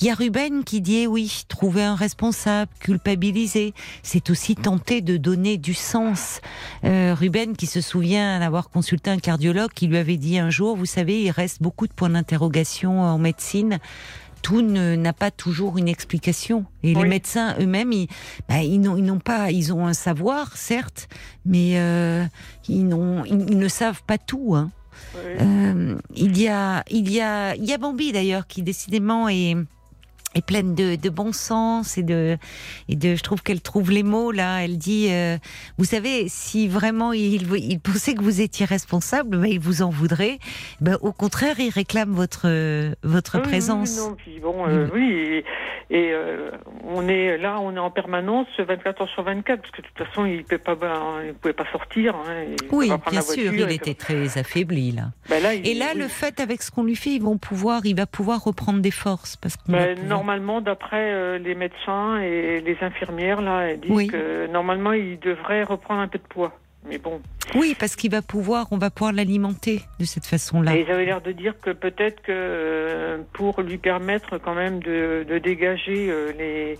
[0.00, 5.00] Il y a Ruben qui dit eh oui, trouver un responsable, culpabiliser, c'est aussi tenter
[5.00, 6.40] de donner du sens.
[6.84, 10.76] Euh, Ruben qui se souvient d'avoir consulté un cardiologue qui lui avait dit un jour,
[10.76, 13.78] vous savez, il reste beaucoup de points d'interrogation en médecine.
[14.42, 16.66] Tout n'a pas toujours une explication.
[16.84, 18.06] Et les médecins eux-mêmes, ils,
[18.48, 21.08] bah, ils n'ont pas, ils ont un savoir, certes,
[21.44, 22.24] mais euh,
[22.68, 24.54] ils ne savent pas tout.
[24.54, 24.70] Hein.
[25.16, 29.56] Euh, il y a, il y a, il y a Bambi d'ailleurs qui décidément est
[30.34, 32.36] est pleine de, de bon sens et de
[32.88, 35.38] et de je trouve qu'elle trouve les mots là elle dit euh,
[35.78, 39.88] vous savez si vraiment il il pensait que vous étiez responsable ben il vous en
[39.90, 40.38] voudrait
[40.80, 42.46] ben au contraire il réclame votre
[43.02, 45.42] votre Oui, présence oui, non, puis bon, euh, oui,
[45.90, 46.50] Et euh,
[46.84, 50.06] on est là, on est en permanence 24 heures sur 24, parce que de toute
[50.06, 52.16] façon, il pas, ben, il pouvait pas sortir.
[52.16, 55.12] hein, Oui, pas bien sûr, voiture, il et était que- très affaibli là.
[55.28, 56.00] Ben là, il- Et là, oui.
[56.00, 58.90] le fait avec ce qu'on lui fait, ils vont pouvoir, il va pouvoir reprendre des
[58.90, 63.90] forces parce qu'on Ben, normalement, d'après euh, les médecins et les infirmières, là, elles disent
[63.90, 64.06] Oui.
[64.08, 66.52] que normalement, il devrait reprendre un peu de poids.
[66.88, 67.20] Mais bon,
[67.56, 70.76] Oui, parce qu'il va pouvoir, on va pouvoir l'alimenter de cette façon-là.
[70.76, 75.24] Ils avaient l'air de dire que peut-être que euh, pour lui permettre quand même de,
[75.28, 76.78] de dégager euh, les,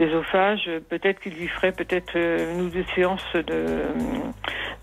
[0.00, 3.80] euh, peut-être qu'il lui ferait peut-être une ou deux séances de,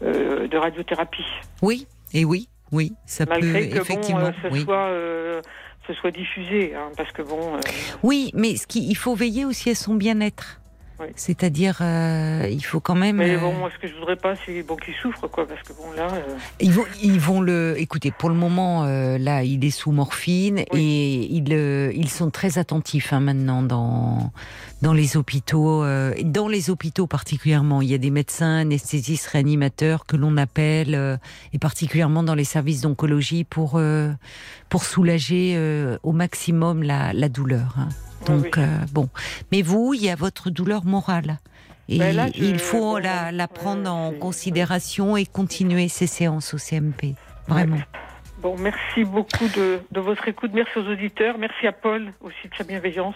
[0.02, 1.26] de radiothérapie.
[1.62, 4.22] Oui, et oui, oui, ça Malgré peut que effectivement.
[4.22, 4.64] bon, ce, oui.
[4.64, 4.90] soit,
[5.94, 6.74] ce soit diffusé.
[6.76, 7.60] hein, parce que bon, euh,
[8.04, 10.62] Oui, mais ce qui, il faut veiller aussi à son bien-être.
[11.02, 11.08] Oui.
[11.16, 13.16] C'est-à-dire, euh, il faut quand même.
[13.16, 15.48] mais euh, bon, moi ce que je voudrais pas, c'est bon qu'il souffre, quoi.
[15.48, 16.10] Parce que bon, là.
[16.14, 17.76] euh, Ils vont, ils vont le.
[17.78, 20.82] Écoutez, pour le moment, euh, là, il est sous morphine Oui.
[20.82, 21.54] et ils,
[21.96, 24.34] ils sont très attentifs hein, maintenant dans
[24.82, 27.82] dans les hôpitaux, euh, dans les hôpitaux particulièrement.
[27.82, 31.18] Il y a des médecins, anesthésistes, réanimateurs que l'on appelle, euh,
[31.54, 34.12] et particulièrement dans les services d'oncologie pour euh,
[34.70, 37.76] pour soulager euh, au maximum la, la douleur.
[37.78, 37.90] hein.
[38.22, 38.64] oui, Donc oui.
[38.64, 39.10] euh, bon,
[39.52, 41.40] mais vous, il y a votre douleur morale.
[41.92, 46.54] Et Ben là, je- il faut la, la prendre en considération et continuer ces séances
[46.54, 47.16] au CMP.
[47.48, 47.80] Vraiment.
[48.44, 50.52] Bon, merci beaucoup de, de votre écoute.
[50.54, 51.38] Merci aux auditeurs.
[51.40, 53.16] Merci à Paul aussi de sa bienveillance.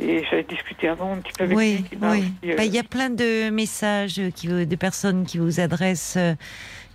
[0.00, 1.98] Et j'avais discuté avant un petit peu avec Oui, lui.
[2.00, 2.32] oui.
[2.50, 6.34] euh, Bah, Il y a plein de messages qui, de personnes qui vous adressent euh,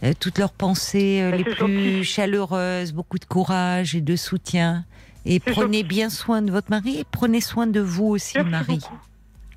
[0.04, 2.04] euh, toutes leurs pensées Bah, les plus gentil.
[2.06, 4.86] chaleureuses, beaucoup de courage et de soutien.
[5.26, 5.84] Et prenez gentil.
[5.84, 8.78] bien soin de votre mari et prenez soin de vous aussi, merci Marie.
[8.80, 8.98] beaucoup.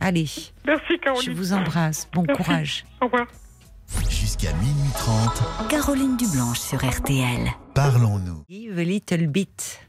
[0.01, 0.27] Allez,
[0.67, 1.25] Merci Caroline.
[1.25, 2.09] je vous embrasse.
[2.13, 2.43] Bon Merci.
[2.43, 2.85] courage.
[3.01, 3.27] Au revoir.
[4.11, 7.49] Jusqu'à minuit 30, Caroline Dublanche sur RTL.
[7.75, 8.45] parlons-nous.
[8.49, 9.81] Yves Little Bit.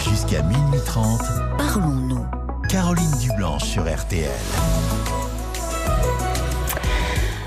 [0.00, 1.20] Jusqu'à minuit 30,
[1.58, 2.24] Parlons-nous.
[2.68, 4.30] Caroline Dublanche sur RTL.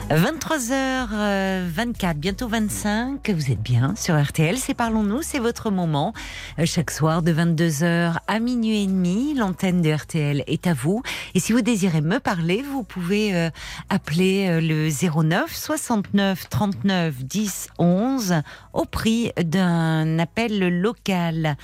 [0.10, 6.14] 23h24, bientôt 25, vous êtes bien sur RTL, c'est Parlons-nous, c'est votre moment.
[6.60, 11.02] Euh, Chaque soir de 22h à minuit et demi, l'antenne de RTL est à vous.
[11.34, 13.50] Et si vous désirez me parler, vous pouvez euh,
[13.90, 18.36] appeler euh, le 09 69 39 10 11
[18.74, 21.58] au prix d'un appel local.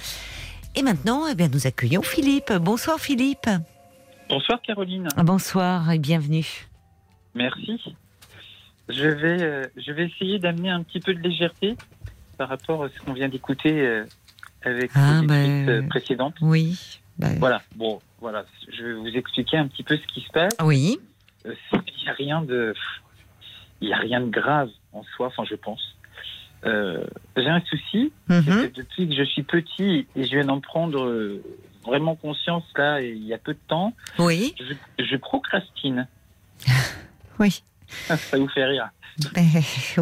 [0.76, 2.51] Et maintenant, eh bien, nous accueillons Philippe.
[2.53, 3.49] Bonsoir Philippe.
[4.30, 6.45] Bonsoir Caroline, Bonsoir et bienvenue.
[7.36, 7.82] merci.
[8.89, 11.76] Je vais, euh, je vais essayer d'amener un petit peu de légèreté
[12.38, 14.05] par rapport à ce qu'on vient d'écouter euh,
[14.63, 16.36] avec Ah, les ben, précédentes.
[16.41, 16.99] Oui.
[17.17, 20.53] bah, Voilà, bon, voilà, je vais vous expliquer un petit peu ce qui se passe.
[20.63, 20.99] Oui.
[21.45, 22.74] Euh, Il n'y a rien de,
[23.82, 25.95] il a rien de grave en soi, enfin je pense.
[26.66, 27.03] Euh,
[27.38, 31.41] J'ai un souci, que depuis que je suis petit et je viens d'en prendre euh,
[31.86, 34.53] vraiment conscience là, il y a peu de temps, Oui.
[34.59, 36.07] je, je procrastine.
[37.39, 37.64] Oui.
[38.07, 38.89] Ça vous fait rire.
[39.34, 39.43] Ben,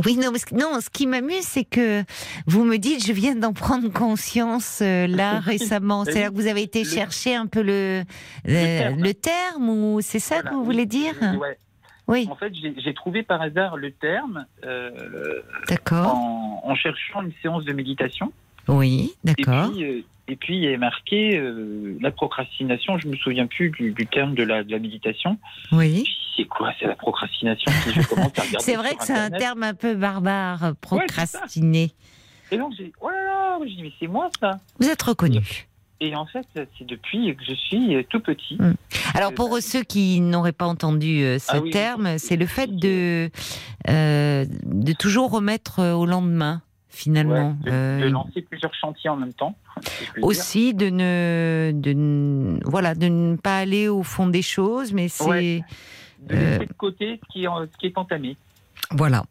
[0.06, 2.04] oui, non, parce que- non, ce qui m'amuse, c'est que
[2.46, 6.04] vous me dites, je viens d'en prendre conscience euh, là récemment.
[6.04, 8.04] Ben C'est là que vous avez été Le- chercher un peu le,
[8.46, 9.02] le, terme.
[9.04, 11.14] le terme, ou c'est ça Voilà, que vous voulez dire?
[11.40, 11.58] Ouais.
[12.10, 15.44] Oui, En fait, j'ai trouvé par hasard le terme euh,
[15.92, 18.34] en, en cherchant une séance de méditation.
[18.68, 19.70] Oui, d'accord.
[19.80, 22.98] euh, et puis, il y avait marqué euh, la procrastination.
[22.98, 25.38] Je me souviens plus du, du terme de la, de la méditation.
[25.72, 26.04] Oui.
[26.36, 29.30] C'est quoi C'est la procrastination Si je commence à regarder C'est vrai que c'est un
[29.30, 31.92] terme un peu barbare, procrastiner.
[32.52, 34.60] Et donc, j'ai oh là là, mais c'est moi ça.
[34.80, 35.68] Vous êtes reconnu.
[36.02, 38.56] Et en fait, c'est depuis que je suis euh, tout petit.
[38.60, 38.74] Mm.
[39.16, 42.20] Alors Euh, pour bah, ceux qui n'auraient pas entendu euh, ce Ah oui, terme, oui,
[42.20, 43.30] c'est le fait de
[43.90, 47.56] euh, de toujours remettre au lendemain finalement.
[47.66, 49.56] Ouais, de, de lancer plusieurs chantiers en même temps.
[49.84, 54.94] si aussi de ne, de ne- voilà de ne pas aller au fond des choses,
[54.94, 55.62] mais c'est Ouais.
[56.22, 58.36] De laisser de côté ce qui est, en- ce qui est entamé.
[58.92, 59.24] voilà.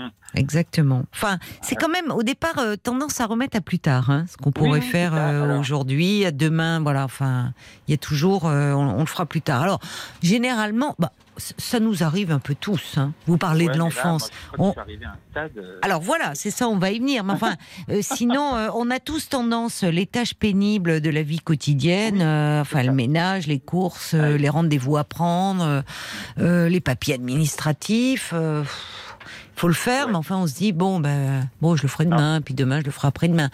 [0.00, 0.10] Hum.
[0.34, 1.02] Exactement.
[1.12, 4.36] Enfin, c'est quand même au départ euh, tendance à remettre à plus tard, hein, ce
[4.36, 7.04] qu'on pourrait oui, faire euh, aujourd'hui, à demain, voilà.
[7.04, 7.52] Enfin,
[7.88, 9.60] il y a toujours, euh, on, on le fera plus tard.
[9.62, 9.80] Alors,
[10.22, 12.96] généralement, bah, ça nous arrive un peu tous.
[12.96, 13.12] hein.
[13.26, 14.30] Vous parlez Ouais, de l'enfance.
[14.58, 15.50] On- stade.
[15.82, 17.24] Alors voilà, c'est ça, on va y venir.
[17.24, 17.54] Mais enfin,
[17.90, 22.22] euh, sinon, euh, on a tous tendance, les tâches pénibles de la vie quotidienne, Oui,
[22.22, 25.82] euh, enfin le ménage, les courses, Ah les rendez-vous à prendre,
[26.36, 28.32] les papiers administratifs.
[29.60, 30.12] Faut le faire, Ouais.
[30.12, 32.86] mais enfin on se dit bon ben bon je le ferai demain, puis demain je
[32.86, 33.50] le ferai après-demain.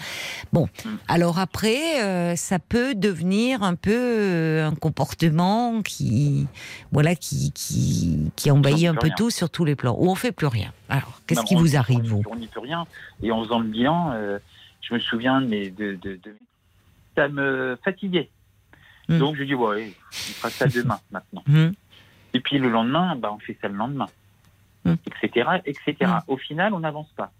[0.52, 0.88] Bon, Mm.
[1.08, 6.46] alors après euh, ça peut devenir un peu euh, un comportement qui
[6.92, 8.94] voilà qui qui, qui un peu rien.
[9.16, 10.72] tout sur tous les plans où on fait plus rien.
[10.88, 12.86] Alors qu'est-ce qui vous arrive on- vous On n'y peut rien.
[13.22, 14.38] Et en faisant le bilan, euh,
[14.82, 16.36] je me souviens de, mes- de, de, de-
[17.16, 18.30] ça me fatiguait.
[19.08, 19.18] Mm.
[19.18, 21.42] Donc je dis ouais, on fera ça demain maintenant.
[21.48, 21.72] Mhm.
[22.34, 24.06] Et puis le lendemain, bah, on fait ça le lendemain,
[24.86, 24.96] Mm.
[25.22, 25.94] etc., etc.
[26.02, 26.18] Mm.
[26.28, 27.32] Au final, on n'avance pas.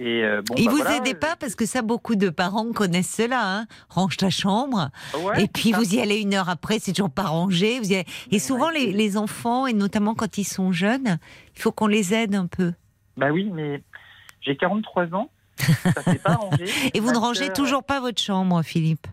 [0.00, 3.14] Et euh, bon, bah, vous voilà, aidez pas parce que ça, beaucoup de parents connaissent
[3.14, 3.58] cela.
[3.58, 3.66] Hein.
[3.90, 4.90] Range ta chambre.
[5.22, 5.78] Ouais, et puis ça.
[5.78, 7.78] vous y allez une heure après, c'est toujours pas rangé.
[7.78, 8.86] Vous y allez- Et souvent, ouais.
[8.86, 11.18] les, les enfants, et notamment quand ils sont jeunes,
[11.54, 12.72] il faut qu'on les aide un peu.
[13.16, 13.82] Bah oui, mais
[14.40, 16.64] j'ai 43 ans, ça s'est pas rangé.
[16.92, 19.06] Et vous ne rangez toujours pas votre chambre, Philippe.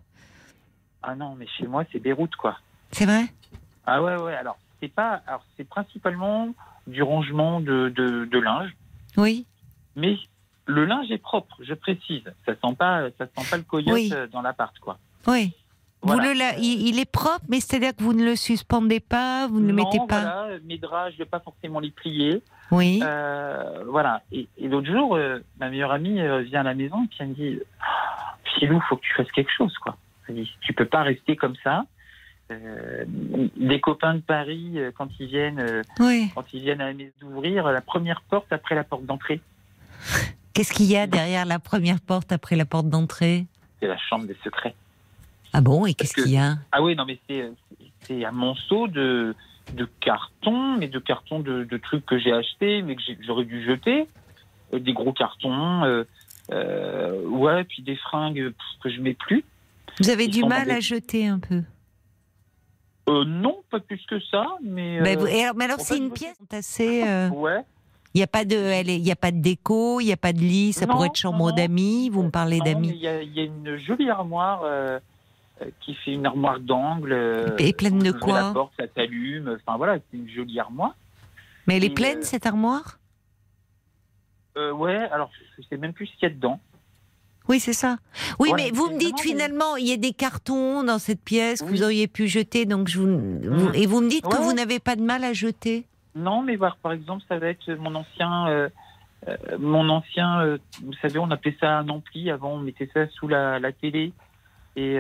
[1.04, 2.58] Ah non, mais chez moi, c'est Beyrouth, quoi.
[2.92, 3.26] C'est vrai?
[3.86, 4.34] Ah ouais, ouais.
[4.34, 5.22] Alors, c'est pas.
[5.28, 6.50] Alors, c'est principalement
[6.88, 8.72] du rangement de, de, de linge,
[9.18, 9.46] Oui.
[9.96, 10.18] mais
[10.66, 12.24] le linge est propre, je précise.
[12.46, 14.12] Ça sent pas, ça sent pas le coyote Oui.
[14.14, 14.98] euh, dans l'appart, quoi.
[15.28, 15.54] Oui.
[16.04, 19.60] Vous le il, il est propre, mais c'est-à-dire que vous ne le suspendez pas, vous
[19.60, 20.22] ne le mettez pas.
[20.22, 22.42] Voilà, mes draps, je vais pas forcément les plier.
[22.72, 23.02] Oui.
[23.04, 24.24] Euh, voilà.
[24.32, 27.18] Et, et l'autre jour, euh, ma meilleure amie euh, vient à la maison et puis
[27.20, 29.96] elle me dit Ah, Philou, faut que tu fasses quelque chose, quoi.
[30.28, 31.86] Elle dit Tu peux pas rester comme ça.
[32.52, 33.06] Euh,
[33.56, 36.30] des copains de Paris, euh, quand ils viennent, euh, Oui.
[36.36, 39.42] quand ils viennent à la maison d'ouvrir la première porte après la porte d'entrée,
[40.54, 43.46] Qu'est-ce qu'il y a derrière la première porte après la porte d'entrée?
[43.80, 44.76] C'est la chambre des secrets.
[45.54, 45.86] Ah bon?
[45.86, 46.58] Et qu'est-ce que- qu'il y a?
[46.74, 49.34] Ah oui, non, mais c'est un monceau de
[49.76, 53.64] de cartons, mais de cartons de, de trucs que j'ai achetés, mais que j'aurais dû
[53.64, 54.08] jeter,
[54.74, 56.04] des gros cartons,
[56.50, 58.54] ouais, puis des fringues
[58.84, 59.46] que je mets plus.
[60.02, 61.62] Vous avez Ils du mal à jeter un peu?
[63.10, 65.00] Euh, non, pas plus que ça, mais.
[65.02, 67.04] Mais, euh, vous- et alors, mais alors, c'est une pièce assez.
[67.08, 67.64] euh, Ouais.
[68.14, 70.12] Il n'y a pas de, elle est- il y a pas de déco, il n'y
[70.12, 70.74] a pas de lit.
[70.74, 72.10] Ça Non, pourrait être chambre d'amis.
[72.10, 72.90] Vous me parlez Non, mais d'amis.
[72.90, 75.00] Il y, a- il y a une jolie armoire euh,
[75.62, 77.14] euh, qui fait une armoire d'angle.
[77.14, 79.58] euh, Et pleine de quoi La porte, ça s'allume.
[79.66, 80.94] Enfin voilà, c'est une jolie armoire.
[81.68, 83.00] Mais elle est pleine euh, cette armoire?
[84.58, 86.60] Euh, ouais, alors je sais même plus ce qu'il y a dedans.
[87.52, 87.98] Oui, c'est ça.
[88.40, 91.62] Oui, Voilà, mais vous me dites finalement, il y a des cartons dans cette pièce
[91.62, 93.72] que vous auriez pu jeter, donc je vous, vous- Mhm.
[93.76, 95.86] et vous me dites que vous n'avez pas de mal à jeter.
[96.16, 98.70] Non, mais voir, par exemple, ça va être mon ancien, euh,
[99.28, 102.32] euh, mon ancien, euh, vous savez, on appelait ça un ampli.
[102.32, 104.14] Avant, on mettait ça sous la, la télé
[104.78, 104.98] et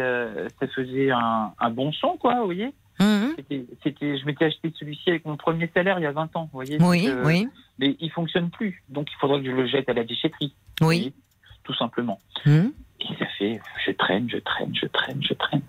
[0.60, 2.73] ça faisait un, un bon son, quoi, vous voyez.
[2.99, 3.34] Mhm.
[3.38, 6.44] C'était, c'était, je m'étais acheté celui-ci avec mon premier salaire il y a 20 ans,
[6.52, 6.78] vous voyez.
[6.82, 7.48] Oui, Donc, oui,
[7.80, 10.53] Mais il fonctionne plus, donc il faudrait que je le jette à la déchetterie.
[10.82, 11.14] oui.
[11.64, 12.20] Tout simplement.
[12.46, 12.74] Mhm.
[13.02, 15.62] Et ça fait, je traîne, je traîne, je traîne, je traîne.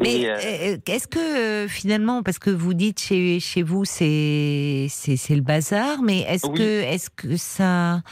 [0.00, 4.86] Mais euh, euh, est-ce que euh, finalement, parce que vous dites chez, chez vous c'est
[4.88, 6.58] c'est c'est le bazar, mais est-ce Oui.
[6.58, 8.02] que est-ce que ça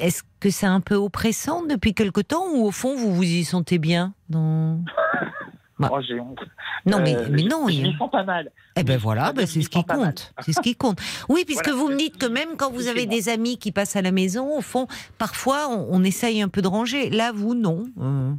[0.00, 3.44] est-ce que c'est un peu oppressant depuis quelque temps ou au fond vous vous y
[3.44, 4.80] sentez bien dans
[5.78, 5.90] bah.
[5.92, 6.40] oh, j'ai honte.
[6.86, 7.68] Non mais Euh, mais je- non.
[7.68, 8.50] je il- sens pas mal.
[8.76, 10.32] Eh ben voilà, ben c'est ce qui compte.
[10.40, 11.00] C'est ce qui compte.
[11.28, 11.78] Oui, puisque Voilà.
[11.80, 14.56] vous me dites que même quand vous avez des amis qui passent à la maison,
[14.56, 14.86] au fond,
[15.18, 17.10] parfois on, on essaye un peu de ranger.
[17.10, 17.84] Là, vous non.
[18.00, 18.32] Euh,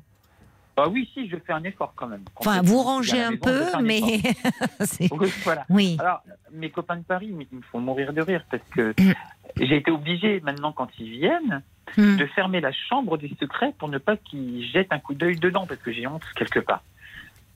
[0.76, 2.24] Bah oui, si, je fais un effort quand même.
[2.36, 4.02] Quand Enfin, vous rangez un maison, peu, un mais
[5.12, 5.66] Oui, voilà.
[5.70, 5.98] oui.
[6.00, 6.22] Alors,
[6.54, 8.94] mes copains de Paris, ils me font mourir de rire parce que
[9.60, 11.62] j'ai été obligé, maintenant, quand ils viennent,
[11.96, 12.18] Hmm.
[12.18, 15.66] de fermer la chambre des secrets pour ne pas qu'ils jettent un coup d'œil dedans
[15.66, 16.84] parce que j'ai honte quelque part.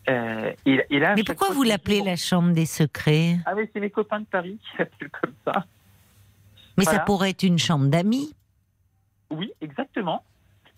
[0.09, 3.37] Euh, et, et là, Mais pourquoi vous l'appelez la chambre des secrets?
[3.45, 5.65] Ah oui, c'est mes copains de Paris qui l'appellent comme ça.
[6.77, 8.33] Mais ça pourrait être une chambre d'amis.
[9.29, 10.23] Oui, exactement.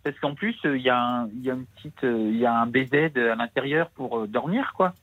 [0.03, 2.67] Parce qu'en plus, euh, il y, a y une petite, euh, il y a un
[2.67, 4.93] BZ à l'intérieur pour dormir, quoi.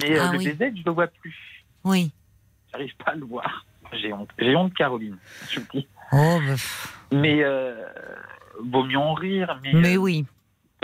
[0.00, 0.52] Mais Ah le oui.
[0.52, 1.64] BZ, je le vois plus.
[1.82, 2.12] Oui.
[2.70, 3.66] J'arrive pas à le voir.
[3.92, 4.30] J'ai honte.
[4.38, 5.16] J'ai honte, Caroline.
[5.50, 5.86] Je le dis.
[6.12, 6.54] Oh, bah.
[7.12, 7.42] Mais
[8.60, 9.58] vaut mieux en rire.
[9.62, 10.24] Mais, mais oui.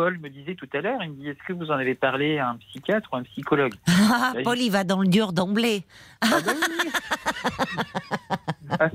[0.00, 2.38] Paul me disait tout à l'heure, il me dit, est-ce que vous en avez parlé
[2.38, 4.42] à un psychiatre ou un psychologue Ah, Vas-y.
[4.44, 5.84] Paul, il va dans le dur d'emblée.
[6.22, 6.90] Ah ben oui.
[8.78, 8.88] Ah,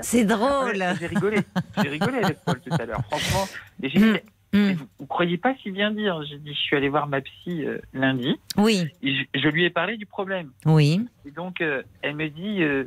[0.00, 0.76] C'est Ah drôle.
[0.78, 1.38] ouais, J'ai rigolé.
[1.82, 3.02] J'ai rigolé avec Paul tout à l'heure.
[3.10, 3.44] Franchement,
[3.82, 4.20] et j'ai dit,
[4.54, 4.58] Mm.
[4.58, 4.72] Hmm.
[4.72, 7.66] vous, vous croyez pas si bien dire J'ai dit, je suis allé voir ma psy
[7.66, 8.34] euh, lundi.
[8.56, 10.48] Oui, Et je, je lui ai parlé du problème.
[10.64, 11.06] oui.
[11.26, 12.84] Et donc, euh, elle me dit, euh,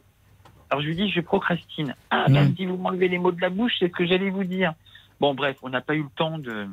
[0.71, 1.93] alors je lui dis, je procrastine.
[2.09, 2.33] Ah, Mm.
[2.33, 4.73] ben, si vous m'enlevez les mots de la bouche, c'est ce que j'allais vous dire.
[5.19, 6.65] Bon, bref, on n'a pas eu le temps de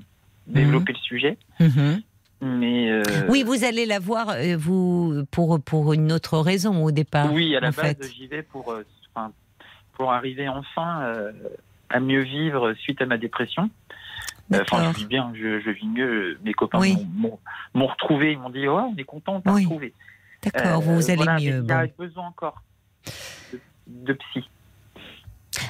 [0.48, 1.38] développer le sujet.
[1.60, 2.02] Mhm.
[2.40, 6.90] Mais euh, Oui, vous allez la voir, euh, vous, pour, pour une autre raison au
[6.92, 7.32] départ.
[7.32, 8.84] oui, à la base, j'y vais pour, euh,
[9.14, 9.32] enfin,
[9.94, 11.32] pour arriver enfin euh,
[11.90, 13.70] à mieux vivre suite à ma dépression.
[14.54, 16.38] Enfin, je vis bien, je, je vis mieux.
[16.44, 16.96] Mes copains Oui.
[17.16, 19.64] m'ont- retrouvé, ils m'ont dit, oh, on est content, on t'a Oui.
[19.64, 19.92] retrouvé.
[20.42, 21.40] D'accord, Euh, vous allez voilà, mieux.
[21.62, 21.92] Il y a bon.
[21.98, 22.62] besoin encore
[23.52, 23.58] de,
[23.88, 24.48] de psy.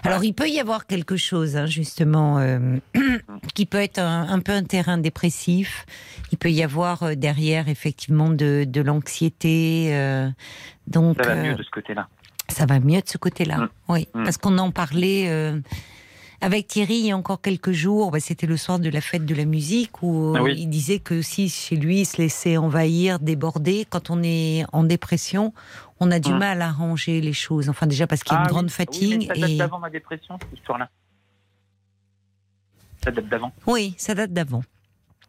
[0.05, 2.79] Alors, il peut y avoir quelque chose, hein, justement, euh,
[3.55, 5.87] qui peut être un, un peu un terrain dépressif.
[6.33, 9.91] Il peut y avoir euh, derrière, effectivement, de, de l'anxiété.
[9.95, 10.29] euh,
[10.87, 12.09] donc, Ça va mieux de ce côté-là.
[12.49, 13.59] ça va mieux de ce côté-là.
[13.59, 13.69] Mm.
[13.89, 14.25] Oui, Mm.
[14.25, 15.53] parce qu'on en parlait.
[16.43, 19.01] Euh, Avec Thierry, il y a encore quelques jours, bah, c'était le soir de la
[19.01, 20.55] fête de la musique où Ah oui.
[20.59, 24.85] il disait que si chez lui il se laissait envahir, déborder, quand on est en
[24.85, 25.53] dépression,
[26.01, 26.39] on a du Hum.
[26.39, 27.69] mal à ranger les choses.
[27.69, 29.51] Enfin déjà parce qu'il y a Ah une oui, grande oui, fatigue mais ça date
[29.51, 30.89] et d'avant ma dépression, cette histoire-là.
[33.05, 33.53] Ça date d'avant.
[33.67, 34.63] oui, ça date d'avant.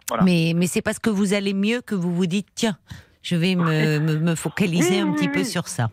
[0.08, 0.24] Voilà.
[0.24, 2.78] Mais mais c'est parce que vous allez mieux que vous vous dites tiens,
[3.22, 5.92] je vais me, me, me focaliser un petit peu sur ça.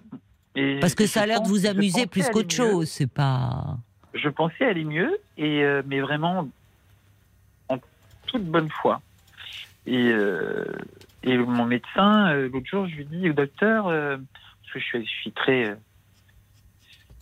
[0.54, 2.88] Et Parce que ça a l'air de vous amuser plus qu'autre chose.
[2.88, 3.76] C'est pas.
[4.16, 6.48] Je pensais aller mieux, et, euh, mais vraiment
[7.68, 7.78] en
[8.26, 9.02] toute bonne foi.
[9.86, 10.64] Et, euh,
[11.22, 15.10] et mon médecin, euh, l'autre jour, je lui dis docteur, parce que je suis, je
[15.10, 15.76] suis très.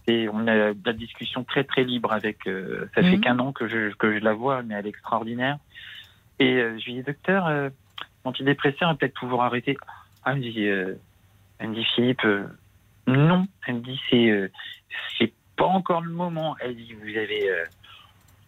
[0.06, 2.40] et on a de la discussion très très libre avec.
[2.44, 3.20] ça fait Mhm.
[3.20, 5.58] qu'un an que je, que je la vois, mais elle est extraordinaire.
[6.38, 7.48] Et je lui dis, docteur,
[8.24, 9.78] l'antidépresseur peut-être pouvoir arrêter.
[10.22, 12.26] Ah, elle me dit, elle me dit Philippe,
[13.06, 13.46] non.
[13.66, 16.56] Elle me dit, c'est pas encore le moment.
[16.60, 17.48] Elle dit, vous avez.
[17.51, 17.64] euh,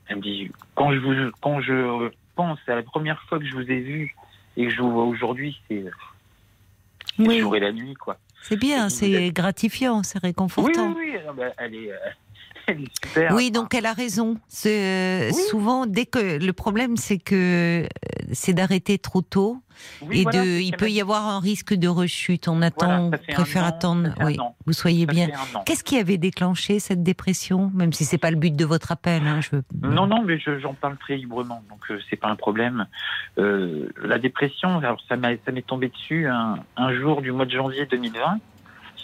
[0.08, 3.54] elle me dit, quand je, vous, quand je pense à la première fois que je
[3.54, 4.14] vous ai vu
[4.56, 5.90] et que je vous vois aujourd'hui, c'est le
[7.18, 8.18] Oui, jour et la nuit, quoi.
[8.42, 10.94] c'est bien, c'est gratifiant, c'est Oui, réconfortant.
[10.96, 11.18] oui, oui.
[11.36, 12.25] bah, elle, est, euh, elle est
[13.04, 13.34] super.
[13.34, 14.36] Oui, donc elle a raison.
[14.48, 15.42] C'est, euh, Oui.
[15.50, 17.86] Souvent, dès que le problème, c'est que euh,
[18.32, 19.58] c'est d'arrêter trop tôt
[20.02, 22.48] Oui, et voilà, de, c'est il peut y avoir un risque de rechute.
[22.48, 24.36] On attend, préfère an, attendre, oui,
[24.66, 25.28] vous soyez ça bien.
[25.64, 29.26] Qu'est-ce qui avait déclenché cette dépression, même si c'est pas le but de votre appel
[29.26, 29.56] hein, je.
[29.86, 32.86] Non, non, mais je- j'en parle très librement, donc euh, c'est pas un problème.
[33.38, 37.44] Euh, la dépression, alors ça m'a- ça m'est tombé dessus un, un jour du mois
[37.46, 38.38] de janvier 2020.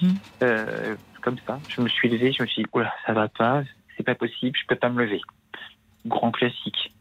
[0.01, 0.09] Hmm.
[0.43, 3.63] Euh, comme ça, je me suis levé, je me suis dit, oula, ça va pas,
[3.97, 5.21] c'est pas possible, je peux pas me lever.
[6.07, 6.93] Grand classique.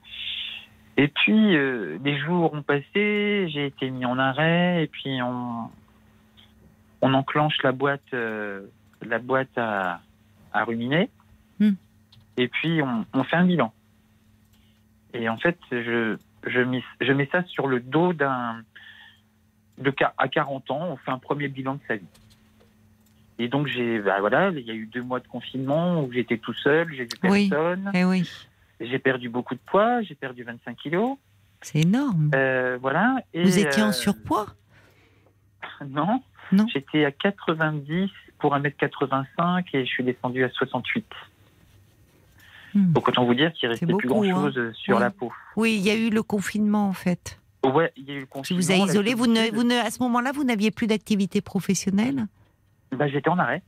[0.98, 5.69] Et puis, euh, les jours ont passé, j'ai été mis en arrêt, et puis on,
[7.02, 8.68] on enclenche la boîte, euh,
[9.02, 10.02] la boîte à,
[10.53, 11.10] à ruminer.
[11.60, 11.73] Hmm.
[12.38, 13.73] Et puis, on, on fait un bilan.
[15.14, 18.64] Et en fait, je, je, mets, je mets ça sur le dos d'un.
[19.77, 22.06] De, à 40 ans, on fait un premier bilan de sa vie.
[23.43, 26.38] Et donc, j'ai, bah voilà, il y a eu deux mois de confinement où j'étais
[26.38, 27.49] tout seul, j'ai vu Oui.
[27.49, 27.89] personne.
[27.95, 28.30] Eh oui,
[28.80, 31.18] J'ai perdu beaucoup de poids, j'ai perdu 25 kilos.
[31.61, 32.30] c'est énorme.
[32.35, 33.18] Euh, voilà.
[33.34, 34.47] Et, Vous étiez en euh, surpoids?
[35.89, 36.22] Non.
[36.51, 36.68] Non.
[36.72, 41.05] J'étais à 90 pour 1m85 et je suis descendu à 68.
[42.76, 42.93] Hmm.
[42.93, 43.97] Donc autant vous dire qu'il restait plus hein.
[44.07, 45.01] grand-chose sur Oui.
[45.01, 45.31] la peau.
[45.55, 47.39] Oui, il y a eu le confinement en fait.
[47.65, 48.61] Ouais, il y a eu le Qui confinement.
[48.61, 49.13] vous a la isolé.
[49.15, 52.27] Vous ne, vous ne, à ce moment-là, vous n'aviez plus d'activité professionnelle?
[52.95, 53.61] Bah, j'étais en arrêt.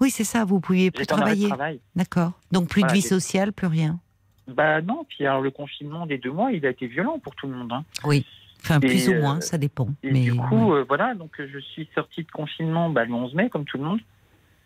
[0.00, 0.44] Oui, c'est ça.
[0.44, 1.48] Vous pouviez plus travailler.
[1.48, 1.80] travail.
[1.94, 2.32] D'accord.
[2.50, 4.00] Donc plus Voilà, de vie sociale, plus rien.
[4.48, 7.46] Bah non, puis alors le confinement des deux mois, il a été violent pour tout
[7.46, 7.72] le monde.
[7.72, 7.84] hein.
[8.04, 8.26] Oui.
[8.64, 9.88] Enfin, Et, plus ou euh, moins, ça dépend.
[10.02, 10.78] Et Mais du coup, ouais.
[10.80, 13.84] euh, voilà, donc je suis sorti de confinement bah, le 11 mai, comme tout le
[13.84, 14.00] monde.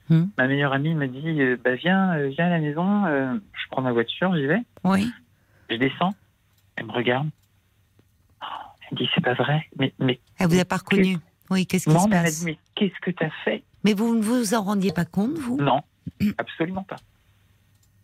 [0.08, 0.26] Hmm.
[0.38, 3.82] Ma meilleure amie m'a dit, euh, bah, viens, euh, viens à la maison, je prends
[3.82, 4.60] ma voiture, j'y vais.
[4.84, 5.10] oui.
[5.68, 6.14] Je descends,
[6.76, 7.28] elle me regarde.
[8.40, 8.46] Oh,
[8.90, 9.66] Elle me dit, c'est pas vrai.
[9.78, 11.18] Mais, mais Elle vous a pas reconnu.
[11.50, 13.64] Oui, qu'est-ce qui non, se mais elle m'a passe dit, mais qu'est-ce que t'as fait?
[13.86, 15.58] Mais vous ne vous en rendiez pas compte, vous?
[15.58, 15.80] Non,
[16.38, 16.96] absolument pas.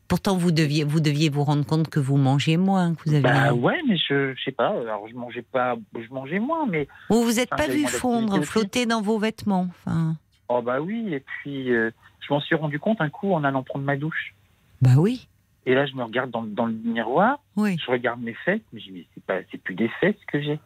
[0.06, 3.22] Pourtant, vous deviez, vous deviez vous rendre compte que vous mangez moins, que vous aviez.
[3.22, 4.68] Bah ouais, mais je, je sais pas.
[4.68, 8.40] Alors je mangeais pas, je mangeais moins, mais Vous vous êtes Enfin, pas vu fondre,
[8.44, 9.66] flotter dans vos vêtements.
[9.70, 10.14] Enfin,
[10.48, 11.12] oh bah oui.
[11.12, 11.90] Et puis euh,
[12.20, 14.34] je m'en suis rendu compte un coup en allant prendre ma douche.
[14.82, 15.26] bah oui,
[15.66, 17.76] Et là, je me regarde dans, dans le miroir, oui.
[17.84, 20.22] je regarde mes fesses, mais je me dis, mais c'est pas, c'est plus des fesses
[20.30, 20.60] que j'ai.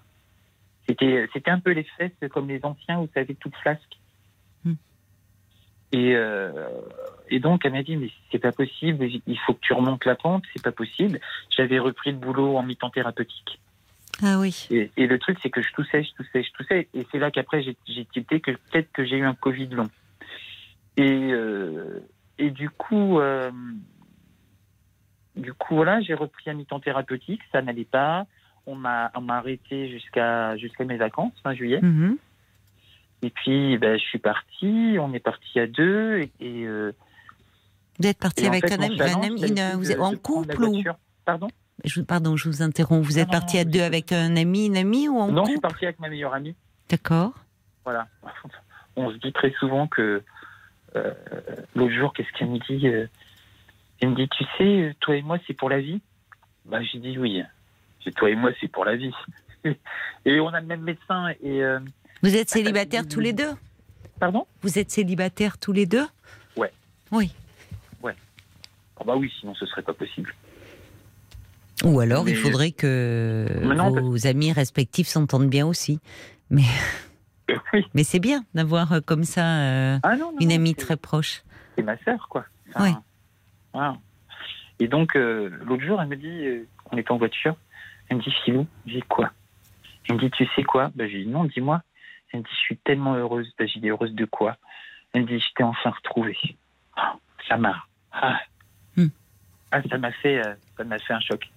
[0.86, 3.98] C'était, c'était un peu les fesses comme les anciens, vous savez, toutes flasques.
[5.92, 6.50] Et, euh,
[7.28, 10.14] et donc, elle m'a dit, mais c'est pas possible, il faut que tu remontes la
[10.14, 11.20] pente, c'est pas possible.
[11.50, 13.60] J'avais repris le boulot en mi-temps thérapeutique.
[14.22, 14.66] Ah oui.
[14.70, 16.88] Et, et le truc, c'est que je toussais, je toussais, je toussais.
[16.94, 19.90] Et c'est là qu'après, j'ai tilté que peut-être que j'ai eu un Covid long.
[20.96, 22.00] Et, euh,
[22.38, 23.50] et du coup, euh,
[25.36, 28.26] du coup, voilà, j'ai repris un mi-temps thérapeutique, ça n'allait pas.
[28.66, 31.80] On m'a on m'a arrêté jusqu'à jusqu'à mes vacances, fin juillet.
[31.80, 32.16] Mhm.
[33.22, 36.18] Et puis, ben, je suis parti, on est parti à deux.
[36.18, 36.92] Et, et, euh,
[37.98, 40.82] Vous êtes parti avec un ami, été vous êtes en couple ou.
[41.24, 41.48] Pardon?
[41.84, 43.04] Je, Pardon, je vous interromps.
[43.04, 45.60] Vous êtes parti à deux avec un ami, une amie ou en Non, je suis
[45.60, 46.54] parti avec ma meilleure amie.
[46.88, 47.32] D'accord.
[47.84, 48.06] Voilà.
[48.96, 50.22] On se dit très souvent que
[50.94, 51.12] euh,
[51.74, 53.06] l'autre jour, qu'est-ce qu'elle me dit euh,
[54.00, 56.00] Elle me dit, tu sais, toi et moi, c'est pour la vie?
[56.64, 57.42] Bah, j'ai dit oui.
[58.02, 59.12] C'est toi et moi, c'est pour la vie.
[60.24, 61.28] et on a le même médecin.
[61.42, 61.78] Et euh,
[62.22, 63.52] Vous êtes Ah, célibataires tous les deux
[64.18, 64.46] pardon?
[64.62, 66.06] Vous êtes célibataires tous les deux
[66.56, 66.72] Ouais.
[67.12, 67.32] Oui.
[68.98, 70.34] Ah bah oui, sinon ce serait pas possible.
[71.84, 76.00] Ou alors, Mais- il faudrait que non, vos amis respectifs s'entendent bien aussi.
[76.48, 76.62] Mais,
[77.74, 77.84] oui.
[77.92, 81.42] mais c'est bien d'avoir euh, comme ça euh, Ah non, non, une amie très proche.
[81.76, 82.46] C'est ma sœur, quoi.
[82.80, 82.94] Ouais.
[83.74, 83.98] voilà.
[84.78, 87.54] Et donc, euh, l'autre jour, elle me dit, euh, on est en voiture,
[88.08, 89.30] elle me dit, Philou, j'ai quoi?
[90.08, 90.90] Elle me dit, tu sais quoi?
[90.94, 91.82] Ben, J'ai dit, non, dis-moi.
[92.32, 93.48] Elle me dit, je suis tellement heureuse.
[93.58, 94.56] Ben, j'ai dit, heureuse de quoi?
[95.12, 96.36] Elle me dit, je t'ai enfin retrouvée.
[96.96, 97.14] Ah,
[97.48, 97.76] ça m'a.
[98.12, 98.38] Ah.
[98.96, 99.08] Hmm.
[99.70, 101.48] Ah, ça m'a fait, euh, ça m'a fait un choc.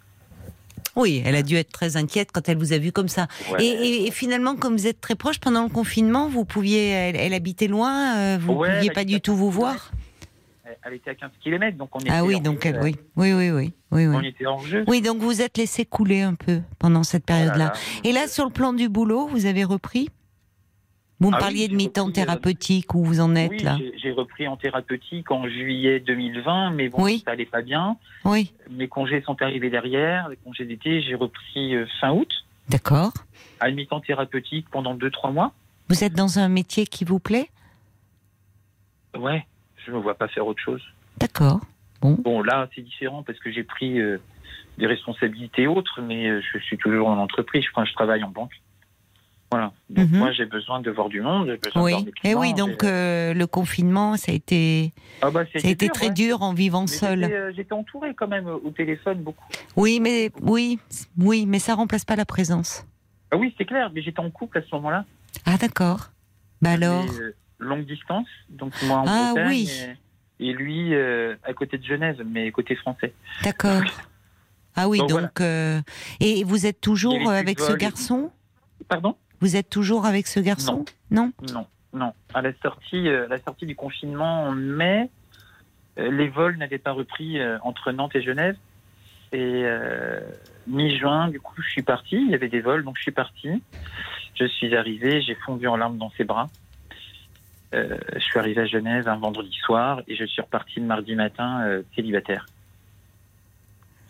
[0.95, 3.27] Oui, elle a dû être très inquiète quand elle vous a vu comme ça.
[3.51, 3.63] Ouais.
[3.63, 7.15] Et, et- et finalement, comme vous êtes très proche pendant le confinement, vous pouviez, elle,
[7.15, 9.91] elle habitait loin, euh, vous Ouais, pouviez pas du tout vous voir?
[10.83, 12.09] Elle- était à 15 km, donc on était.
[12.11, 14.27] Ah oui, en donc jeu, elle, oui, oui, oui, oui, oui, On oui.
[14.27, 14.83] était en jeu.
[14.87, 17.65] Oui, donc vous êtes laissé couler un peu pendant cette Oh là période-là.
[17.65, 17.73] là.
[18.03, 20.09] Et là, sur le plan du boulot, vous avez repris?
[21.19, 23.77] Vous me Ah oui, parliez de mi-temps euh, thérapeutique, où vous en êtes Oui, là
[24.01, 27.21] j'ai- repris en thérapeutique en juillet 2020, mais bon, Oui.
[27.25, 27.97] ça allait pas bien.
[28.25, 32.29] Oui, Mes congés sont arrivés derrière, les congés d'été, j'ai repris euh, fin août,
[32.69, 33.11] d'accord.
[33.59, 35.53] à mi-temps thérapeutique pendant 2-3 mois.
[35.89, 37.49] Vous êtes dans un métier qui vous plaît?
[39.17, 39.45] Ouais,
[39.85, 40.81] je me vois pas faire autre chose.
[41.17, 41.59] D'accord.
[42.01, 44.19] Bon, là, c'est différent parce que j'ai pris euh,
[44.77, 48.53] des responsabilités autres, mais je suis toujours en entreprise, enfin, je travaille en banque.
[49.51, 49.71] Voilà.
[49.89, 50.17] Donc, Mhm.
[50.19, 51.91] moi, j'ai besoin de voir du monde, j'ai besoin Oui.
[51.91, 54.93] de voir mes Et clients, oui, donc euh, le confinement, ça a été,
[55.23, 56.13] Ah bah, ça a été dur, très ouais.
[56.13, 57.21] dur en vivant Mais seul.
[57.23, 59.45] j'étais, euh, J'étais entouré quand même euh, au téléphone beaucoup.
[59.75, 60.77] Oui, mais oui,
[61.17, 62.85] oui, mais ça remplace pas la présence.
[63.31, 65.05] Ah oui, c'est clair, mais j'étais en couple à ce moment-là.
[65.45, 66.11] Ah d'accord.
[66.61, 67.05] Bah alors.
[67.19, 69.69] Euh, longue distance, donc moi en Ah Bretagne oui.
[70.39, 73.13] et, et lui euh, à côté de Genève, mais côté français.
[73.43, 73.81] D'accord.
[74.75, 75.41] Ah oui, Donc, donc
[76.21, 77.77] et vous êtes toujours avec ce vol.
[77.77, 78.31] garçon?
[78.87, 79.17] Pardon?
[79.41, 81.31] Vous êtes toujours avec ce garçon Non.
[81.53, 82.13] Non, non.
[82.33, 85.09] À la sortie, euh, la sortie du confinement en mai,
[85.97, 88.57] euh, les vols n'avaient pas repris euh, entre Nantes et Genève.
[89.31, 89.63] Et
[90.65, 92.15] mi-juin, du coup, je suis parti.
[92.15, 93.61] Il y avait des vols, donc je suis parti.
[94.33, 96.49] Je suis arrivé, j'ai fondu en larmes dans ses bras.
[97.71, 101.63] Je suis arrivé à Genève un vendredi soir et je suis reparti le mardi matin
[101.93, 102.47] célibataire.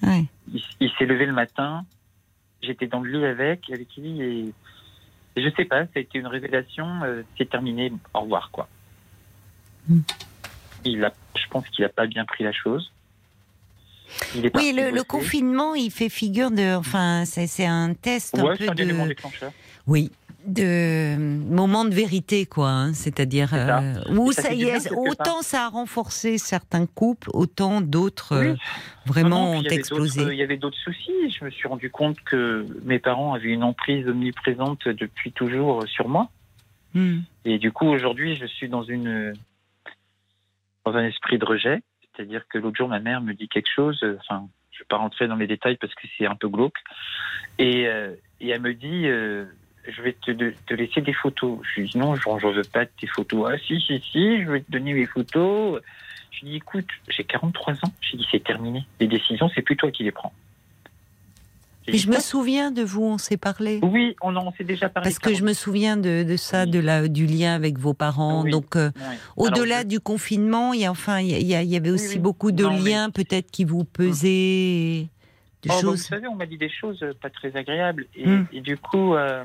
[0.01, 0.23] Ouais.
[0.53, 1.84] il, il s'est levé le matin,
[2.61, 4.53] j'étais dans le lit avec, avec lui, et,
[5.40, 8.68] et je sais pas, ça a été une révélation, euh, c'est terminé, au revoir, quoi.
[9.88, 10.02] Mm.
[10.84, 12.91] Il a, je pense qu'il a pas bien pris la chose.
[14.56, 19.03] Oui, le, confinement, il fait figure de, enfin, c'est un test un peu un élément
[19.03, 19.52] de, déclencheur.
[19.88, 20.11] oui,
[20.45, 22.70] de moment de vérité, quoi.
[22.70, 22.94] hein.
[22.94, 28.56] C'est-à-dire euh, où ça y est, autant ça a renforcé certains couples, autant d'autres euh,
[29.06, 30.20] vraiment Non, non, puis ont explosé.
[30.22, 31.30] d'autres- Il y avait d'autres soucis.
[31.38, 36.07] Je me suis rendu compte que mes parents avaient une emprise omniprésente depuis toujours sur
[36.07, 36.30] moi.
[36.94, 37.20] Hmm.
[37.45, 39.34] Et du coup, aujourd'hui, je suis dans une
[40.86, 41.82] dans un esprit de rejet.
[42.16, 43.99] C'est-à-dire que l'autre jour, ma mère me dit quelque chose.
[44.03, 46.78] euh, Enfin, je vais pas rentrer dans les détails parce que c'est un peu glauque.
[47.57, 49.45] Et, euh, et elle me dit, euh,
[49.88, 51.60] je vais te, laisser des photos.
[51.76, 53.51] Je lui dis non, je ne veux pas de tes photos.
[53.53, 55.81] Ah si, si, si, je vais te donner mes photos.
[56.31, 57.91] Je lui dis, écoute, j'ai 43 ans.
[58.01, 58.85] J'ai dit, c'est terminé.
[58.99, 60.31] Les décisions, c'est plus toi qui les prends.
[61.88, 63.80] Mais je me souviens de vous, on s'est parlé.
[63.81, 65.10] Oui, on en s'est déjà parlé.
[65.10, 66.69] Parce que je me souviens de, de ça, Oui.
[66.69, 68.43] de la, du lien avec vos parents.
[68.43, 68.51] Oui.
[68.51, 68.91] Donc, euh,
[69.38, 72.19] au-delà je- du confinement, il y a enfin, il y, a- il y avait aussi
[72.19, 75.07] beaucoup de Non, mais- liens, peut-être qui vous pesaient,
[75.64, 78.06] de Oh, bah, vous savez, on m'a dit des choses euh, pas très agréables.
[78.15, 79.43] Et, et du coup, euh,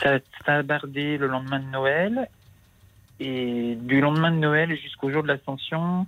[0.00, 2.28] ça, ça a bardé le lendemain de Noël.
[3.18, 6.06] Et du lendemain de Noël jusqu'au jour de l'ascension,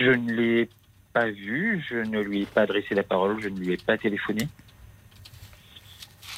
[0.00, 0.68] je ne l'ai
[1.12, 3.98] pas vu, je ne lui ai pas adressé la parole, je ne lui ai pas
[3.98, 4.48] téléphoné.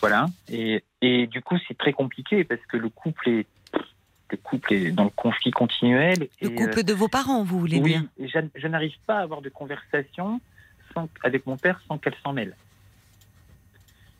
[0.00, 0.26] Voilà.
[0.48, 3.46] Et, et du coup, c'est très compliqué parce que le couple est,
[4.30, 6.28] le couple est dans le conflit continuel.
[6.42, 8.96] Le et, euh, couple de vos parents, vous voulez oui, dire et je, je n'arrive
[9.06, 10.40] pas à avoir de conversation
[10.92, 12.56] sans- avec mon père sans qu'elle s'en mêle.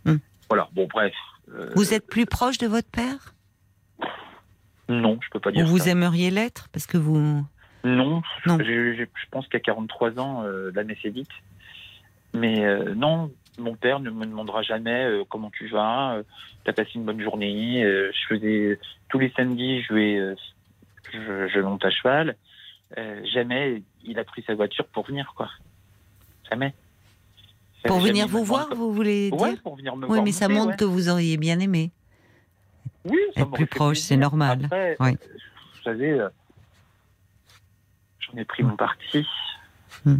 [0.05, 0.17] Hmm.
[0.49, 1.15] Voilà, bon, bref.
[1.51, 3.35] euh, Vous êtes plus proche de votre père?
[4.89, 5.91] Non, je peux pas Ou dire vous ça.
[5.91, 6.69] aimeriez l'être?
[6.71, 7.45] Parce que vous.
[7.85, 8.59] Non, Non.
[8.59, 11.31] Je, je- je pense qu'à 43 ans, euh, l'année c'est vite.
[12.35, 16.23] Mais euh, non, mon père ne me demandera jamais euh, comment tu vas, euh,
[16.65, 17.83] t'as passé une bonne journée.
[17.83, 20.35] je faisais tous les samedis, je vais,
[21.13, 22.37] je, je monte à cheval.
[23.33, 25.51] Jamais il a pris sa voiture pour venir, quoi.
[26.51, 26.75] Jamais.
[27.87, 30.25] Pour venir vous voir, vous voulez dire Ouais, pour venir me Oui, voir.
[30.25, 30.77] mais ça montre ouais.
[30.77, 31.91] que vous auriez bien aimé.
[33.05, 34.63] Oui, ça Être plus proche, c'est normal.
[34.65, 35.11] Après, Oui.
[35.11, 35.13] euh,
[35.77, 36.29] vous savez, euh,
[38.21, 39.27] j'en ai pris mon parti.
[40.05, 40.17] Hmm.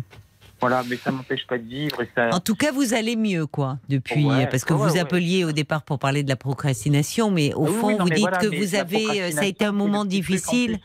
[0.61, 2.31] Voilà, mais ça m'empêche pas de vivre et ça.
[2.33, 4.25] En tout cas, vous allez mieux, quoi, depuis.
[4.25, 5.01] Ouais, parce que ouais, vous ouais.
[5.01, 8.11] appeliez au départ pour parler de la procrastination, mais au oui, fond, oui, non, vous
[8.11, 9.23] dites voilà, que vous avez.
[9.23, 10.79] euh, Ça a été un moment difficile.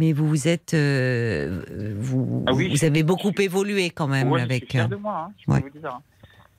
[0.00, 1.62] Mais vous vous êtes, euh,
[1.98, 4.62] vous, Ah oui, vous je- avez beaucoup évolué quand même Ouais, je avec.
[4.64, 5.60] suis fier euh, de moi, hein, je ouais.
[5.60, 6.00] peux vous dire.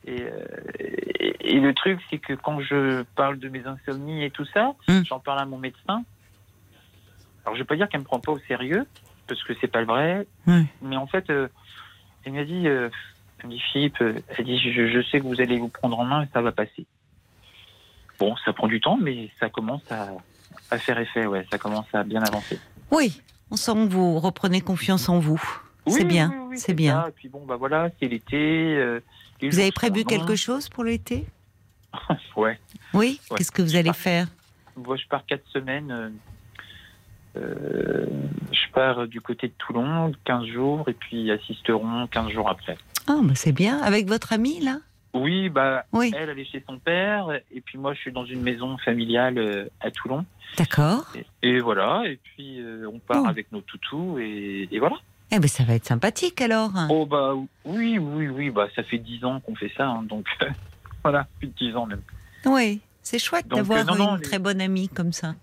[0.05, 0.45] Et, euh,
[0.80, 4.76] et, et le truc, c'est que quand je parle de mes insomnies et tout ça,
[4.88, 5.01] Hmm.
[5.07, 6.03] j'en parle à mon médecin.
[7.43, 8.85] Alors, je vais pas dire qu'elle me prend pas au sérieux,
[9.27, 10.27] parce que c'est pas le vrai.
[10.84, 11.47] Mais en fait, euh,
[12.23, 12.89] elle m'a dit, euh,
[13.39, 16.05] elle me dit Philippe, elle dit je, je sais que vous allez vous prendre en
[16.05, 16.85] main et ça va passer.
[18.19, 20.09] Bon, ça prend du temps, mais ça commence à,
[20.69, 22.59] à faire effet, ouais, ça commence à bien avancer.
[22.91, 25.41] Oui, on sent que vous reprenez confiance en vous.
[25.88, 27.03] c'est bien, oui, oui, c'est bien.
[27.03, 27.09] ça.
[27.09, 28.38] Et puis bon, bah voilà, c'est l'été.
[28.77, 28.99] euh,
[29.41, 31.26] Vous avez prévu quelque chose pour l'été?
[32.38, 32.57] Ouais.
[32.93, 33.38] Oui Ouais.
[33.38, 34.27] Qu'est-ce que vous allez faire?
[34.77, 35.91] Moi, je pars quatre semaines.
[35.91, 36.09] euh,
[37.38, 38.05] euh,
[38.51, 42.77] je pars du côté de Toulon, 15 jours, et puis assisteront 15 jours après.
[43.07, 43.80] Ah, bah c'est bien.
[43.81, 44.77] Avec votre ami, là?
[45.13, 46.11] Oui, bah, Oui.
[46.15, 49.38] elle, elle est chez son père, et puis moi, je suis dans une maison familiale
[49.38, 50.25] euh, à Toulon.
[50.57, 51.05] D'accord.
[51.15, 53.27] Et, et voilà, et puis euh, on part Oh.
[53.27, 54.95] avec nos toutous, et, et voilà.
[55.31, 56.71] Eh ben, ça va être sympathique alors.
[56.89, 57.33] Oh, bah
[57.65, 60.25] oui, oui, oui, bah ça fait 10 ans qu'on fait ça, hein, donc
[61.03, 62.01] voilà, plus de 10 ans même.
[62.45, 65.35] Oui, c'est chouette d'avoir euh, non, une les- très bonne amie comme ça.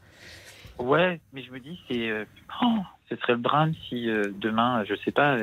[0.79, 2.27] Ouais, mais je me dis, c'est.
[2.63, 2.77] oh,
[3.11, 4.07] ce serait le drame si
[4.41, 5.37] demain, je sais pas,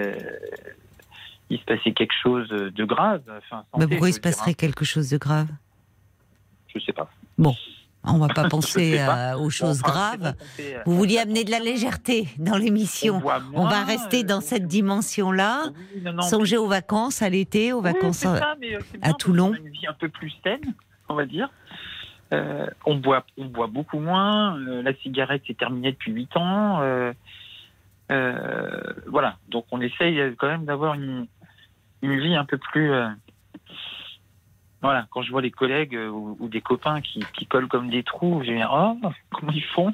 [1.49, 3.21] il se passait quelque chose de grave.
[3.37, 5.47] Enfin, pourquoi il se dire, passerait quelque chose de grave?
[5.51, 5.57] Hein.
[6.73, 7.09] Je sais pas.
[8.07, 9.37] On va pas penser pas.
[9.37, 10.35] aux choses Bon, enfin, graves.
[10.59, 13.21] euh, Vous vouliez amener de la légèreté dans on l'émission.
[13.53, 15.71] On va rester dans euh, cette dimension-là.
[15.95, 18.17] oui, Songer aux vacances, à l'été, aux Oui, vacances.
[18.17, 19.47] c'est ça, mais, euh, à Toulon.
[19.49, 20.73] qu'on a une vie un peu plus saine,
[21.09, 21.49] on va dire.
[22.33, 24.55] Euh, on boit, on boit beaucoup moins.
[24.59, 26.81] euh, la cigarette c'est terminé depuis 8 ans.
[28.11, 31.25] euh, voilà, donc on essaye quand même d'avoir une,
[32.01, 32.91] une vie un peu plus.
[32.91, 33.09] euh,
[34.81, 37.89] voilà, quand je vois les collègues euh, ou, ou des copains qui, qui collent comme
[37.89, 38.99] des trous, je me dis oh
[39.31, 39.93] comment ils font?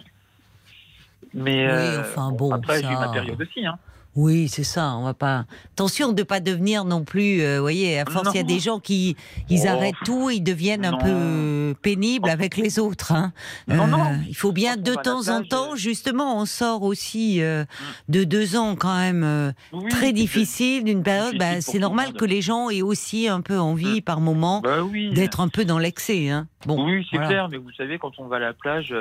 [1.34, 3.66] Mais Oui, euh, enfin, bon, après j'ai eu ça- ma période aussi.
[3.66, 3.78] Hein.
[4.16, 4.96] Oui, c'est ça.
[4.98, 5.46] On va pas.
[5.74, 7.42] Attention de ne pas devenir non plus.
[7.42, 9.16] euh, Vous voyez, à force, il y a des gens qui
[9.50, 9.70] ils Oh.
[9.70, 13.14] arrêtent tout, ils deviennent un peu pénibles avec les autres.
[13.14, 13.32] hein.
[13.70, 14.04] Non, non.
[14.04, 17.64] Euh, il faut bien de temps en temps, justement, on sort aussi euh,
[18.10, 21.38] de deux ans quand même euh, Oui, très difficile d'une période.
[21.38, 25.12] bah, c'est normal que les gens aient aussi un peu envie par moment Bah oui.
[25.14, 26.30] d'être un peu dans l'excès.
[26.30, 26.48] Hein.
[26.66, 27.30] Bon, oui, c'est voilà.
[27.30, 28.94] clair, mais vous savez, quand on va à la plage,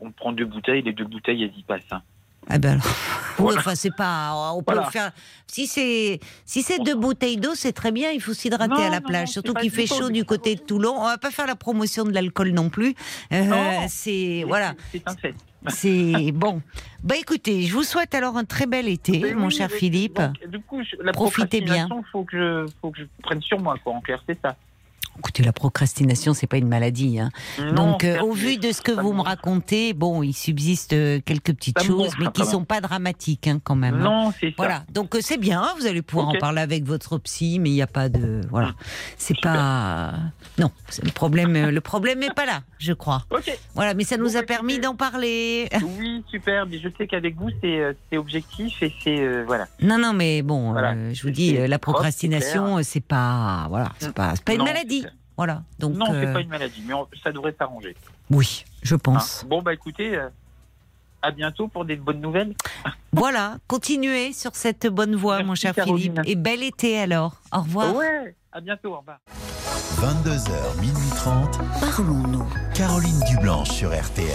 [0.00, 1.82] on prend deux bouteilles, les deux bouteilles, elles y passent.
[1.92, 2.02] hein.
[2.50, 2.86] Ah ben alors,
[3.40, 4.90] oui, enfin c'est pas, on peut Voilà.
[4.90, 5.12] faire.
[5.46, 8.10] Si c'est si c'est deux bouteilles d'eau, c'est très bien.
[8.10, 10.94] Il faut s'hydrater à la plage, non, surtout qu'il fait chaud du côté de Toulon.
[10.98, 12.94] On va pas faire la promotion de l'alcool non plus.
[13.32, 13.44] Euh,
[13.88, 15.34] c'est voilà, C'est un fait.
[15.68, 16.62] c'est bon.
[17.02, 20.16] Bah écoutez, je vous souhaite alors un très bel été, Mais mon oui, cher Philippe.
[20.16, 21.86] donc, du coup, je- la Profitez bien.
[22.10, 23.92] faut que je, faut que je prenne sur moi, quoi.
[23.94, 24.56] En clair, c'est ça.
[25.18, 27.18] Écoutez, la procrastination, c'est pas une maladie.
[27.18, 27.30] hein.
[27.58, 31.20] Non, Donc, euh, au vu de ce que vous me racontez, bon, il subsiste euh,
[31.24, 33.94] quelques petites choses, mais qui quand sont pas dramatiques hein, quand même.
[33.96, 33.98] hein.
[34.04, 34.54] Non, c'est ça.
[34.58, 37.74] Voilà, donc euh, c'est bien, vous allez pouvoir en parler avec votre psy, mais il
[37.74, 38.40] n'y a pas de.
[38.50, 38.74] Voilà.
[39.16, 40.14] C'est pas.
[40.58, 40.70] Non,
[41.02, 43.24] le problème le problème n'est pas là, je crois.
[43.30, 43.56] Ok.
[43.74, 45.68] Voilà, mais ça nous a bah, permis d'en parler.
[45.98, 46.66] Oui, super.
[46.66, 49.66] Mais je sais qu'avec vous, c'est objectif et c'est euh, voilà.
[49.80, 50.94] Non, non, mais bon, Voilà.
[51.12, 53.66] je vous dis, la procrastination, c'est pas.
[53.68, 55.04] Voilà, c'est pas, c'est pas une Non, maladie.
[55.38, 55.94] Voilà, donc.
[55.94, 57.96] non, euh, c'est pas une maladie, mais on- ça devrait s'arranger.
[58.28, 58.98] Oui, je hein.
[59.02, 59.44] pense.
[59.48, 60.28] Bon, bah écoutez, euh,
[61.22, 62.54] à bientôt pour des bonnes nouvelles.
[63.12, 66.12] Voilà, continuez sur cette bonne voie, Merci, mon cher Caroline.
[66.12, 66.28] Philippe.
[66.28, 67.40] Et bel été alors.
[67.52, 67.94] Au revoir.
[67.96, 68.92] Ouais, à bientôt.
[68.94, 69.18] Au revoir.
[69.96, 71.58] 22h, minuit 30.
[71.80, 72.46] Parlons-nous.
[72.74, 74.28] Caroline Dublanche sur RTL.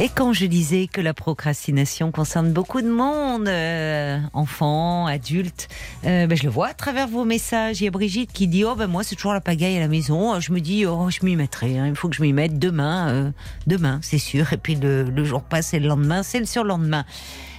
[0.00, 5.68] Et quand je disais que la procrastination concerne beaucoup de monde, euh, enfants, adultes,
[6.04, 7.80] euh, ben je le vois à travers vos messages.
[7.80, 9.88] Il y a Brigitte qui dit Oh, ben moi, c'est toujours la pagaille à la
[9.88, 10.38] maison.
[10.38, 11.78] Je me dis Oh, je m'y mettrai.
[11.78, 11.86] hein.
[11.88, 13.08] Il faut que je m'y mette demain.
[13.08, 13.30] euh,
[13.66, 14.52] demain, c'est sûr.
[14.52, 17.04] Et puis le, le jour passe et le lendemain, c'est le surlendemain.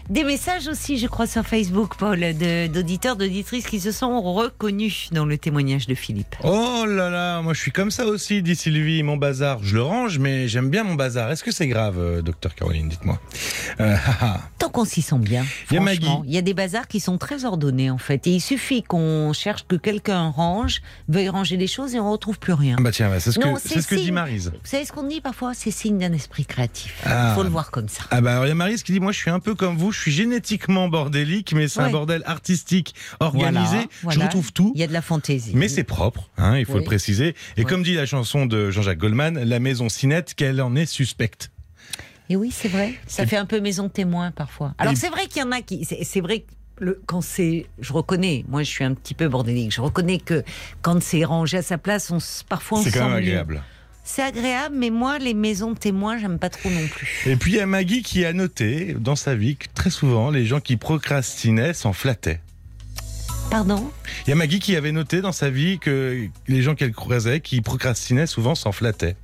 [0.09, 2.19] Des messages aussi, je crois, sur Facebook, Paul,
[2.69, 6.35] d'auditeurs, d'auditrices qui se sont reconnus dans le témoignage de Philippe.
[6.43, 9.03] Oh là là, moi je suis comme ça aussi, dit Sylvie.
[9.03, 11.29] Mon bazar, je le range, mais j'aime bien mon bazar.
[11.31, 13.19] Est-ce que c'est grave, euh, docteur Caroline Dites-moi.
[13.81, 14.41] Euh, haha.
[14.57, 15.45] Tant qu'on s'y sent bien.
[15.69, 16.17] Il y a franchement.
[16.19, 16.27] Maggie.
[16.29, 18.25] Il y a des bazars qui sont très ordonnés en fait.
[18.25, 22.39] Et il suffit qu'on cherche que quelqu'un range, veuille ranger des choses et on retrouve
[22.39, 22.77] plus rien.
[22.79, 24.51] Ah bah tiens, bah, c'est ce, Non, que- ce dit Marise.
[24.53, 25.53] Vous savez ce qu'on dit parfois?
[25.53, 26.99] C'est signe d'un esprit créatif.
[27.05, 27.33] Il Ah.
[27.35, 28.01] faut le voir comme ça.
[28.09, 29.77] Ah bah alors il y a Marise qui dit moi je suis un peu comme
[29.77, 33.67] vous, je suis génétiquement bordélique, mais c'est un bordel artistique, organisé.
[33.75, 34.25] Voilà, Je voilà.
[34.25, 34.71] retrouve tout.
[34.75, 35.51] Il y a de la fantaisie.
[35.55, 36.79] Mais c'est propre, hein, il faut Oui.
[36.79, 37.35] le préciser.
[37.57, 40.85] Et comme dit la chanson de Jean-Jacques Goldman, la maison si nette qu'elle en est
[40.85, 41.51] suspecte.
[42.29, 42.93] Et oui, c'est vrai.
[43.07, 44.73] Ça fait un peu maison témoin parfois.
[44.77, 45.83] Alors c'est vrai qu'il y en a qui.
[45.85, 47.65] C'est vrai que le, quand c'est.
[47.79, 49.73] Je reconnais, moi je suis un petit peu bordélique.
[49.73, 50.43] Je reconnais que
[50.81, 53.63] quand c'est rangé à sa place, on, parfois on C'est quand même agréable.
[54.11, 57.21] C'est agréable, mais moi, les maisons témoins, j'aime pas trop non plus.
[57.27, 60.31] Et puis il y a Maggie qui a noté dans sa vie que très souvent
[60.31, 62.41] les gens qui procrastinaient s'en flattaient.
[63.51, 63.91] Pardon?
[64.25, 67.39] Il y a Maggie qui avait noté dans sa vie que les gens qu'elle croisait
[67.39, 69.15] qui procrastinaient souvent s'en flattaient.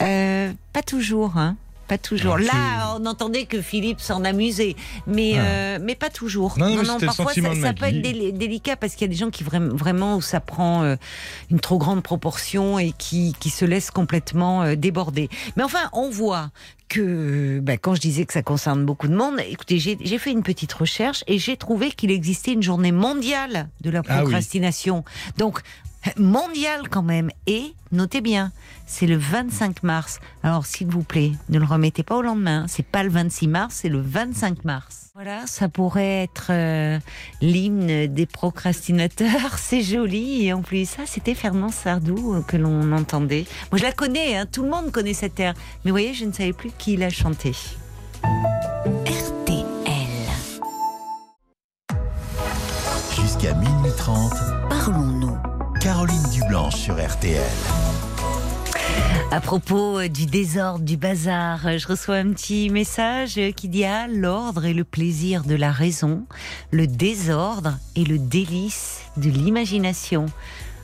[0.00, 1.58] Euh, Pas toujours, hein.
[1.88, 2.38] Pas toujours.
[2.38, 4.74] Là, on entendait que Philippe s'en amusait,
[5.06, 5.42] mais Ah.
[5.44, 6.58] euh, mais pas toujours.
[6.58, 9.44] Non, non, parfois ça, peut être déli- délicat parce qu'il y a des gens qui
[9.44, 10.96] vraiment, vraiment où ça prend euh,
[11.50, 15.28] une trop grande proportion et qui qui se laissent complètement euh, déborder.
[15.56, 16.50] Mais enfin, on voit
[16.88, 20.42] que ben, quand je disais que ça concerne beaucoup de monde, écoutez, j'ai fait une
[20.42, 24.22] petite recherche et j'ai trouvé qu'il existait une journée mondiale de la Ah oui.
[24.22, 25.04] procrastination.
[25.38, 25.60] Donc
[26.16, 27.30] mondiale quand même.
[27.46, 28.52] Et notez bien,
[28.86, 30.20] c'est le 25 mars.
[30.42, 32.66] Alors s'il vous plaît, ne le remettez pas au lendemain.
[32.68, 35.10] C'est pas le 26 mars, c'est le 25 mars.
[35.14, 36.98] Voilà, ça pourrait être euh,
[37.40, 39.58] l'hymne des procrastinateurs.
[39.58, 43.46] C'est joli et en plus ça, c'était Fernand Sardou euh, que l'on entendait.
[43.70, 44.36] Moi, je la connais.
[44.36, 45.54] hein, tout le monde connaît cette air.
[45.84, 47.52] Mais vous voyez, je ne savais plus qui l'a chanté.
[49.06, 49.64] RTL.
[53.20, 54.32] Jusqu'à minuit 30,
[54.68, 55.53] Parlons-nous.
[56.04, 57.40] Caroline Dublanche sur RTL.
[59.30, 63.68] À propos euh, du désordre, du bazar, euh, je reçois un petit message euh, qui
[63.68, 66.26] dit Ah, l'ordre et le plaisir de la raison,
[66.72, 70.26] le désordre et le délice de l'imagination.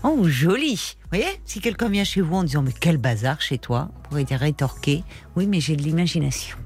[0.05, 3.59] Oh, joli Vous voyez, si quelqu'un vient chez vous en disant Mais quel bazar chez
[3.59, 3.91] toi?
[3.93, 5.05] Vous pourrez dire rétorquer
[5.37, 6.57] Oui, mais j'ai de l'imagination.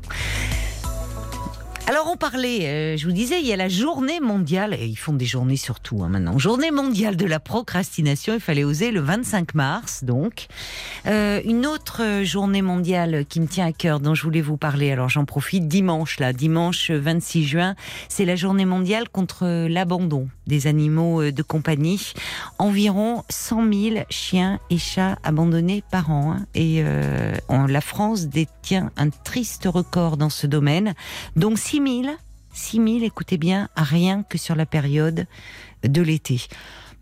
[1.87, 4.97] Alors on parlait, euh, je vous disais, il y a la journée mondiale, et ils
[4.97, 9.01] font des journées surtout hein, maintenant, journée mondiale de la procrastination, il fallait oser le
[9.01, 10.47] 25 mars donc.
[11.07, 14.57] Euh, une autre euh, journée mondiale qui me tient à cœur, dont je voulais vous
[14.57, 17.75] parler, alors j'en profite, dimanche là, dimanche 26 juin,
[18.09, 22.15] c'est la journée mondiale contre l'abandon des animaux euh, de compagnie.
[22.59, 26.33] Environ 100 000 chiens et chats abandonnés par an.
[26.33, 26.47] hein.
[26.55, 27.35] et euh,
[27.69, 30.95] la France détient un triste record dans ce domaine.
[31.37, 32.17] Donc 6 000,
[32.53, 35.27] 6 000, écoutez bien, rien que sur la période
[35.83, 36.43] de l'été.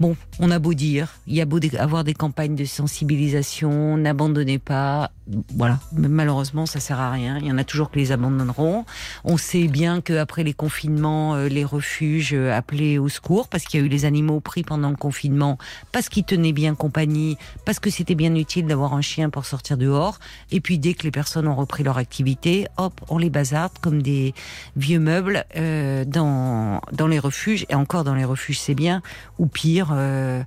[0.00, 4.58] Bon, on a beau dire, il y a beau avoir des campagnes de sensibilisation, n'abandonnez
[4.58, 5.10] pas,
[5.54, 5.78] voilà.
[5.92, 7.38] Mais malheureusement, ça sert à rien.
[7.38, 8.84] Il y en a toujours qui les abandonneront.
[9.24, 13.80] On sait bien qu'après les confinements, euh, les refuges euh, appelaient au secours parce qu'il
[13.80, 15.58] y a eu les animaux pris pendant le confinement,
[15.92, 19.76] parce qu'ils tenaient bien compagnie, parce que c'était bien utile d'avoir un chien pour sortir
[19.76, 20.18] dehors.
[20.50, 24.02] Et puis dès que les personnes ont repris leur activité, hop, on les bazarde comme
[24.02, 24.34] des
[24.76, 29.02] vieux meubles euh, dans dans les refuges et encore dans les refuges, c'est bien.
[29.38, 30.42] Ou pire, euh,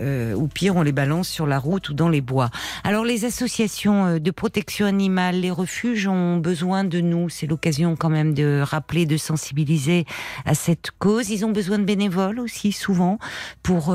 [0.00, 2.50] euh, ou pire, on les balance sur la route ou dans les bois.
[2.84, 7.28] Alors les associations euh, de protection animale, les refuges ont besoin de nous.
[7.28, 10.06] C'est l'occasion quand même de rappeler, de sensibiliser
[10.44, 11.30] à cette cause.
[11.30, 13.18] Ils ont besoin de bénévoles aussi souvent
[13.62, 13.94] pour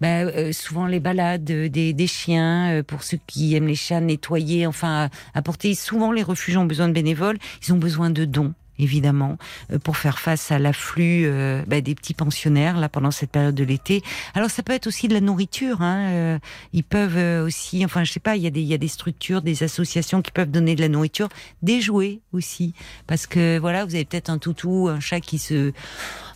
[0.00, 5.10] bah, souvent les balades des, des chiens, pour ceux qui aiment les chats, nettoyer, enfin
[5.34, 5.74] apporter.
[5.74, 7.38] Souvent les refuges ont besoin de bénévoles.
[7.66, 9.38] Ils ont besoin de dons évidemment,
[9.72, 13.54] euh, pour faire face à l'afflux euh, bah, des petits pensionnaires là pendant cette période
[13.54, 14.02] de l'été.
[14.34, 15.82] Alors ça peut être aussi de la nourriture.
[15.82, 16.38] Hein, euh,
[16.72, 18.78] ils peuvent euh, aussi, enfin je sais pas, il y a des il y a
[18.78, 21.28] des structures, des associations qui peuvent donner de la nourriture,
[21.62, 22.74] des jouets aussi,
[23.06, 25.72] parce que voilà, vous avez peut-être un toutou, un chat qui se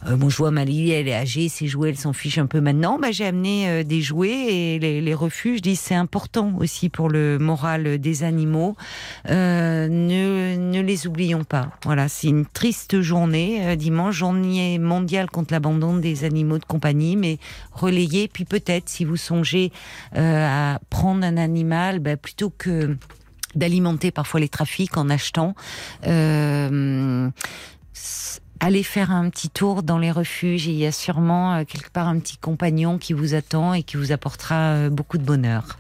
[0.08, 2.60] euh, bon, je vois Malie, elle est âgée, ses jouets, elle s'en fiche un peu
[2.60, 2.98] maintenant.
[2.98, 7.08] Bah, j'ai amené euh, des jouets et les, les refuges disent c'est important aussi pour
[7.08, 8.76] le moral des animaux.
[9.30, 11.70] Euh, ne, les oublions pas.
[11.84, 17.16] Voilà, c'est une triste journée euh, dimanche, journée mondiale contre l'abandon des animaux de compagnie,
[17.16, 17.38] mais
[17.72, 18.28] relayée.
[18.28, 19.72] Puis peut-être si vous songez
[20.14, 22.96] à prendre un animal, bah, plutôt que
[23.54, 25.54] d'alimenter parfois les trafics en achetant.
[28.60, 31.90] Allez faire un petit tour dans les refuges et il y a sûrement euh, quelque
[31.90, 35.78] part un petit compagnon qui vous attend et qui vous apportera euh, beaucoup de bonheur.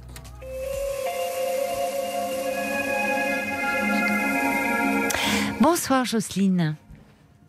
[5.60, 6.76] Bonsoir Jocelyne.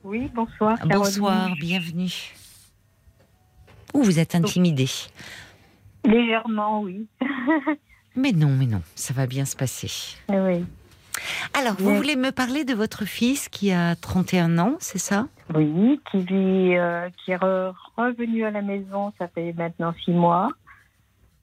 [0.03, 0.77] Oui, bonsoir.
[0.77, 0.97] Caroline.
[0.97, 2.33] Bonsoir, bienvenue.
[3.93, 4.89] Ou vous êtes intimidée.
[6.05, 7.07] Légèrement, oui.
[8.15, 9.91] Mais non, mais non, ça va bien se passer.
[10.29, 10.65] oui.
[11.53, 15.27] Alors, vous voulez me parler de votre fils qui a 31 ans, c'est ça?
[15.55, 20.11] Oui, qui vit, euh, qui est re- revenu à la maison, ça fait maintenant six
[20.11, 20.49] mois.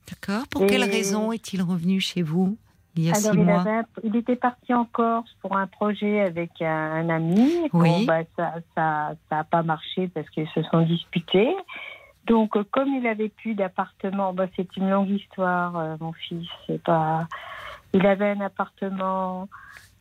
[0.07, 0.47] D'accord.
[0.47, 2.57] Pour Et- quelle raison est-il revenu chez vous
[2.95, 3.61] il y a Alors, six il, mois?
[3.61, 7.51] avait il était parti en Corse pour un projet avec un, un ami.
[7.73, 7.89] Oui.
[7.89, 11.53] Bon, bah, ça ça ça a pas marché parce qu'ils se sont disputés.
[12.27, 16.47] Donc, comme il avait plus d'appartement, bah, c'est une longue histoire, euh, mon fils.
[16.67, 17.27] C'est pas.
[17.95, 19.47] Il avait un appartement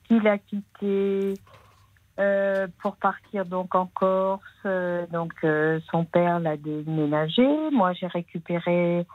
[0.08, 1.34] qu'il a quitté
[2.18, 4.42] euh, pour partir donc en Corse.
[4.66, 7.46] Euh, donc, euh, son père l'a déménagé.
[7.70, 9.06] Moi, j'ai récupéré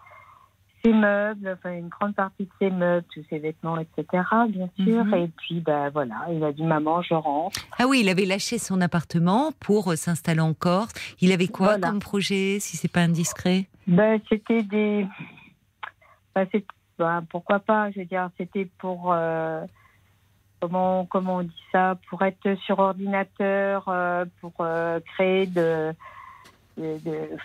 [0.84, 4.24] ses meubles, enfin une grande partie de ses meubles, tous ses vêtements, etc.
[4.48, 5.04] Bien sûr.
[5.04, 5.14] Mhm.
[5.14, 7.60] Et puis, ben voilà, il a dit maman, je rentre.
[7.78, 10.94] Ah oui, il avait lâché son appartement pour euh, s'installer en Corse.
[11.20, 11.90] Il avait quoi Voilà.
[11.90, 13.68] comme projet, si c'est pas indiscret?
[13.88, 15.06] Ben c'était des,
[16.34, 16.48] ben,
[17.00, 19.66] ben, pourquoi pas, je veux dire, c'était pour euh,
[20.62, 25.94] comment comment on dit ça pour être sur ordinateur euh, pour euh, créer de
[26.78, 27.38] de- de-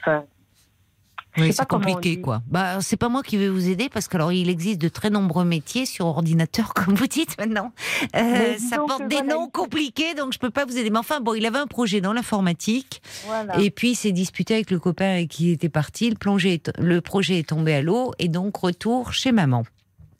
[1.36, 2.42] Oui, c'est compliqué, quoi.
[2.46, 5.10] Bah, c'est pas moi qui vais vous aider parce que alors il existe de très
[5.10, 7.72] nombreux métiers sur ordinateur, comme vous dites maintenant.
[8.14, 10.90] Euh, ça porte des voilà, noms compliqués, donc je peux pas vous aider.
[10.90, 14.54] Mais enfin, bon, il avait un projet dans l'informatique voilà et puis il s'est disputé
[14.54, 16.08] avec le copain avec qui était parti.
[16.10, 19.64] Le, plongé est- le projet est tombé à l'eau et donc retour chez maman.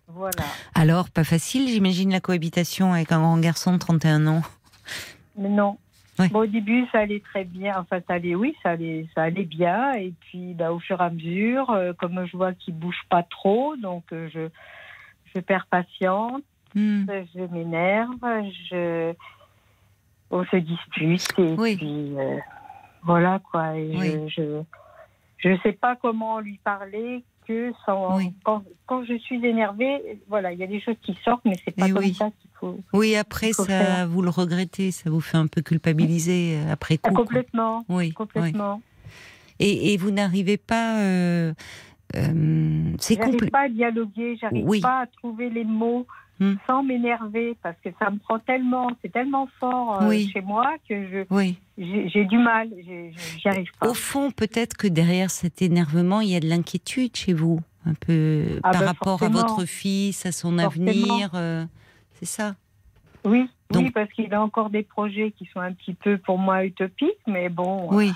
[0.08, 4.42] voilà Alors, pas facile, j'imagine, la cohabitation avec un grand garçon de 31 ans.
[5.38, 5.78] mais non
[6.18, 6.28] Ouais.
[6.28, 9.44] Bon, au début ça allait très bien enfin ça allait oui ça allait ça allait
[9.44, 13.00] bien et puis bah, au fur et à mesure euh, comme je vois qu'il bouge
[13.08, 14.48] pas trop donc euh, je
[15.34, 16.42] je perds patience
[16.76, 17.04] Hmm.
[17.32, 18.18] je m'énerve,
[18.68, 19.14] je...
[20.30, 21.76] on se dispute et Oui.
[21.76, 22.38] puis euh,
[23.04, 23.76] voilà quoi.
[23.76, 24.28] Et Oui.
[24.36, 24.62] je, je
[25.50, 28.34] je sais pas comment lui parler que sans Oui.
[28.42, 31.76] quand, quand je suis énervée, voilà, il y a des choses qui sortent, mais c'est
[31.76, 32.80] pas comme ça qu'il faut.
[32.92, 34.08] Oui, après, faut ça, faire.
[34.08, 37.14] vous le regrettez, ça vous fait un peu culpabiliser euh, après Ah, coup.
[37.16, 37.24] quoi.
[37.24, 38.80] complètement, Oui, complètement.
[39.60, 40.98] Et, et vous n'arrivez pas.
[41.00, 41.52] euh,
[42.16, 44.80] euh, c'est J'arrive pas à dialoguer, j'arrive Oui.
[44.80, 46.06] pas à trouver les mots
[46.40, 46.54] Hmm.
[46.66, 50.28] sans m'énerver parce que ça me prend tellement, c'est tellement fort euh, Oui.
[50.32, 51.56] chez moi que je Oui.
[51.78, 53.88] j'ai j'ai du mal, j'y arrive pas.
[53.88, 57.94] Au fond, peut-être que derrière cet énervement, il y a de l'inquiétude chez vous, un
[57.94, 60.66] peu Ah par ben, rapport à votre fils, à son Forcément.
[60.90, 61.30] avenir.
[61.34, 61.64] euh,
[62.24, 62.54] c'est ça.
[63.24, 66.38] Oui, Donc- oui, parce qu'il a encore des projets qui sont un petit peu pour
[66.38, 67.88] moi utopiques, mais bon.
[67.94, 68.12] Oui.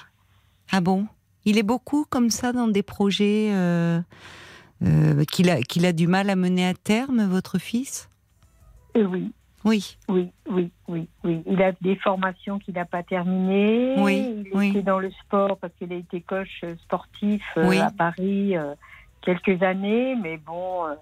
[0.71, 1.07] Ah bon?
[1.45, 4.01] Il est beaucoup comme ça dans des projets euh,
[4.83, 8.11] euh, qu'il a, qu'il a du mal à mener à terme, votre fils?
[8.97, 9.33] Euh, oui,
[9.65, 9.97] Oui.
[10.09, 11.43] oui, oui, oui, oui.
[11.47, 13.95] Il a des formations qu'il n'a pas terminées.
[13.99, 14.71] Oui, il oui.
[14.71, 17.79] était dans le sport parce qu'il a été coach sportif euh, Oui.
[17.79, 18.75] à Paris euh,
[19.23, 20.95] quelques années, mais bon, euh,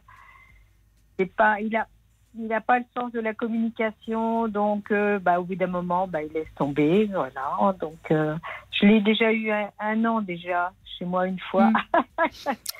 [1.18, 1.60] c'est pas.
[1.60, 1.88] Il a.
[2.38, 6.06] Il n'a pas le sens de la communication, donc euh, bah, au bout d'un moment,
[6.06, 7.06] bah, il laisse tomber.
[7.12, 7.74] Voilà.
[7.80, 8.36] Donc, euh,
[8.72, 11.70] je l'ai déjà eu un, un an déjà chez moi une fois.
[11.70, 11.76] Mm.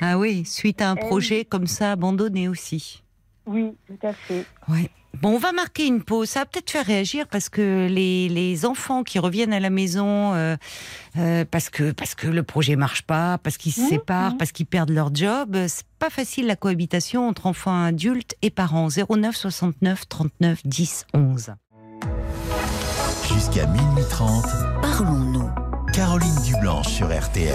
[0.01, 3.03] Ah oui, suite à un projet comme ça abandonné aussi.
[3.47, 4.45] Oui, tout à fait.
[4.69, 4.91] Ouais.
[5.23, 6.29] Bon, on va marquer une pause.
[6.31, 10.35] Ça va peut-être faire réagir parce que les, les enfants qui reviennent à la maison
[10.35, 10.57] euh,
[11.19, 14.39] euh, parce que parce que le projet marche pas, parce qu'ils se Mhm, séparent, mhm.
[14.39, 18.89] parce qu'ils perdent leur job, c'est pas facile la cohabitation entre enfants adultes et parents.
[18.89, 21.55] 09 69 39 10 11.
[23.33, 24.45] Jusqu'à minuit 30,
[24.83, 25.51] Parlons-nous.
[25.93, 27.55] Caroline Dublanche sur RTL.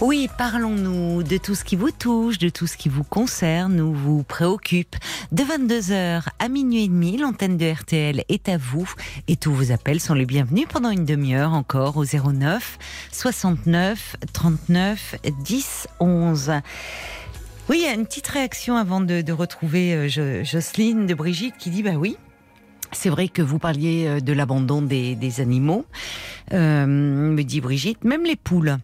[0.00, 3.94] Oui, parlons-nous de tout ce qui vous touche, de tout ce qui vous concerne ou
[3.94, 4.96] vous préoccupe.
[5.32, 8.90] De 22h à minuit et demi, l'antenne de RTL est à vous
[9.28, 12.78] et tous vos appels sont les bienvenus pendant une demi-heure encore au 09
[13.12, 16.52] 69 39 10 11.
[17.70, 21.94] Oui, une petite réaction avant de, retrouver euh, Jo- Jocelyne de Brigitte qui dit bah
[21.96, 22.16] oui.
[22.92, 25.86] C'est vrai que vous parliez euh, de l'abandon des, des animaux,
[26.52, 28.76] euh, me dit Brigitte, même les poules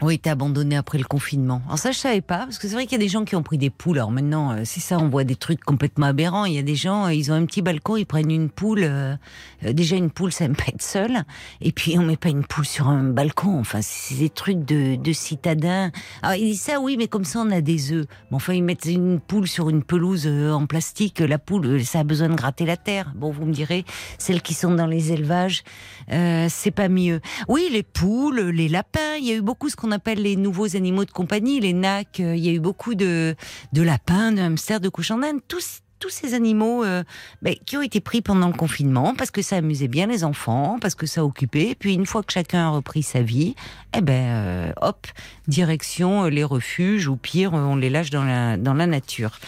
[0.00, 1.62] ont été abandonnés après le confinement.
[1.66, 3.36] Alors ça, je savais pas, parce que c'est vrai qu'il y a des gens qui
[3.36, 3.98] ont pris des poules.
[3.98, 6.44] Alors maintenant, euh, c'est ça, on voit des trucs complètement aberrants.
[6.44, 8.82] Il y a des gens, euh, ils ont un petit balcon, ils prennent une poule.
[8.82, 9.16] euh,
[9.64, 11.24] euh, déjà, une poule, ça aime pas être seule.
[11.60, 13.58] Et puis, on met pas une poule sur un balcon.
[13.58, 15.90] Enfin, c'est des trucs de, de citadins.
[16.22, 18.06] Alors, ils disent ça, oui, mais comme ça, on a des œufs.
[18.30, 21.20] Mais enfin, ils mettent une poule sur une pelouse en plastique.
[21.20, 23.12] La poule, ça a besoin de gratter la terre.
[23.14, 23.84] Bon, vous me direz,
[24.18, 25.62] celles qui sont dans les élevages,
[26.10, 27.20] euh, c'est pas mieux.
[27.48, 30.76] Oui, les poules, les lapins, il y a eu beaucoup ce qu'on appelle les nouveaux
[30.76, 33.34] animaux de compagnie, les nacs, euh, il y a eu beaucoup de,
[33.72, 37.04] de lapins, de hamsters, de cochons d'Inde, tous tous ces animaux euh,
[37.42, 40.78] ben, qui ont été pris pendant le confinement parce que ça amusait bien les enfants,
[40.80, 41.76] parce que ça occupait.
[41.78, 43.54] Puis une fois que chacun a repris sa vie,
[43.96, 45.06] eh ben euh, hop,
[45.46, 49.38] direction euh, les refuges ou pire, on les lâche dans la dans la nature.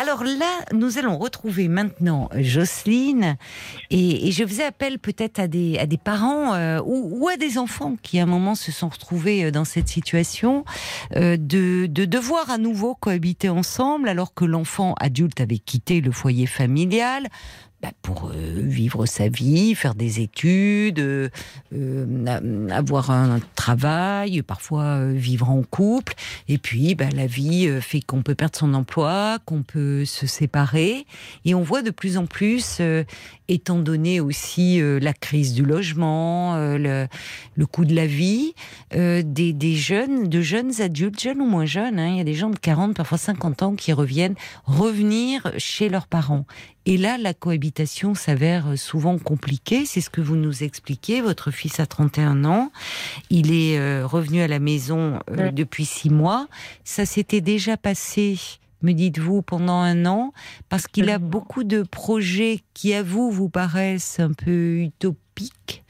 [0.00, 3.36] Alors là, nous allons retrouver maintenant Jocelyne
[3.90, 7.36] et, et je faisais appel peut-être à des, à des parents euh, ou, ou à
[7.36, 10.64] des enfants qui à un moment se sont retrouvés euh, dans cette situation
[11.14, 11.36] de,
[11.86, 15.58] de devoir à nouveau cohabiter ensemble alors que l'enfant adulte avait
[15.88, 17.28] le foyer familial.
[17.82, 21.30] Bah, pour euh, vivre sa vie, faire des études, euh,
[21.72, 26.12] euh, avoir un travail, parfois vivre en couple.
[26.48, 31.06] Et puis, bah, la vie fait qu'on peut perdre son emploi, qu'on peut se séparer.
[31.46, 32.82] Et on voit de plus en plus,
[33.48, 37.08] étant donné aussi la crise du logement, le,
[37.66, 38.54] coût de la vie,
[38.92, 42.34] des, des jeunes, de jeunes adultes, jeunes ou moins jeunes, hein, il y a des
[42.34, 46.44] gens de 40, parfois 50 ans qui reviennent revenir chez leurs parents.
[46.86, 49.84] Et là, la cohabitation s'avère souvent compliquée.
[49.84, 51.20] C'est ce que vous nous expliquez.
[51.20, 52.72] Votre fils a 31 ans.
[53.28, 56.48] Il est euh, revenu à la maison euh, depuis six mois.
[56.84, 58.38] Ça s'était déjà passé
[58.82, 60.32] me dites-vous, pendant un an,
[60.70, 65.84] parce qu'il a beaucoup de projets qui, à vous, vous paraissent un peu utopiques,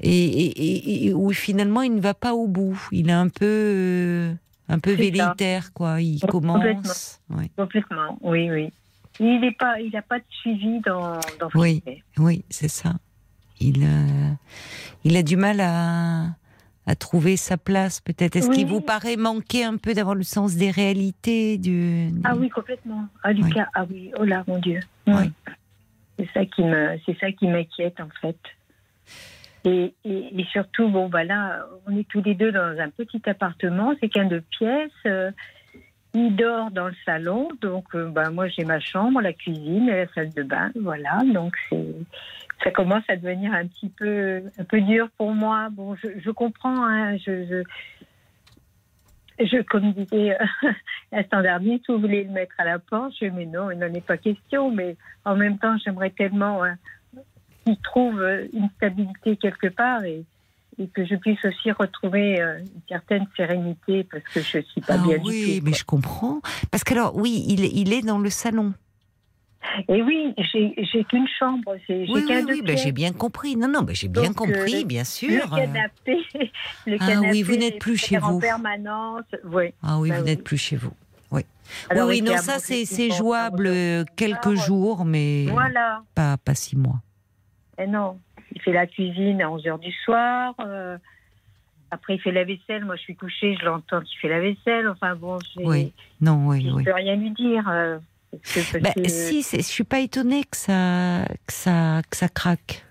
[0.00, 2.78] et, et- et- et où finalement il ne va pas au bout.
[2.92, 4.34] Il est un peu, euh,
[4.68, 6.02] un peu velléitaire, quoi.
[6.02, 6.60] Il Complètement.
[6.60, 7.20] commence.
[7.30, 7.50] Ouais.
[7.56, 8.70] Complètement, oui, oui.
[9.20, 11.82] Il n'est pas, il n'a pas de suivi dans, dans ce Oui.
[12.18, 12.94] Oui, c'est ça.
[13.60, 14.30] Il, euh,
[15.04, 16.26] il a du mal à,
[16.86, 18.36] à trouver sa place, peut-être.
[18.36, 18.56] Est-ce Oui.
[18.56, 22.10] qu'il vous paraît manquer un peu d'avoir le sens des réalités du...
[22.24, 23.06] Ah oui, complètement.
[23.22, 24.80] Ah Lucas, ah oui, oh là, mon Dieu.
[25.06, 25.14] Oui.
[25.16, 25.54] Oui.
[26.18, 28.38] C'est ça qui me, c'est ça qui m'inquiète en fait.
[29.64, 33.20] Et, et, et surtout, bon, bah là, on est tous les deux dans un petit
[33.28, 34.90] appartement, c'est qu'un de pièces.
[35.06, 35.30] euh,
[36.16, 40.08] il dort dans le salon, donc euh, bah, moi j'ai ma chambre, la cuisine la
[40.08, 41.20] salle de bain, voilà.
[41.32, 41.54] Donc
[42.64, 45.68] ça commence à devenir un petit peu, dur pour moi.
[45.70, 47.62] Bon, je, comprends, hein, je,
[49.38, 50.38] je, comme disait
[51.12, 54.04] euh, dernier, si vous voulez le mettre à la porte, mais non, il n'en est
[54.04, 54.70] pas question.
[54.70, 56.76] Mais en même temps, j'aimerais tellement hein,
[57.64, 58.22] qu'il trouve
[58.54, 60.24] une stabilité quelque part et,
[60.78, 64.80] et que je puisse aussi retrouver euh, une certaine sérénité parce que je ne suis
[64.82, 65.64] pas Ah bien oui, du tout.
[65.64, 65.78] mais quoi.
[65.78, 66.40] je comprends.
[66.70, 68.74] Parce que alors, oui, il, est- il est dans le salon.
[69.88, 73.56] Et oui, j'ai qu'une chambre, Oui, oui, oui, ben, j'ai bien compris.
[73.56, 75.50] Non, non, ben, j'ai bien Donc, compris, euh, bien Le sûr.
[75.50, 76.16] canapé,
[76.86, 78.40] le Ah canapé oui, vous n'êtes plus chez en vous.
[78.40, 79.24] permanence.
[79.44, 79.74] Oui.
[79.82, 80.30] Ah oui, Bah vous oui.
[80.30, 80.92] n'êtes plus chez vous.
[81.32, 81.42] Oui,
[81.90, 86.02] Alors, oui, non, ça c'est jouable euh, quelques Ah, jours, mais Voilà.
[86.14, 87.00] pas, pas six mois.
[87.78, 88.20] Eh non,
[88.56, 90.54] il fait la cuisine à 11h du soir.
[90.60, 90.96] euh,
[91.90, 92.84] après, il fait la vaisselle.
[92.84, 94.88] Moi, je suis couchée, je l'entends qu'il fait la vaisselle.
[94.88, 96.84] Enfin bon, j'ai- Oui, non, oui, je ne oui.
[96.84, 97.68] peux rien lui dire.
[97.68, 97.98] euh,
[98.32, 102.16] parce que- parce Ben, que- si, je suis pas étonnée que ça, que ça, que
[102.16, 102.84] ça craque.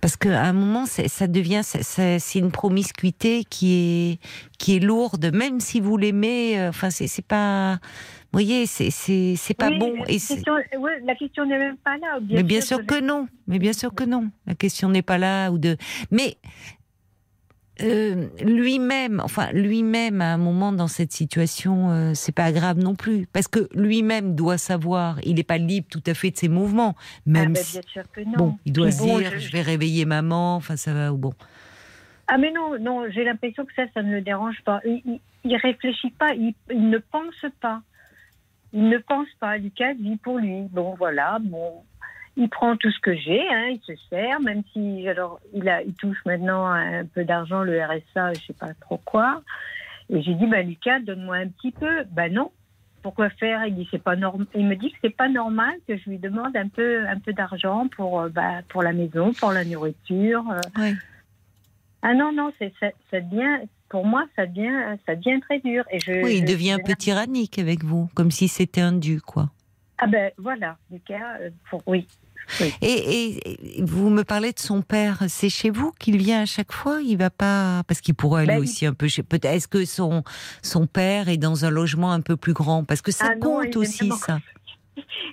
[0.00, 4.18] Parce qu'à un moment, c'est- ça devient, c'est- une promiscuité qui est,
[4.58, 6.58] qui est lourde, même si vous l'aimez.
[6.58, 7.78] euh, Enfin, c'est c'est pas, vous
[8.32, 9.94] voyez, c'est pas Oui, bon.
[9.96, 12.18] la Et question, ouais, la question n'est même pas là.
[12.28, 13.28] mais bien sûr que non.
[13.46, 14.30] Mais bien sûr que non.
[14.46, 15.76] La question n'est pas là ou de.
[16.10, 16.36] Mais
[17.82, 22.94] euh, lui-même, enfin lui-même, à un moment dans cette situation, euh, c'est pas grave non
[22.94, 25.18] plus, parce que lui-même doit savoir.
[25.24, 27.78] Il n'est pas libre tout à fait de ses mouvements, Ah, même ben, si.
[28.36, 29.52] Bon, il doit Puis se bon, dire, je...
[29.52, 30.56] vais réveiller maman.
[30.56, 31.34] Enfin, ça va ou bon.
[32.28, 34.80] Ah mais non, non, j'ai l'impression que ça, ça ne le dérange pas.
[34.84, 37.82] Il réfléchit pas, il, il ne pense pas.
[38.72, 39.58] Il ne pense pas.
[39.58, 40.62] Lucas vit pour lui.
[40.72, 41.84] Bon, voilà, bon,
[42.36, 45.82] il prend tout ce que j'ai, hein, il se sert, même si alors il a,
[45.82, 49.42] il touche maintenant un peu d'argent, le RSA, je sais pas trop quoi.
[50.10, 52.04] Et j'ai dit, bah Lucas, donne-moi un petit peu.
[52.10, 52.50] Ben non.
[53.02, 53.64] Pourquoi faire?
[53.66, 54.46] Il dit c'est pas normal.
[54.54, 57.32] Il me dit que c'est pas normal que je lui demande un peu, un peu
[57.32, 60.44] d'argent pour, euh, bah, pour la maison, pour la nourriture.
[60.50, 60.80] euh.
[60.80, 60.94] Ouais.
[62.02, 65.84] Ah non, non, c'est, ça, ça devient, pour moi, ça devient, ça devient très dur.
[65.90, 68.92] Et je, Oui, il je- devient un peu tyrannique avec vous, comme si c'était un
[68.92, 69.50] dû, quoi.
[69.98, 72.06] Ah ben voilà, Lucas, euh, pour, oui.
[72.82, 75.24] Et, et- et vous me parlez de son père.
[75.28, 77.00] C'est chez vous qu'il vient à chaque fois?
[77.02, 79.22] Il va pas parce qu'il pourrait aller Ben, il- aussi un peu chez.
[79.22, 80.22] Peut-être est-ce que son
[80.62, 82.84] son père est dans un logement un peu plus grand?
[82.84, 84.38] Parce que ça Ah compte aussi vraiment- ça.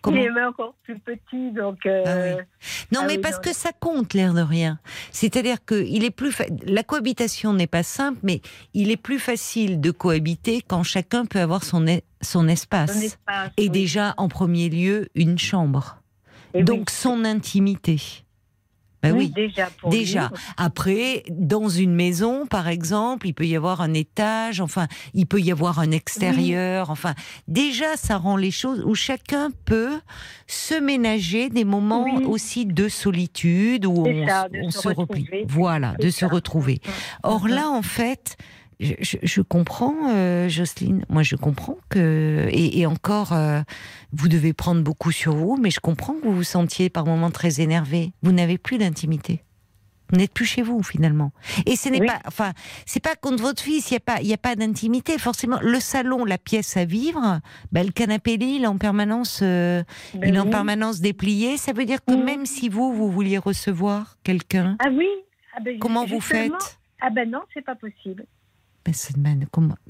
[0.02, 1.85] Comment il est encore plus petit, donc.
[1.85, 2.44] euh, Ah oui.
[2.91, 4.77] Non, Ah mais oui, parce non, que ça compte l'air de rien.
[5.11, 8.41] C'est-à-dire que il est plus fa- la cohabitation n'est pas simple, mais
[8.73, 12.94] il est plus facile de cohabiter quand chacun peut avoir son e- son espace.
[12.94, 13.69] son espace, Et oui.
[13.69, 15.98] déjà en premier lieu une chambre.
[16.53, 16.63] Et oui.
[16.63, 17.99] Donc son intimité.
[19.01, 19.47] Ben oui, oui.
[19.47, 19.65] déjà.
[19.81, 20.30] Pour Déjà.
[20.30, 25.25] lui, Après, dans une maison, par exemple, il peut y avoir un étage, enfin, il
[25.27, 27.13] peut y avoir un extérieur, enfin,
[27.49, 29.99] déjà, ça rend les choses où chacun peut
[30.47, 32.23] se ménager des moments Oui.
[32.23, 35.23] aussi de solitude, où on, ça, s- de on se se replie.
[35.23, 35.45] retrouver.
[35.49, 36.80] Voilà, de se retrouver.
[37.23, 37.49] Or Mhm.
[37.55, 38.38] là, en fait,
[38.84, 41.05] je, je- je comprends, euh, Jocelyne.
[41.10, 43.61] Moi, je comprends que et, et encore, euh,
[44.11, 47.31] vous devez prendre beaucoup sur vous, mais je comprends que vous vous sentiez par moments
[47.31, 48.11] très énervé.
[48.22, 49.43] Vous n'avez plus d'intimité.
[50.11, 51.31] Vous n'êtes plus chez vous finalement.
[51.65, 52.05] Et ce n'est Oui.
[52.05, 52.51] pas, enfin,
[52.85, 53.89] c'est pas contre votre fils.
[53.89, 55.18] Il y a pas, il y a pas d'intimité.
[55.18, 57.39] Forcément, le salon, la pièce à vivre,
[57.72, 59.81] ben, le canapé lit, il est en permanence, euh,
[60.14, 60.51] Ben il est en oui.
[60.51, 61.57] permanence déplié.
[61.57, 62.23] Ça veut dire que Mhm.
[62.26, 65.07] même si vous, vous vouliez recevoir quelqu'un, Ah oui.
[65.55, 66.77] Ah ben, comment vous faites?
[67.01, 68.26] Ah ben non, c'est pas possible.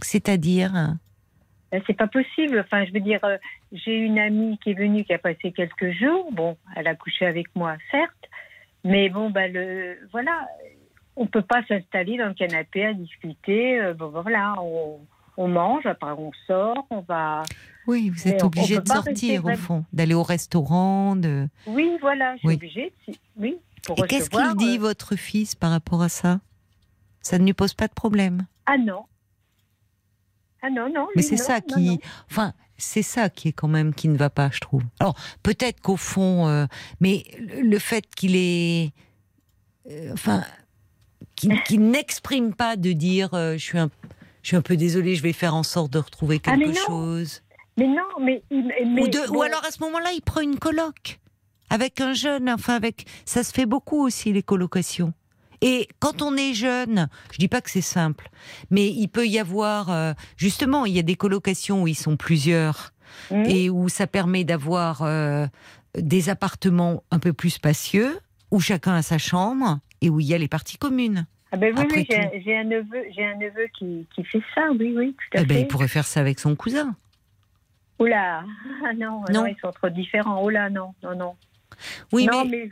[0.02, 1.00] C'est-à-dire hein?
[1.72, 2.60] Ben, c'est pas possible.
[2.60, 3.38] Enfin, je veux dire, euh,
[3.72, 6.32] j'ai une amie qui est venue, qui a passé quelques jours.
[6.32, 8.30] Bon, elle a couché avec moi, certes,
[8.84, 10.48] mais bon, ben le, voilà,
[11.16, 13.80] on peut pas s'installer dans le canapé à discuter.
[13.80, 15.00] euh, bon, ben, voilà, on,
[15.38, 17.42] on mange, après on sort, on va.
[17.88, 21.16] Oui, vous êtes obligé de sortir rester au fond, d'aller au restaurant.
[21.16, 21.48] De...
[21.66, 22.54] Oui, voilà, je suis Oui.
[22.54, 22.94] obligée.
[23.08, 23.58] de- Oui.
[23.86, 26.40] Pour Et qu'est-ce qu'il dit euh, votre fils par rapport à ça?
[27.22, 28.46] Ça ne lui pose pas de problème.
[28.66, 29.06] Ah non.
[30.62, 31.08] Ah non, non.
[31.16, 31.98] Mais c'est ça non, qui, non.
[32.32, 34.84] enfin, c'est ça qui est quand même qui ne va pas, je trouve.
[35.00, 36.66] Alors peut-être qu'au fond, euh,
[37.02, 38.94] mais le fait qu'il est,
[39.90, 40.44] euh, enfin,
[41.36, 43.90] qu'il n'exprime pas de dire, euh, je suis un,
[44.42, 46.80] je suis un peu désolé, je vais faire en sorte de retrouver Ah, mais quelque
[46.80, 46.86] non.
[46.88, 47.42] chose.
[47.78, 48.44] Mais non, mais.
[48.52, 51.20] ou, de- ou alors à ce moment-là, il prend une coloc
[51.70, 52.50] avec un jeune.
[52.50, 55.12] Enfin, avec ça se fait beaucoup aussi les colocations.
[55.62, 58.30] Et quand on est jeune, je dis pas que c'est simple,
[58.70, 62.18] mais il peut y avoir euh, justement, il y a des colocations où ils sont
[62.18, 62.92] plusieurs
[63.32, 65.48] hum, et où ça permet d'avoir euh,
[65.98, 68.20] des appartements un peu plus spacieux,
[68.52, 71.26] où chacun a sa chambre et où il y a les parties communes.
[71.52, 75.16] Ah ben oui, j'ai un- neveu, j'ai un neveu qui, qui fait ça, oui, oui,
[75.32, 75.62] tout à Eh ben, fait.
[75.62, 76.96] il pourrait faire ça avec son cousin.
[78.00, 78.44] Oula,
[78.84, 79.42] ah non, Non.
[79.42, 80.50] non, ils sont trop différents.
[80.50, 81.36] Là, non, non, non.
[82.12, 82.70] Oui, non, mais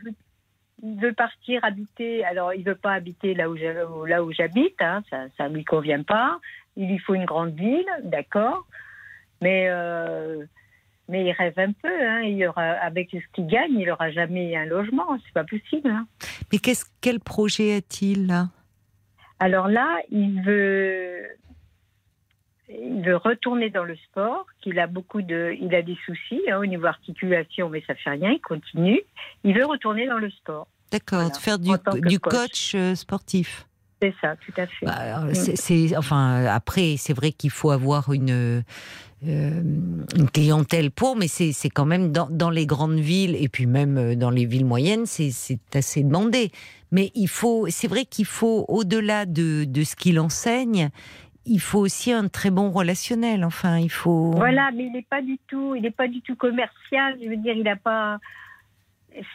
[0.84, 2.24] veut partir habiter.
[2.26, 3.56] Alors, il veut pas habiter là où
[4.06, 4.82] là où j'habite.
[4.82, 6.40] Hein, ça, ça lui convient pas.
[6.76, 8.66] Il lui faut une grande ville, d'accord.
[9.42, 10.44] Mais euh,
[11.10, 12.08] mais il rêve un peu.
[12.08, 15.18] Hein, il aura avec ce qu'il gagne, il aura jamais un logement.
[15.26, 15.90] C'est pas possible.
[15.90, 16.08] Hein.
[16.52, 18.48] mais qu'est-ce quel projet a-t-il là?
[19.40, 21.24] Alors là, il veut,
[22.80, 26.58] il veut retourner dans le sport, qu'il a beaucoup de, il a des soucis hein,
[26.60, 29.02] au niveau articulation, mais ça fait rien, il continue.
[29.44, 30.68] Il veut retourner dans le sport.
[30.92, 31.70] D'accord, Voilà, faire du,
[32.20, 32.20] coach.
[32.20, 33.66] coach euh, sportif.
[34.02, 34.86] C'est ça, tout à fait.
[34.86, 35.96] Bah, alors, Mm.
[35.98, 38.62] enfin après c'est vrai qu'il faut avoir une euh,
[39.24, 43.98] une clientèle pour, mais c'est quand même dans, dans les grandes villes et puis même
[43.98, 46.52] euh, dans les villes moyennes c'est c'est assez demandé.
[46.92, 50.90] Mais il faut c'est vrai qu'il faut au-delà de de ce qu'il enseigne,
[51.46, 53.44] il faut aussi un très bon relationnel.
[53.44, 54.32] Enfin il faut.
[54.32, 57.18] Voilà, mais il n'est pas du tout, il n'est pas du tout commercial.
[57.24, 58.20] Je veux dire, il n'a pas.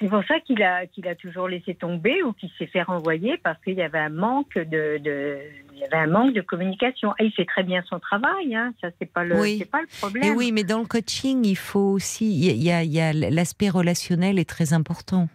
[0.00, 3.36] C'est pour ça qu'il a, qu'il a toujours laissé tomber ou qu'il s'est fait renvoyer
[3.36, 5.38] parce qu'il y avait un manque de, de-
[5.74, 7.12] il y avait un manque de communication.
[7.18, 8.72] Et il fait très bien son travail, hein.
[8.80, 9.56] Ça, c'est pas le, Oui.
[9.58, 10.24] c'est pas le problème.
[10.24, 13.12] Et oui, mais dans le coaching, il faut aussi, il y a- il y a,
[13.12, 15.28] il y a l'aspect relationnel est très important.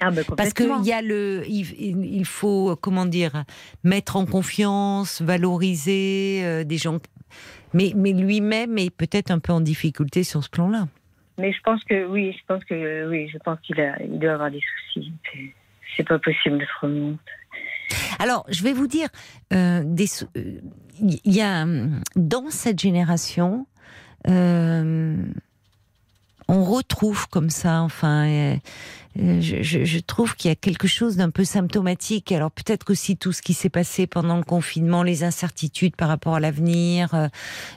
[0.00, 3.44] Ah, ben, Parce qu'il y a le, il, faut comment dire,
[3.84, 6.98] mettre en confiance, valoriser euh, des gens,
[7.74, 10.88] mais mais lui-même est peut-être un peu en difficulté sur ce plan-là.
[11.38, 14.32] Mais je pense que oui, je pense que oui, je pense qu'il a, il doit
[14.32, 14.60] avoir des
[14.94, 15.12] soucis.
[15.96, 17.16] C'est- pas possible autrement.
[18.20, 19.08] Alors, je vais vous dire,
[19.52, 20.06] euh, des
[20.36, 20.60] euh,
[21.24, 23.66] y a hum, dans cette génération,
[24.28, 25.16] euh,
[26.48, 28.58] on retrouve comme ça, enfin, euh, euh,
[29.18, 32.30] je, je- je trouve qu'il y a quelque chose d'un peu symptomatique.
[32.32, 36.34] Alors peut-être aussi tout ce qui s'est passé pendant le confinement, les incertitudes par rapport
[36.36, 37.28] à l'avenir, euh,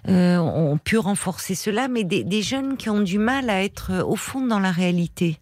[0.08, 3.92] euh, ont pu renforcer cela, mais des, des jeunes qui ont du mal à être
[3.92, 5.38] euh, au fond dans la réalité.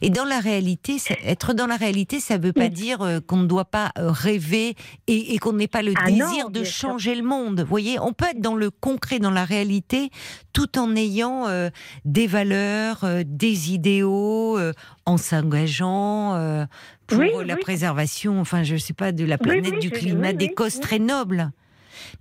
[0.00, 3.20] Et dans la réalité, ça- être dans la réalité, ça ne veut pas dire euh,
[3.20, 4.74] qu'on ne doit pas euh, rêver
[5.08, 6.90] et, et qu'on n'ait pas le Ah non, désir de sûr.
[6.90, 7.60] changer le monde.
[7.60, 10.10] Vous voyez, on peut être dans le concret, dans la réalité,
[10.54, 11.68] tout en ayant euh,
[12.06, 14.72] des valeurs, euh, des idéaux, euh,
[15.08, 16.66] en s'engageant euh,
[17.06, 17.60] pour Oui, la oui.
[17.60, 21.50] préservation, enfin, je sais pas, de la planète, oui, du climat, des causes très nobles.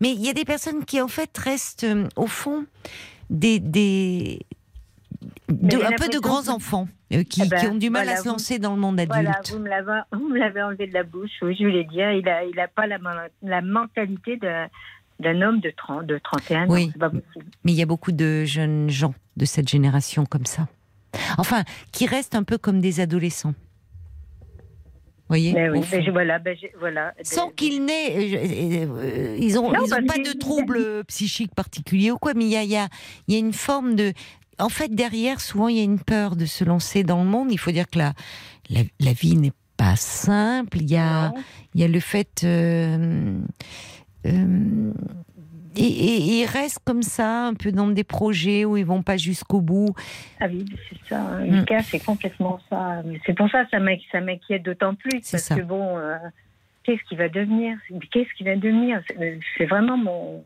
[0.02, 2.66] Mais il y a des personnes qui, en fait, restent, euh, au fond,
[3.30, 4.40] des, des,
[5.50, 8.18] de- un peu de grands enfants euh, qui, Eh ben, qui ont du mal voilà,
[8.20, 9.14] à se vous- lancer dans le monde adulte.
[9.14, 9.42] Voilà,
[10.14, 11.30] vous me l'avez, enlevé de la bouche.
[11.42, 12.98] Oui, je voulais dire, il a, il a pas la,
[13.44, 14.68] la mentalité d'un,
[15.20, 16.92] d'un homme de 30, de 31 Oui.
[16.96, 17.00] ans.
[17.00, 17.12] Pas.
[17.64, 20.68] Mais il y a beaucoup de jeunes gens de cette génération comme ça.
[21.38, 23.54] Enfin, qui restent un peu comme des adolescents.
[25.30, 27.14] Vous voyez Mais au oui, mais je- voilà, ben, je- voilà.
[27.22, 28.16] Sans qu'ils n'aient.
[28.16, 32.18] euh, euh, ils n'ont Non, ils ont parce pas de troubles dit- psychiques particuliers ou
[32.18, 32.88] quoi, mais il y a, il y, a,
[33.28, 34.14] y a une forme de.
[34.58, 37.52] En fait, derrière, souvent, il y a une peur de se lancer dans le monde.
[37.52, 38.14] Il faut dire que la,
[38.70, 40.78] la, la vie n'est pas simple.
[40.82, 41.34] Il y a,
[41.76, 42.42] il y a le fait.
[42.46, 43.38] euh,
[44.26, 44.94] euh,
[45.78, 49.18] et, et- ils restent comme ça, un peu dans des projets où ils vont pas
[49.18, 49.94] jusqu'au bout.
[50.40, 51.22] Ah oui, c'est ça.
[51.22, 51.46] hein.
[51.46, 51.56] Mm.
[51.60, 53.04] Lucas, c'est complètement ça.
[53.26, 55.22] C'est pour ça que ça m'inqui- ça m'inquiète d'autant plus.
[55.32, 55.56] Parce ça.
[55.56, 56.16] que bon, euh,
[56.84, 57.78] qu'est-ce qui va devenir?
[58.12, 59.02] Qu'est-ce qui va devenir?
[59.08, 60.44] C'est- C'est vraiment mon.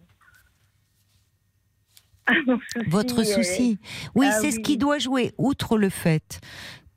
[2.48, 2.90] mon souci.
[2.90, 3.80] Votre euh, souci.
[4.16, 6.40] Oui, ah c'est ce qui doit jouer, outre le fait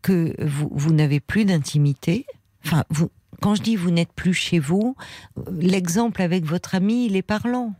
[0.02, 2.26] que vous, vous n'avez plus d'intimité.
[2.64, 4.96] Enfin, vous, quand je dis vous n'êtes plus chez vous,
[5.38, 7.74] euh, l'exemple avec votre ami, il est parlant.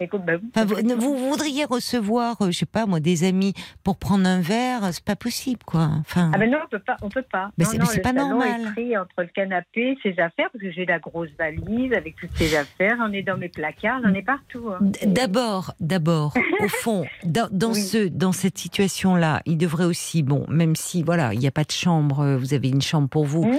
[0.00, 3.96] Écoute, bah Enfin, vous, vous voudriez recevoir, euh, je sais pas moi, des amis pour
[3.96, 5.88] prendre un verre, c'est pas possible, quoi.
[6.00, 7.50] Enfin, Ah ben non, on peut pas, on peut pas.
[7.58, 8.60] Non, c'est- non, mais c'est le pas salon normal.
[8.60, 12.36] est pris entre le canapé, ses affaires, parce que j'ai la grosse valise avec toutes
[12.36, 12.96] ses affaires.
[12.98, 14.68] J'en ai dans mes placards, j'en ai partout.
[14.70, 14.78] hein.
[15.06, 17.80] D'abord, d'abord, au fond, dans, dans Oui.
[17.82, 21.64] ce, dans cette situation-là, il devrait aussi, bon, même si voilà, il n'y a pas
[21.64, 23.58] de chambre, euh, vous avez une chambre pour vous, Mhm.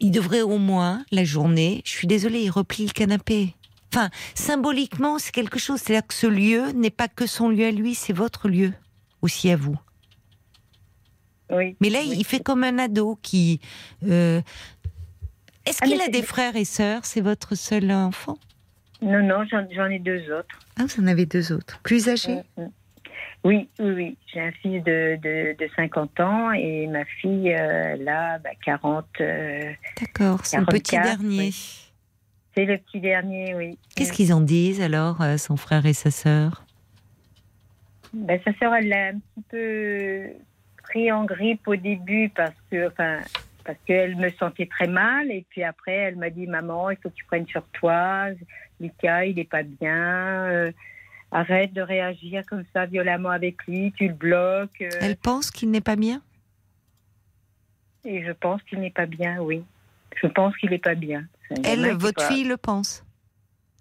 [0.00, 1.82] il devrait au moins la journée.
[1.84, 3.54] Je suis désolée, il replie le canapé.
[3.92, 5.80] Enfin, symboliquement, c'est quelque chose.
[5.80, 8.72] C'est-à-dire que ce lieu n'est pas que son lieu à lui, c'est votre lieu
[9.22, 9.78] aussi à vous.
[11.50, 11.76] Oui.
[11.80, 12.14] Mais là, Oui.
[12.18, 13.60] il fait comme un ado qui.
[14.06, 14.40] euh,
[15.64, 17.04] Est-ce Ah, qu'il a des frères et sœurs?
[17.04, 18.38] C'est votre seul enfant?
[19.02, 20.58] Non, non, j'en ai deux autres.
[20.78, 21.80] Ah, vous en avez deux autres.
[21.82, 22.70] Plus âgés Mm, mm.
[23.44, 24.18] Oui, oui, oui.
[24.32, 29.04] J'ai un fils de, de, de 50 ans et ma fille, euh, a bah, 40.
[29.20, 31.38] euh, D'accord, c'est le petit 44, dernier.
[31.38, 31.85] oui.
[32.56, 33.78] C'est le petit dernier, oui.
[33.94, 34.14] Qu'est-ce Mm.
[34.14, 36.64] qu'ils en disent alors, euh, son frère et sa sœur?
[38.12, 40.22] Ben, sa sœur, elle l'a un petit peu
[40.82, 43.18] pris en grippe au début parce que, enfin,
[43.64, 45.30] parce qu'elle me sentait très mal.
[45.30, 48.28] Et puis après, elle m'a dit, maman, il faut que tu prennes sur toi.
[48.80, 49.96] Lucas, il n'est pas bien.
[50.46, 50.72] euh,
[51.32, 53.92] arrête de réagir comme ça violemment avec lui.
[53.98, 54.80] Tu le bloques.
[54.80, 56.22] euh, Elle pense qu'il n'est pas bien?
[58.04, 59.64] Et je pense qu'il n'est pas bien, oui.
[60.22, 61.24] Je pense qu'il n'est pas bien.
[61.64, 63.04] Elle, votre fille, le pense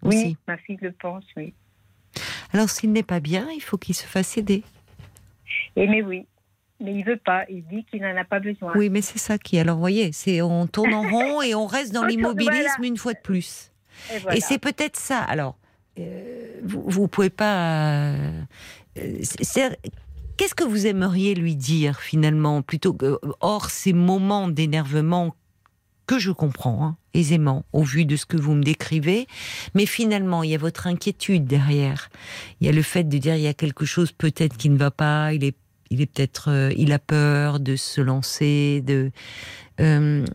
[0.04, 0.38] Oui, aussi.
[0.48, 1.54] ma fille le pense, oui.
[2.54, 4.64] Alors, s'il n'est pas bien, il faut qu'il se fasse aider.
[5.76, 6.26] Et mais oui.
[6.80, 7.46] Mais il veut pas.
[7.50, 8.72] Il dit qu'il n'en a pas besoin.
[8.76, 9.58] Oui, mais c'est ça qui.
[9.60, 12.88] Alors, vous voyez, c'est on tourne en rond et on reste dans l'immobilisme voilà.
[12.88, 13.72] une fois de plus.
[14.14, 14.38] Et voilà.
[14.38, 15.20] Et c'est peut-être ça.
[15.20, 15.58] Alors,
[16.00, 18.12] euh, vous, vous pouvez pas.
[18.14, 18.42] euh,
[20.38, 25.34] Qu'est-ce que vous aimeriez lui dire finalement, plutôt que hors ces moments d'énervement
[26.08, 29.28] que je comprends hein, aisément au vu de ce que vous me décrivez,
[29.74, 32.10] mais finalement il y a votre inquiétude derrière.
[32.62, 34.78] Il y a le fait de dire il y a quelque chose peut-être qui ne
[34.78, 35.34] va pas.
[35.34, 35.56] Il est,
[35.90, 39.12] il est peut-être, euh, il a peur de se lancer, de.
[39.80, 40.26] euh,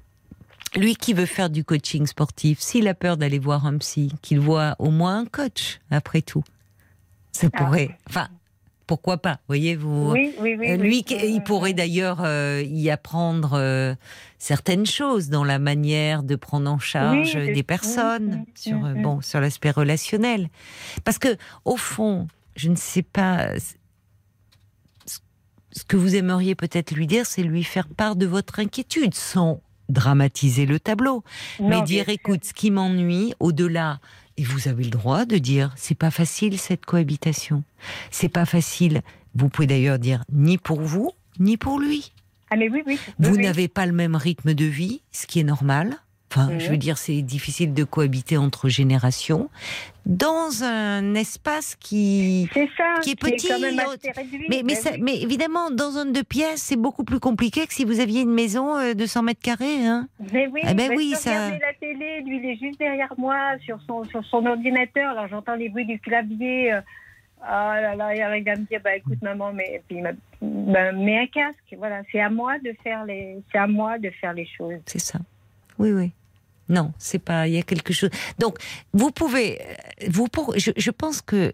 [0.76, 4.38] lui qui veut faire du coaching sportif, s'il a peur d'aller voir un psy, qu'il
[4.38, 6.44] voit au moins un coach, après tout.
[7.32, 7.58] Ça Ah.
[7.64, 7.98] pourrait.
[8.08, 8.28] Enfin,
[8.90, 10.10] pourquoi pas Voyez, vous.
[10.10, 10.68] Oui, oui, oui.
[10.72, 10.76] Euh.
[10.76, 13.94] Lui, il pourrait d'ailleurs euh, y apprendre euh,
[14.36, 19.40] certaines choses dans la manière de prendre en charge des personnes sur euh, bon sur
[19.40, 20.48] l'aspect relationnel.
[21.04, 22.26] Parce que au fond,
[22.56, 23.50] je ne sais pas
[25.06, 29.62] ce- que vous aimeriez peut-être lui dire, c'est lui faire part de votre inquiétude sans
[29.88, 31.22] dramatiser le tableau,
[31.60, 34.00] Non, mais dire écoute, ce qui m'ennuie au-delà
[34.40, 37.62] et vous avez le droit de dire c'est pas facile cette cohabitation.
[38.10, 39.02] C'est pas facile.
[39.34, 42.10] Vous pouvez d'ailleurs dire ni pour vous, ni pour lui.
[42.48, 42.98] Ah, mais oui, oui.
[43.18, 43.44] Vous oui, oui.
[43.44, 45.98] n'avez pas le même rythme de vie, ce qui est normal.
[46.32, 46.60] Enfin, Mhm.
[46.60, 49.50] je veux dire, c'est difficile de cohabiter entre générations
[50.06, 52.48] dans un espace qui.
[52.54, 52.84] C'est ça.
[53.02, 54.46] qui est petit, quand même assez réduit.
[54.48, 55.00] Mais, mais, ça- oui.
[55.02, 58.32] mais évidemment, dans un deux pièces, c'est beaucoup plus compliqué que si vous aviez une
[58.32, 59.84] maison euh, de 100 mètres carrés.
[59.86, 60.06] Hein.
[60.32, 63.36] Mais oui, Ah ben oui, ça- regardais la télé, lui, il est juste derrière moi
[63.64, 65.10] sur son, sur son ordinateur.
[65.10, 66.72] Alors j'entends les bruits du clavier.
[66.74, 66.80] euh,
[67.42, 70.12] Ah là là, il arrive à me dire, bah écoute maman, mais puis m'a-
[70.42, 71.74] ben, mets un casque.
[71.78, 74.78] Voilà, c'est à moi de faire les, c'est à moi de faire les choses.
[74.86, 75.18] C'est ça.
[75.78, 76.12] Oui, oui.
[76.70, 77.46] Non, c'est pas.
[77.48, 78.10] Il y a quelque chose.
[78.38, 78.56] Donc,
[78.94, 79.60] vous pouvez.
[79.60, 81.52] euh, Vous pour, je, je pense que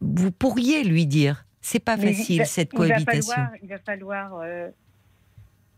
[0.00, 1.44] vous pourriez lui dire.
[1.60, 3.32] C'est pas Mais facile va- cette il va cohabitation.
[3.34, 4.68] falloir- Il va falloir, euh,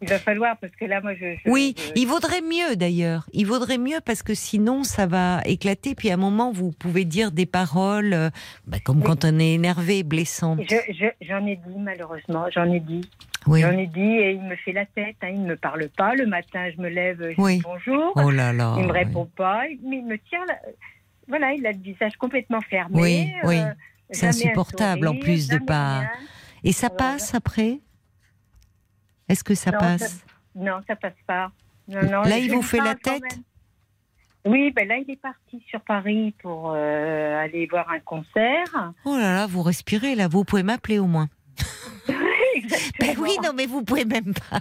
[0.01, 1.35] il va falloir parce que là, moi, je.
[1.45, 3.27] je- Oui, je- il vaudrait mieux d'ailleurs.
[3.33, 5.95] Il vaudrait mieux parce que sinon ça va éclater.
[5.95, 8.31] Puis à un moment, vous pouvez dire des paroles, euh,
[8.67, 9.05] bah, comme Oui.
[9.07, 10.03] quand on est énervé,
[10.89, 13.09] je- J'en ai dit malheureusement, j'en ai dit.
[13.47, 13.61] Oui.
[13.63, 16.15] J'en ai dit et il me fait la tête, hein, il ne me parle pas.
[16.15, 17.57] Le matin, je me lève, je Oui.
[17.57, 18.13] dis bonjour.
[18.17, 18.75] Oh là là.
[18.79, 18.99] il me oui.
[18.99, 20.57] répond pas, mais il me tient là.
[21.29, 23.01] Voilà, il a le visage complètement fermé.
[23.01, 23.59] Oui, oui.
[23.61, 23.73] euh,
[24.11, 26.11] C'est insupportable, en plus de pas- rien.
[26.65, 27.13] Et ça Voilà.
[27.15, 27.81] passe après?
[29.29, 30.25] Est-ce que ça Non, passe?
[30.55, 31.51] Non, ça passe pas.
[31.89, 33.23] Non, non, Là, il vous fait la tête?
[34.45, 38.93] Oui, ben là, il est parti sur Paris pour euh, aller voir un concert.
[39.05, 40.27] Oh là là, vous respirez là.
[40.29, 41.29] Vous pouvez m'appeler au moins.
[42.55, 43.13] Exactement.
[43.13, 44.61] Ben oui, non, mais vous pouvez même pas.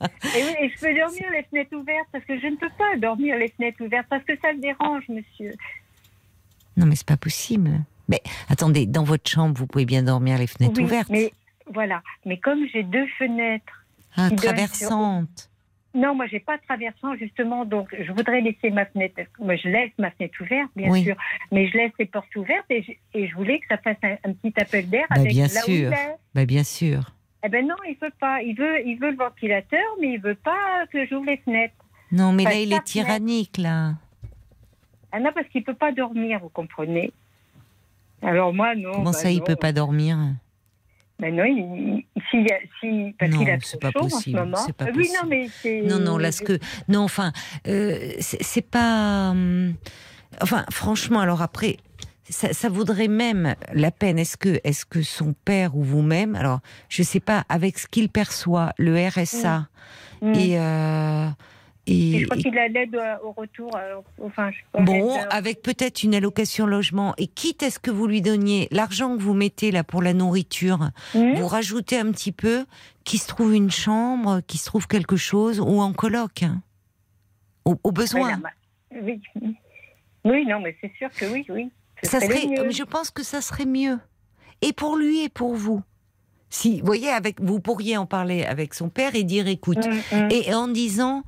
[0.36, 2.96] Et, oui, et je peux dormir les fenêtres ouvertes parce que je ne peux pas
[2.96, 5.52] dormir les fenêtres ouvertes parce que ça le dérange, monsieur.
[6.76, 7.70] Non, mais c'est pas possible.
[8.08, 11.08] Mais attendez, dans votre chambre, vous pouvez bien dormir les fenêtres Oui, ouvertes.
[11.10, 11.32] Mais
[11.72, 12.02] voilà.
[12.24, 13.84] Mais comme j'ai deux fenêtres,
[14.16, 15.50] Ah, sur- traversantes.
[15.94, 19.20] non, moi j'ai pas de traversant justement, donc je voudrais laisser ma fenêtre.
[19.38, 21.04] Moi je laisse ma fenêtre ouverte, bien Oui.
[21.04, 21.16] sûr,
[21.52, 24.16] mais je laisse les portes ouvertes et je, et je voulais que ça fasse un,
[24.24, 25.90] un petit appel d'air Bah, avec bien là sûr.
[26.34, 27.12] Ben, bien sûr.
[27.42, 28.42] Eh ben non, il veut pas.
[28.42, 31.74] Il veut, il veut le ventilateur, mais il veut pas que j'ouvre les fenêtres.
[32.12, 33.94] Non, mais là, il est tyrannique, là.
[35.12, 37.12] Ah non, parce qu'il peut pas dormir, vous comprenez.
[38.22, 38.92] Alors moi non.
[38.92, 39.44] Comment bah ça, il non.
[39.44, 40.18] peut pas dormir?
[41.18, 44.42] Ben non, il, il- a- si, parce Non, qu'il a trop pas chaud possible, en
[44.44, 44.66] ce moment.
[44.76, 45.82] pas Ah oui, non, mais c'est.
[45.82, 46.58] Non, non, là, ce que.
[46.88, 47.32] Non, enfin,
[47.66, 49.30] euh, c'est c'est pas.
[49.30, 49.74] hum,
[50.42, 51.76] Enfin, franchement, alors après,
[52.30, 54.18] ça, ça vaudrait même la peine.
[54.18, 58.08] Est-ce que, est que son père ou vous-même, alors, je sais pas, avec ce qu'il
[58.08, 59.68] perçoit, le RSA
[60.22, 60.34] Mm.
[60.34, 61.28] et, euh,
[61.86, 63.74] Et Et, je crois qu'il a l'aide euh, au retour.
[63.74, 67.14] euh, enfin, je bon, euh, avec peut-être une allocation logement.
[67.16, 70.12] Et quitte à ce que vous lui donniez l'argent que vous mettez là pour la
[70.12, 72.66] nourriture, hmm vous rajoutez un petit peu,
[73.04, 76.42] qu'il se trouve une chambre, qu'il se trouve quelque chose, ou en coloc.
[76.42, 76.60] hein.
[77.64, 78.40] Au, au besoin.
[80.24, 81.70] oui, non, mais c'est sûr que oui, oui.
[82.02, 83.98] Ça serait je pense que ça serait mieux.
[84.62, 85.82] Et pour lui et pour vous.
[86.50, 90.16] Si, vous voyez, avec, vous pourriez en parler avec son père et dire, écoute, Mm,
[90.16, 90.28] mm.
[90.32, 91.22] et en disant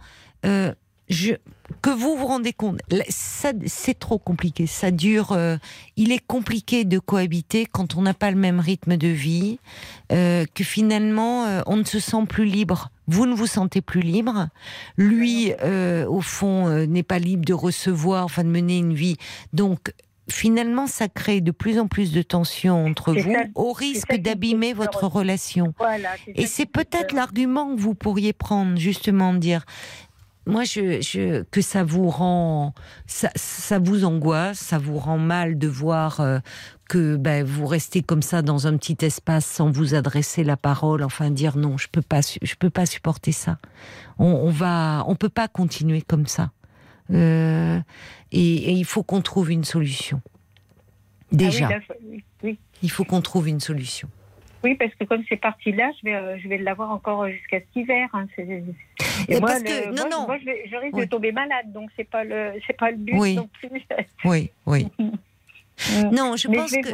[0.45, 0.75] euh,
[1.09, 1.35] je,
[1.81, 4.67] que vous vous rendez compte, c'est trop compliqué.
[4.67, 5.31] Ça dure.
[5.33, 5.57] euh,
[5.97, 9.59] il est compliqué de cohabiter quand on n'a pas le même rythme de vie,
[10.11, 12.91] euh, que finalement euh, on ne se sent plus libre.
[13.07, 14.49] Vous ne vous sentez plus libre.
[14.97, 19.17] Lui, euh, au fond, euh, n'est pas libre de recevoir, enfin de mener une vie.
[19.53, 19.93] Donc.
[20.31, 24.73] Finalement, ça crée de plus en plus de tensions entre vous, ça- au risque d'abîmer
[24.73, 25.75] votre relation.
[25.79, 29.65] Voilà, Et c'est peut-être l'argument que vous pourriez prendre, justement, de dire
[30.47, 32.73] moi, je, je- que ça vous rend,
[33.07, 36.39] ça, ça vous angoisse, ça vous rend mal de voir euh,
[36.89, 41.03] que ben, vous restez comme ça dans un petit espace sans vous adresser la parole,
[41.05, 43.59] enfin dire non, je peux pas, je peux pas supporter ça.
[44.19, 46.51] On, on va, on peut pas continuer comme ça.
[47.13, 47.79] Euh,
[48.33, 50.21] et, et il faut qu'on trouve une solution.
[51.31, 52.59] Déjà, Ah oui, là, oui, oui.
[52.83, 54.09] il faut qu'on trouve une solution.
[54.65, 57.59] Oui, parce que comme c'est parti là, je vais, euh, je vais l'avoir encore jusqu'à
[57.59, 58.09] cet hiver.
[58.13, 58.27] hein.
[58.39, 58.43] Et
[59.29, 60.27] Et moi, parce le- que- non, moi, non.
[60.27, 61.05] moi, je, vais- je risque Oui.
[61.05, 63.35] de tomber malade, donc c'est pas le, c'est pas le but Oui.
[63.35, 63.71] non plus.
[64.25, 64.87] Oui, oui.
[66.13, 66.91] Non, je Mais pense je que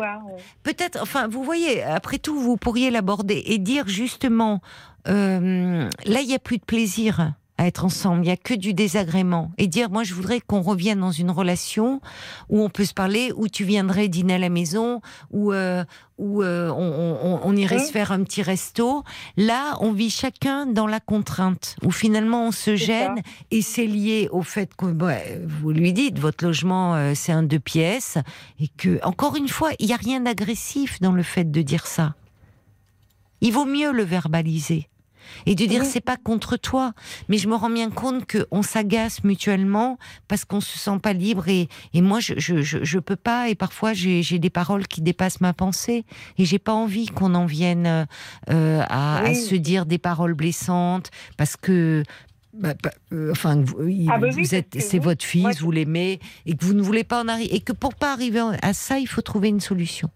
[0.62, 4.62] peut-être, enfin, vous voyez, après tout, vous pourriez l'aborder et dire justement,
[5.08, 8.54] euh, là, il n'y a plus de plaisir à être ensemble, il n'y a que
[8.54, 9.50] du désagrément.
[9.58, 12.00] Et dire, moi, je voudrais qu'on revienne dans une relation
[12.48, 15.00] où on peut se parler, où tu viendrais dîner à la maison,
[15.32, 15.84] où, euh,
[16.18, 17.86] où euh, on, on- on irait Oui.
[17.86, 19.02] se faire un petit resto.
[19.36, 23.22] Là, on vit chacun dans la contrainte, où finalement on se gêne, ça.
[23.50, 25.12] et c'est lié au fait que bon,
[25.60, 28.18] vous lui dites, votre logement, euh, c'est un deux pièces,
[28.60, 31.86] et que, encore une fois, il n'y a rien d'agressif dans le fait de dire
[31.88, 32.14] ça.
[33.40, 34.87] Il vaut mieux le verbaliser.
[35.46, 35.88] Et de dire Oui.
[35.90, 36.92] c'est pas contre toi,
[37.28, 39.98] mais je me rends bien compte qu'on s'agace mutuellement
[40.28, 43.48] parce qu'on se sent pas libre et, et moi je, je, je, je peux pas.
[43.48, 46.04] Et parfois j'ai j'ai des paroles qui dépassent ma pensée
[46.38, 48.06] et j'ai pas envie qu'on en vienne
[48.50, 52.02] euh, à, à se dire des paroles blessantes parce que
[52.54, 53.76] bah, bah, euh, enfin vous,
[54.08, 56.72] Ah bah oui, vous parce êtes c'est votre fils moi, vous l'aimez et que vous
[56.72, 59.48] ne voulez pas en arriver et que pour pas arriver à ça il faut trouver
[59.48, 60.08] une solution.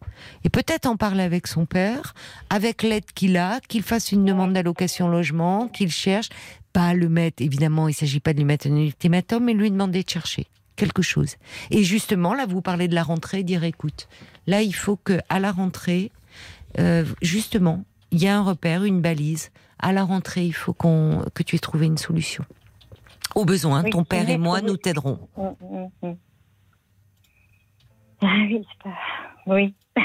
[0.45, 2.15] Et peut-être en parler avec son père
[2.49, 6.31] avec l'aide qu'il a qu'il fasse une demande d'allocation logement qu'il cherche.
[6.73, 10.03] Pas le mettre évidemment il s'agit pas de lui mettre un ultimatum mais lui demander
[10.03, 10.47] de chercher
[10.77, 11.37] quelque chose.
[11.71, 14.09] Et justement là vous parlez de la rentrée dire écoute
[14.47, 16.11] là il faut que à la rentrée
[16.79, 19.51] euh, justement il y a un repère une balise
[19.83, 22.45] à la rentrée il faut qu'on que tu aies trouvé une solution
[23.35, 25.43] au besoin Oui, ton père et moi nous t'aiderons Mm,
[26.03, 26.17] mm, mm.
[28.23, 28.65] Ah oui,
[29.47, 29.75] oui.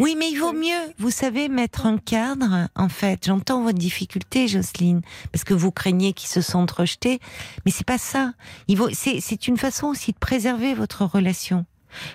[0.00, 3.24] Oui, mais il vaut mieux, vous savez, mettre un cadre, en fait.
[3.26, 7.20] J'entends votre difficulté, Jocelyne, parce que vous craignez qu'ils se sentent rejetés,
[7.64, 8.32] mais c'est pas ça.
[8.66, 11.66] Il vaut, c'est, c'est une façon aussi de préserver votre relation.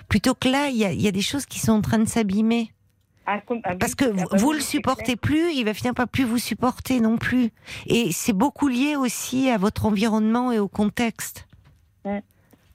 [0.08, 1.98] Plutôt que là, il y a, il y a des choses qui sont en train
[1.98, 2.72] de s'abîmer.
[3.78, 7.00] Parce que ah vous, bah le supportez plus, il va finir par plus vous supporter
[7.00, 7.50] non plus.
[7.86, 11.46] Et c'est beaucoup lié aussi à votre environnement et au contexte.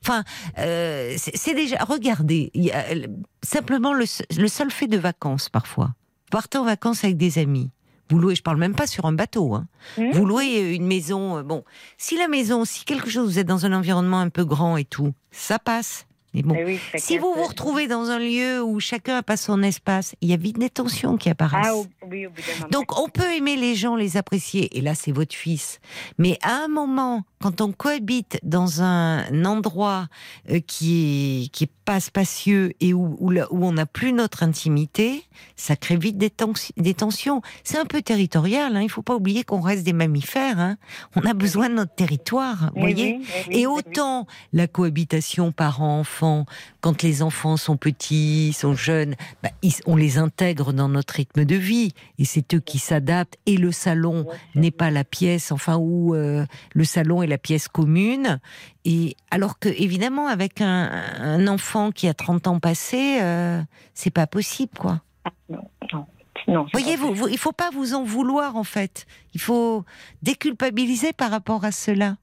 [0.04, 0.24] Enfin,
[0.58, 1.78] euh, c'est déjà.
[1.84, 3.08] Regardez, il y a, euh,
[3.44, 5.92] simplement le, se- le seul fait de vacances parfois.
[6.32, 7.70] Partez en vacances avec des amis.
[8.10, 9.54] Vous louez, je parle même pas sur un bateau.
[9.56, 9.68] Hein.
[9.98, 10.12] Mm.
[10.12, 11.38] Vous louez une maison.
[11.38, 11.64] euh, Bon,
[11.98, 14.86] si la maison, si quelque chose, vous êtes dans un environnement un peu grand et
[14.86, 16.08] tout, ça passe.
[16.34, 19.24] Mais bon, Mais oui, c'est si vous vous retrouvez dans un lieu où chacun n'a
[19.24, 21.66] pas son espace, il y a vite des tensions qui apparaissent.
[21.68, 22.68] Ah au- oui, au bout d'un moment.
[22.72, 25.80] Donc on peut aimer les gens, les apprécier, et là c'est votre fils.
[26.18, 30.08] Mais à un moment, quand on cohabite dans un endroit
[30.50, 33.32] euh, qui est qui est pas spacieux et où où,
[33.66, 35.24] on n'a plus notre intimité,
[35.56, 37.42] ça crée vite des, tens- des tensions.
[37.64, 38.76] C'est un peu territorial.
[38.76, 38.82] Hein.
[38.82, 40.60] Il faut pas oublier qu'on reste des mammifères.
[40.60, 40.78] Hein.
[41.16, 42.72] On a besoin de notre territoire.
[42.76, 43.18] Vous Oui, voyez.
[43.20, 43.74] oui, oui, oui, Et oui.
[43.78, 46.46] autant la cohabitation parents-enfants,
[46.82, 51.44] quand les enfants sont petits, sont jeunes, bah, ils- on les intègre dans notre rythme
[51.46, 53.38] de vie et c'est eux qui s'adaptent.
[53.46, 57.68] Et le salon n'est pas la pièce, enfin où euh, le salon est la pièce
[57.68, 58.40] commune.
[58.86, 63.62] Et alors que évidemment avec un, un enfant qui a 30 ans passés, euh,
[63.94, 65.02] c'est pas possible quoi.
[65.50, 66.06] Non, non,
[66.48, 66.68] non.
[66.72, 69.08] c'est Voyez, vous, vous, il faut pas vous en vouloir en fait.
[69.34, 69.84] Il faut
[70.22, 72.18] déculpabiliser par rapport à cela.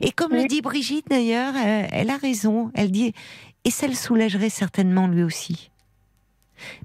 [0.00, 2.70] Et comme le dit Brigitte d'ailleurs, euh, elle a raison.
[2.74, 3.12] Elle dit
[3.64, 5.70] et ça le soulagerait certainement lui aussi.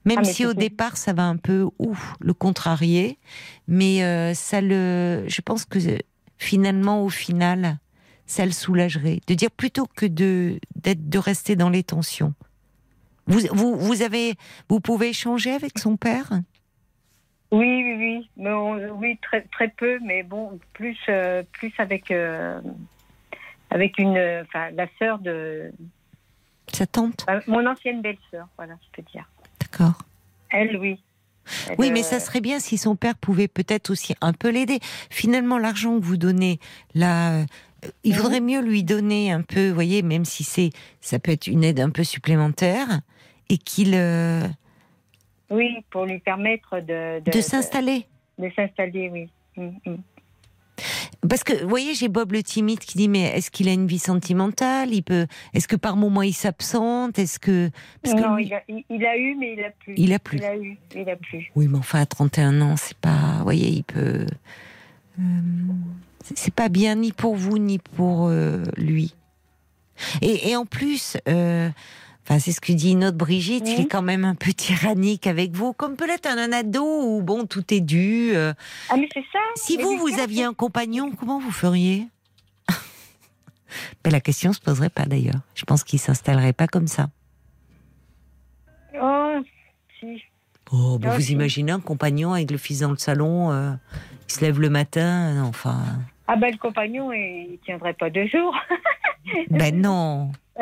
[0.05, 3.17] Même Ah, si au départ ça va un peu ouf le contrarier,
[3.67, 5.79] mais euh, ça le, je pense que
[6.37, 7.77] finalement, au final,
[8.25, 12.33] ça le soulagerait De dire plutôt que de, d'être, de rester dans les tensions.
[13.27, 14.35] Vous, vous, vous, avez,
[14.69, 16.29] vous pouvez échanger avec son père?
[17.51, 18.29] Oui, oui, oui.
[18.37, 22.59] Mais on- oui, très, très peu, mais bon, plus, euh, plus avec, euh,
[23.69, 25.71] avec une, euh, enfin, la sœur de
[26.71, 27.25] Sa tante?
[27.29, 29.29] Euh, mon ancienne belle-sœur, voilà, je peux dire.
[29.59, 29.97] D'accord.
[30.49, 31.01] Elle, oui.
[31.69, 34.49] Elle, Oui, mais euh, ça serait bien si son père pouvait peut-être aussi un peu
[34.49, 34.79] l'aider.
[35.09, 36.59] Finalement, l'argent que vous donnez,
[36.93, 37.45] là, euh,
[38.03, 38.19] il Mhm.
[38.21, 41.63] vaudrait mieux lui donner un peu, vous voyez, même si c'est, ça peut être une
[41.63, 43.01] aide un peu supplémentaire,
[43.49, 44.41] et qu'il euh,
[45.51, 48.07] Oui, pour lui permettre de, de s'installer.
[48.39, 49.29] de s'installer, oui.
[49.57, 49.95] Mm, mm.
[51.29, 53.87] Parce que, vous voyez, j'ai Bob le timide qui dit, mais est-ce qu'il a une
[53.87, 54.93] vie sentimentale?
[54.93, 57.17] Il peut, est-ce que par moment il s'absente?
[57.19, 57.69] Est-ce que,
[58.01, 59.93] parce que Non, lui- il, a, il, il a eu, mais il a plus.
[59.97, 60.37] Il a plus.
[60.37, 61.51] Il a eu, il a plus.
[61.55, 63.35] Oui, mais enfin, à 31 ans, c'est pas.
[63.37, 64.25] Vous voyez, il peut.
[65.19, 65.23] euh,
[66.23, 69.13] c'est- c'est pas bien ni pour vous, ni pour euh, lui.
[70.21, 71.69] Et, et en plus, euh,
[72.27, 73.81] enfin, c'est ce que dit notre Brigitte, il Oui.
[73.83, 77.45] est quand même un peu tyrannique avec vous, comme peut l'être un, ado où, bon,
[77.45, 78.31] tout est dû.
[78.35, 78.53] euh.
[78.89, 79.39] Ah, mais c'est ça.
[79.55, 82.07] Si Mais vous, vous aviez un compagnon, comment vous feriez?
[84.03, 85.41] Ben, La question se poserait pas d'ailleurs.
[85.53, 87.09] Je pense qu'il s'installerait pas comme ça.
[89.01, 89.35] Oh,
[89.99, 90.21] si.
[90.71, 91.33] Oh, ben, Ah, vous si.
[91.33, 93.71] imaginez un compagnon avec le fils dans le salon, euh,
[94.29, 95.83] il se lève le matin, enfin.
[96.27, 98.55] Ah, ben le compagnon, il tiendrait pas deux jours.
[99.49, 100.31] Ben non.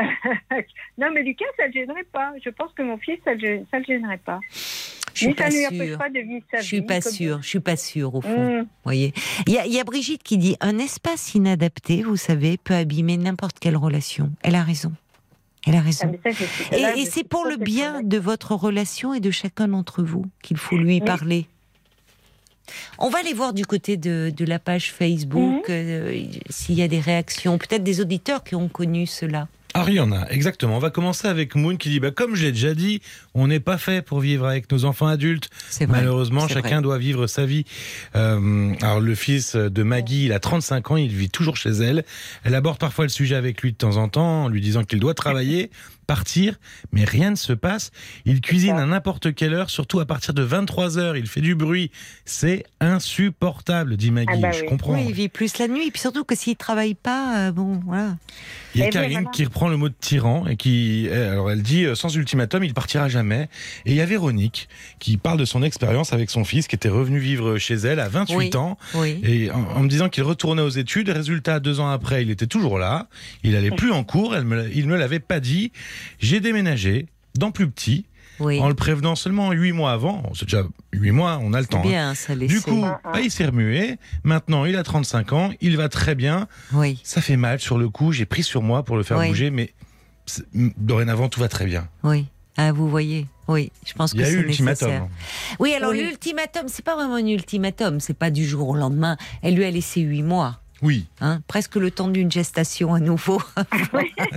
[0.98, 2.34] non, mais Lucas, ça le gênerait pas.
[2.44, 4.40] Je pense que mon fils, ça le, le gênerait pas.
[5.14, 5.98] Je suis Mais ça pas ne sûre.
[5.99, 6.19] pas de
[6.57, 6.85] Je suis vie.
[6.85, 7.40] pas sûre.
[7.44, 8.61] Je suis pas sûre au fond.
[8.61, 8.68] Mmh.
[8.84, 9.14] Voyez.
[9.45, 12.73] Il y a, il y a Brigitte qui dit un espace inadapté, vous savez, peut
[12.73, 14.31] abîmer n'importe quelle relation.
[14.41, 14.91] Elle a raison.
[15.68, 16.11] Elle a Ah, raison.
[16.23, 20.26] ça, suis- Et, c'est pour le bien de votre relation et de chacun d'entre vous
[20.41, 21.45] qu'il faut lui parler.
[22.99, 25.76] On va aller voir du côté de, de la page Facebook Mhm.
[25.76, 29.48] euh, s'il y a des réactions, peut-être des auditeurs qui ont connu cela.
[29.76, 30.76] Ah, il y en a, exactement.
[30.76, 33.02] On va commencer avec Moon qui dit bah, Comme je l'ai déjà dit,
[33.34, 35.49] on n'est pas fait pour vivre avec nos enfants adultes.
[35.77, 35.88] Vrai.
[35.88, 36.81] Malheureusement, c'est chacun vrai.
[36.84, 37.65] doit vivre sa vie.
[38.15, 42.06] Euh, alors, le fils de Maggie, il a 35 ans, il vit toujours chez elle.
[42.44, 44.99] Elle aborde parfois le sujet avec lui de temps en temps, en lui disant qu'il
[44.99, 45.72] doit travailler,
[46.03, 46.55] partir,
[46.91, 47.91] mais rien ne se passe.
[48.25, 51.17] Il cuisine à n'importe quelle heure, surtout à partir de 23 heures.
[51.17, 51.91] Il fait du bruit.
[52.25, 54.27] C'est insupportable, dit Maggie.
[54.31, 54.93] Ah bah Je comprends.
[54.93, 58.17] Oui, il vit plus la nuit, puis surtout que s'il travaille pas, euh, bon, voilà.
[58.75, 59.30] Il y a Eh bien, Karine voilà.
[59.31, 62.63] qui reprend le mot de tyran et qui, eh, alors elle dit euh, sans ultimatum,
[62.63, 63.49] il partira jamais.
[63.85, 64.67] Et il y a Véronique
[64.99, 68.09] qui parle de son expérience avec son fils qui était revenu vivre chez elle à
[68.09, 68.51] 28 Oui.
[68.55, 69.19] ans Oui.
[69.23, 71.09] et en, en me disant qu'il retournait aux études.
[71.09, 73.07] Résultat, deux ans après, il était toujours là.
[73.43, 74.35] Il allait plus en cours.
[74.35, 75.71] Elle me, il me l'avait pas dit.
[76.19, 78.05] J'ai déménagé dans plus petit
[78.39, 78.59] Oui.
[78.59, 80.23] en le prévenant seulement huit mois avant.
[80.35, 81.79] C'est déjà huit mois, on a le temps.
[81.79, 81.87] hein.
[81.87, 82.35] bien, ça.
[82.35, 83.11] Du coup, Ah, ah.
[83.13, 83.97] bah, il s'est remué.
[84.23, 85.51] Maintenant, il a 35 ans.
[85.61, 86.47] Il va très bien.
[86.73, 86.99] oui.
[87.03, 89.27] Ça fait mal sur le coup, j'ai pris sur moi pour le faire Oui.
[89.29, 89.73] bouger, mais
[90.77, 91.87] dorénavant tout va très bien.
[92.03, 92.25] Oui.
[92.55, 93.25] Ah, vous voyez.
[93.47, 94.87] Oui, je pense Il que y a c'est eu l'ultimatum.
[94.87, 95.07] nécessaire.
[95.59, 96.01] Oui, alors Oui.
[96.03, 99.17] l'ultimatum, c'est pas vraiment un ultimatum, c'est pas du jour au lendemain.
[99.41, 103.41] Elle lui a laissé huit mois, Oui, hein, presque le temps d'une gestation à nouveau.
[103.55, 103.64] ah,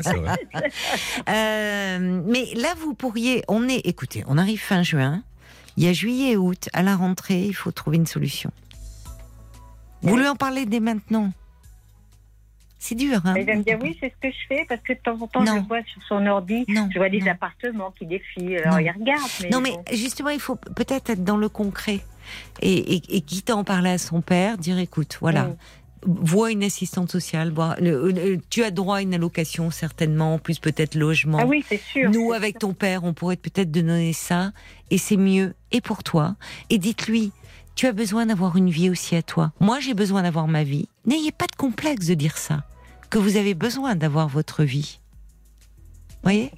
[0.00, 0.36] c'est vrai.
[1.28, 3.42] Euh, mais là, vous pourriez.
[3.48, 3.80] On est.
[3.84, 5.22] Écoutez, on arrive fin juin.
[5.76, 6.68] Il y a juillet et août.
[6.72, 8.50] À la rentrée, il faut trouver une solution.
[10.02, 11.32] Vous lui en parlez dès maintenant.
[12.78, 14.92] C'est dur, hein Il va me dire oui, c'est ce que je fais parce que
[14.92, 15.56] de temps en temps, Non.
[15.62, 17.32] je vois sur son ordi, Non, je vois des non.
[17.32, 18.58] appartements qui défilent.
[18.58, 18.78] Alors Non.
[18.78, 19.22] il regarde.
[19.42, 19.82] Mais Non, mais bon.
[19.92, 22.00] justement, il faut peut-être être dans le concret.
[22.60, 25.56] Et, et, et quitte à en parler à son père, dire écoute, voilà, Mm.
[26.06, 30.38] Vois une assistante sociale, vois- le- le- tu as droit à une allocation certainement, en
[30.38, 31.38] plus peut-être logement.
[31.40, 32.10] Ah oui, c'est sûr.
[32.10, 32.60] Nous, avec sûr.
[32.60, 34.52] ton père, on pourrait peut-être te donner ça,
[34.90, 36.36] et c'est mieux, et pour toi.
[36.70, 37.32] Et dites-lui,
[37.74, 39.52] tu as besoin d'avoir une vie aussi à toi.
[39.60, 40.88] Moi, j'ai besoin d'avoir ma vie.
[41.04, 42.64] N'ayez pas de complexe de dire ça,
[43.10, 45.00] que vous avez besoin d'avoir votre vie.
[46.22, 46.50] voyez?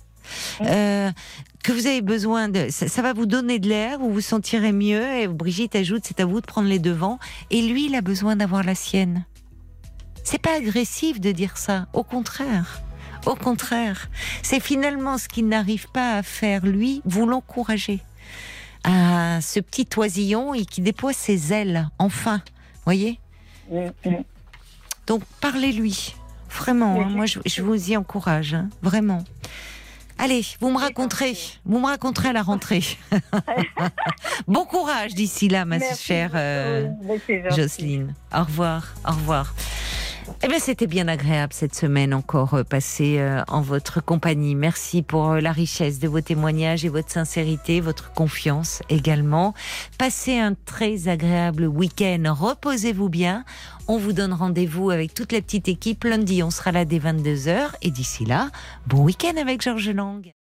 [0.61, 1.11] Euh,
[1.65, 4.73] que vous avez besoin de, ça, ça va vous donner de l'air, vous vous sentirez
[4.73, 5.03] mieux.
[5.21, 7.19] Et Brigitte ajoute, c'est à vous de prendre les devants.
[7.51, 9.25] Et lui, il a besoin d'avoir la sienne.
[10.31, 11.87] C'est pas agressif de dire ça.
[11.95, 12.83] Au contraire.
[13.25, 14.11] Au contraire.
[14.43, 18.01] C'est finalement ce qu'il n'arrive pas à faire lui, vous l'encouragez.
[18.85, 22.43] À ce petit oisillon et qui déploie ses ailes, enfin.
[22.85, 23.19] Voyez?
[25.07, 26.15] Donc parlez-lui.
[26.51, 29.25] Vraiment, hein, moi je, je vous y encourage, hein, vraiment.
[30.19, 32.85] Allez, vous me raconterez, vous me raconterez à la rentrée.
[34.47, 36.89] bon courage d'ici là, ma Merci chère euh.
[37.51, 38.15] Jocelyne.
[38.35, 39.55] Au revoir, au revoir.
[40.43, 44.55] Eh bien, c'était bien agréable cette semaine encore euh, passée euh, en votre compagnie.
[44.55, 49.55] Merci pour euh, la richesse de vos témoignages et votre sincérité, votre confiance également.
[49.99, 52.23] Passez un très agréable week-end.
[52.39, 53.45] Reposez-vous bien.
[53.89, 56.43] On vous donne rendez-vous avec toute la petite équipe lundi.
[56.43, 57.71] On sera là dès 22h.
[57.83, 58.51] Et d'ici là,
[58.87, 60.33] bon week-end avec Georges Lang.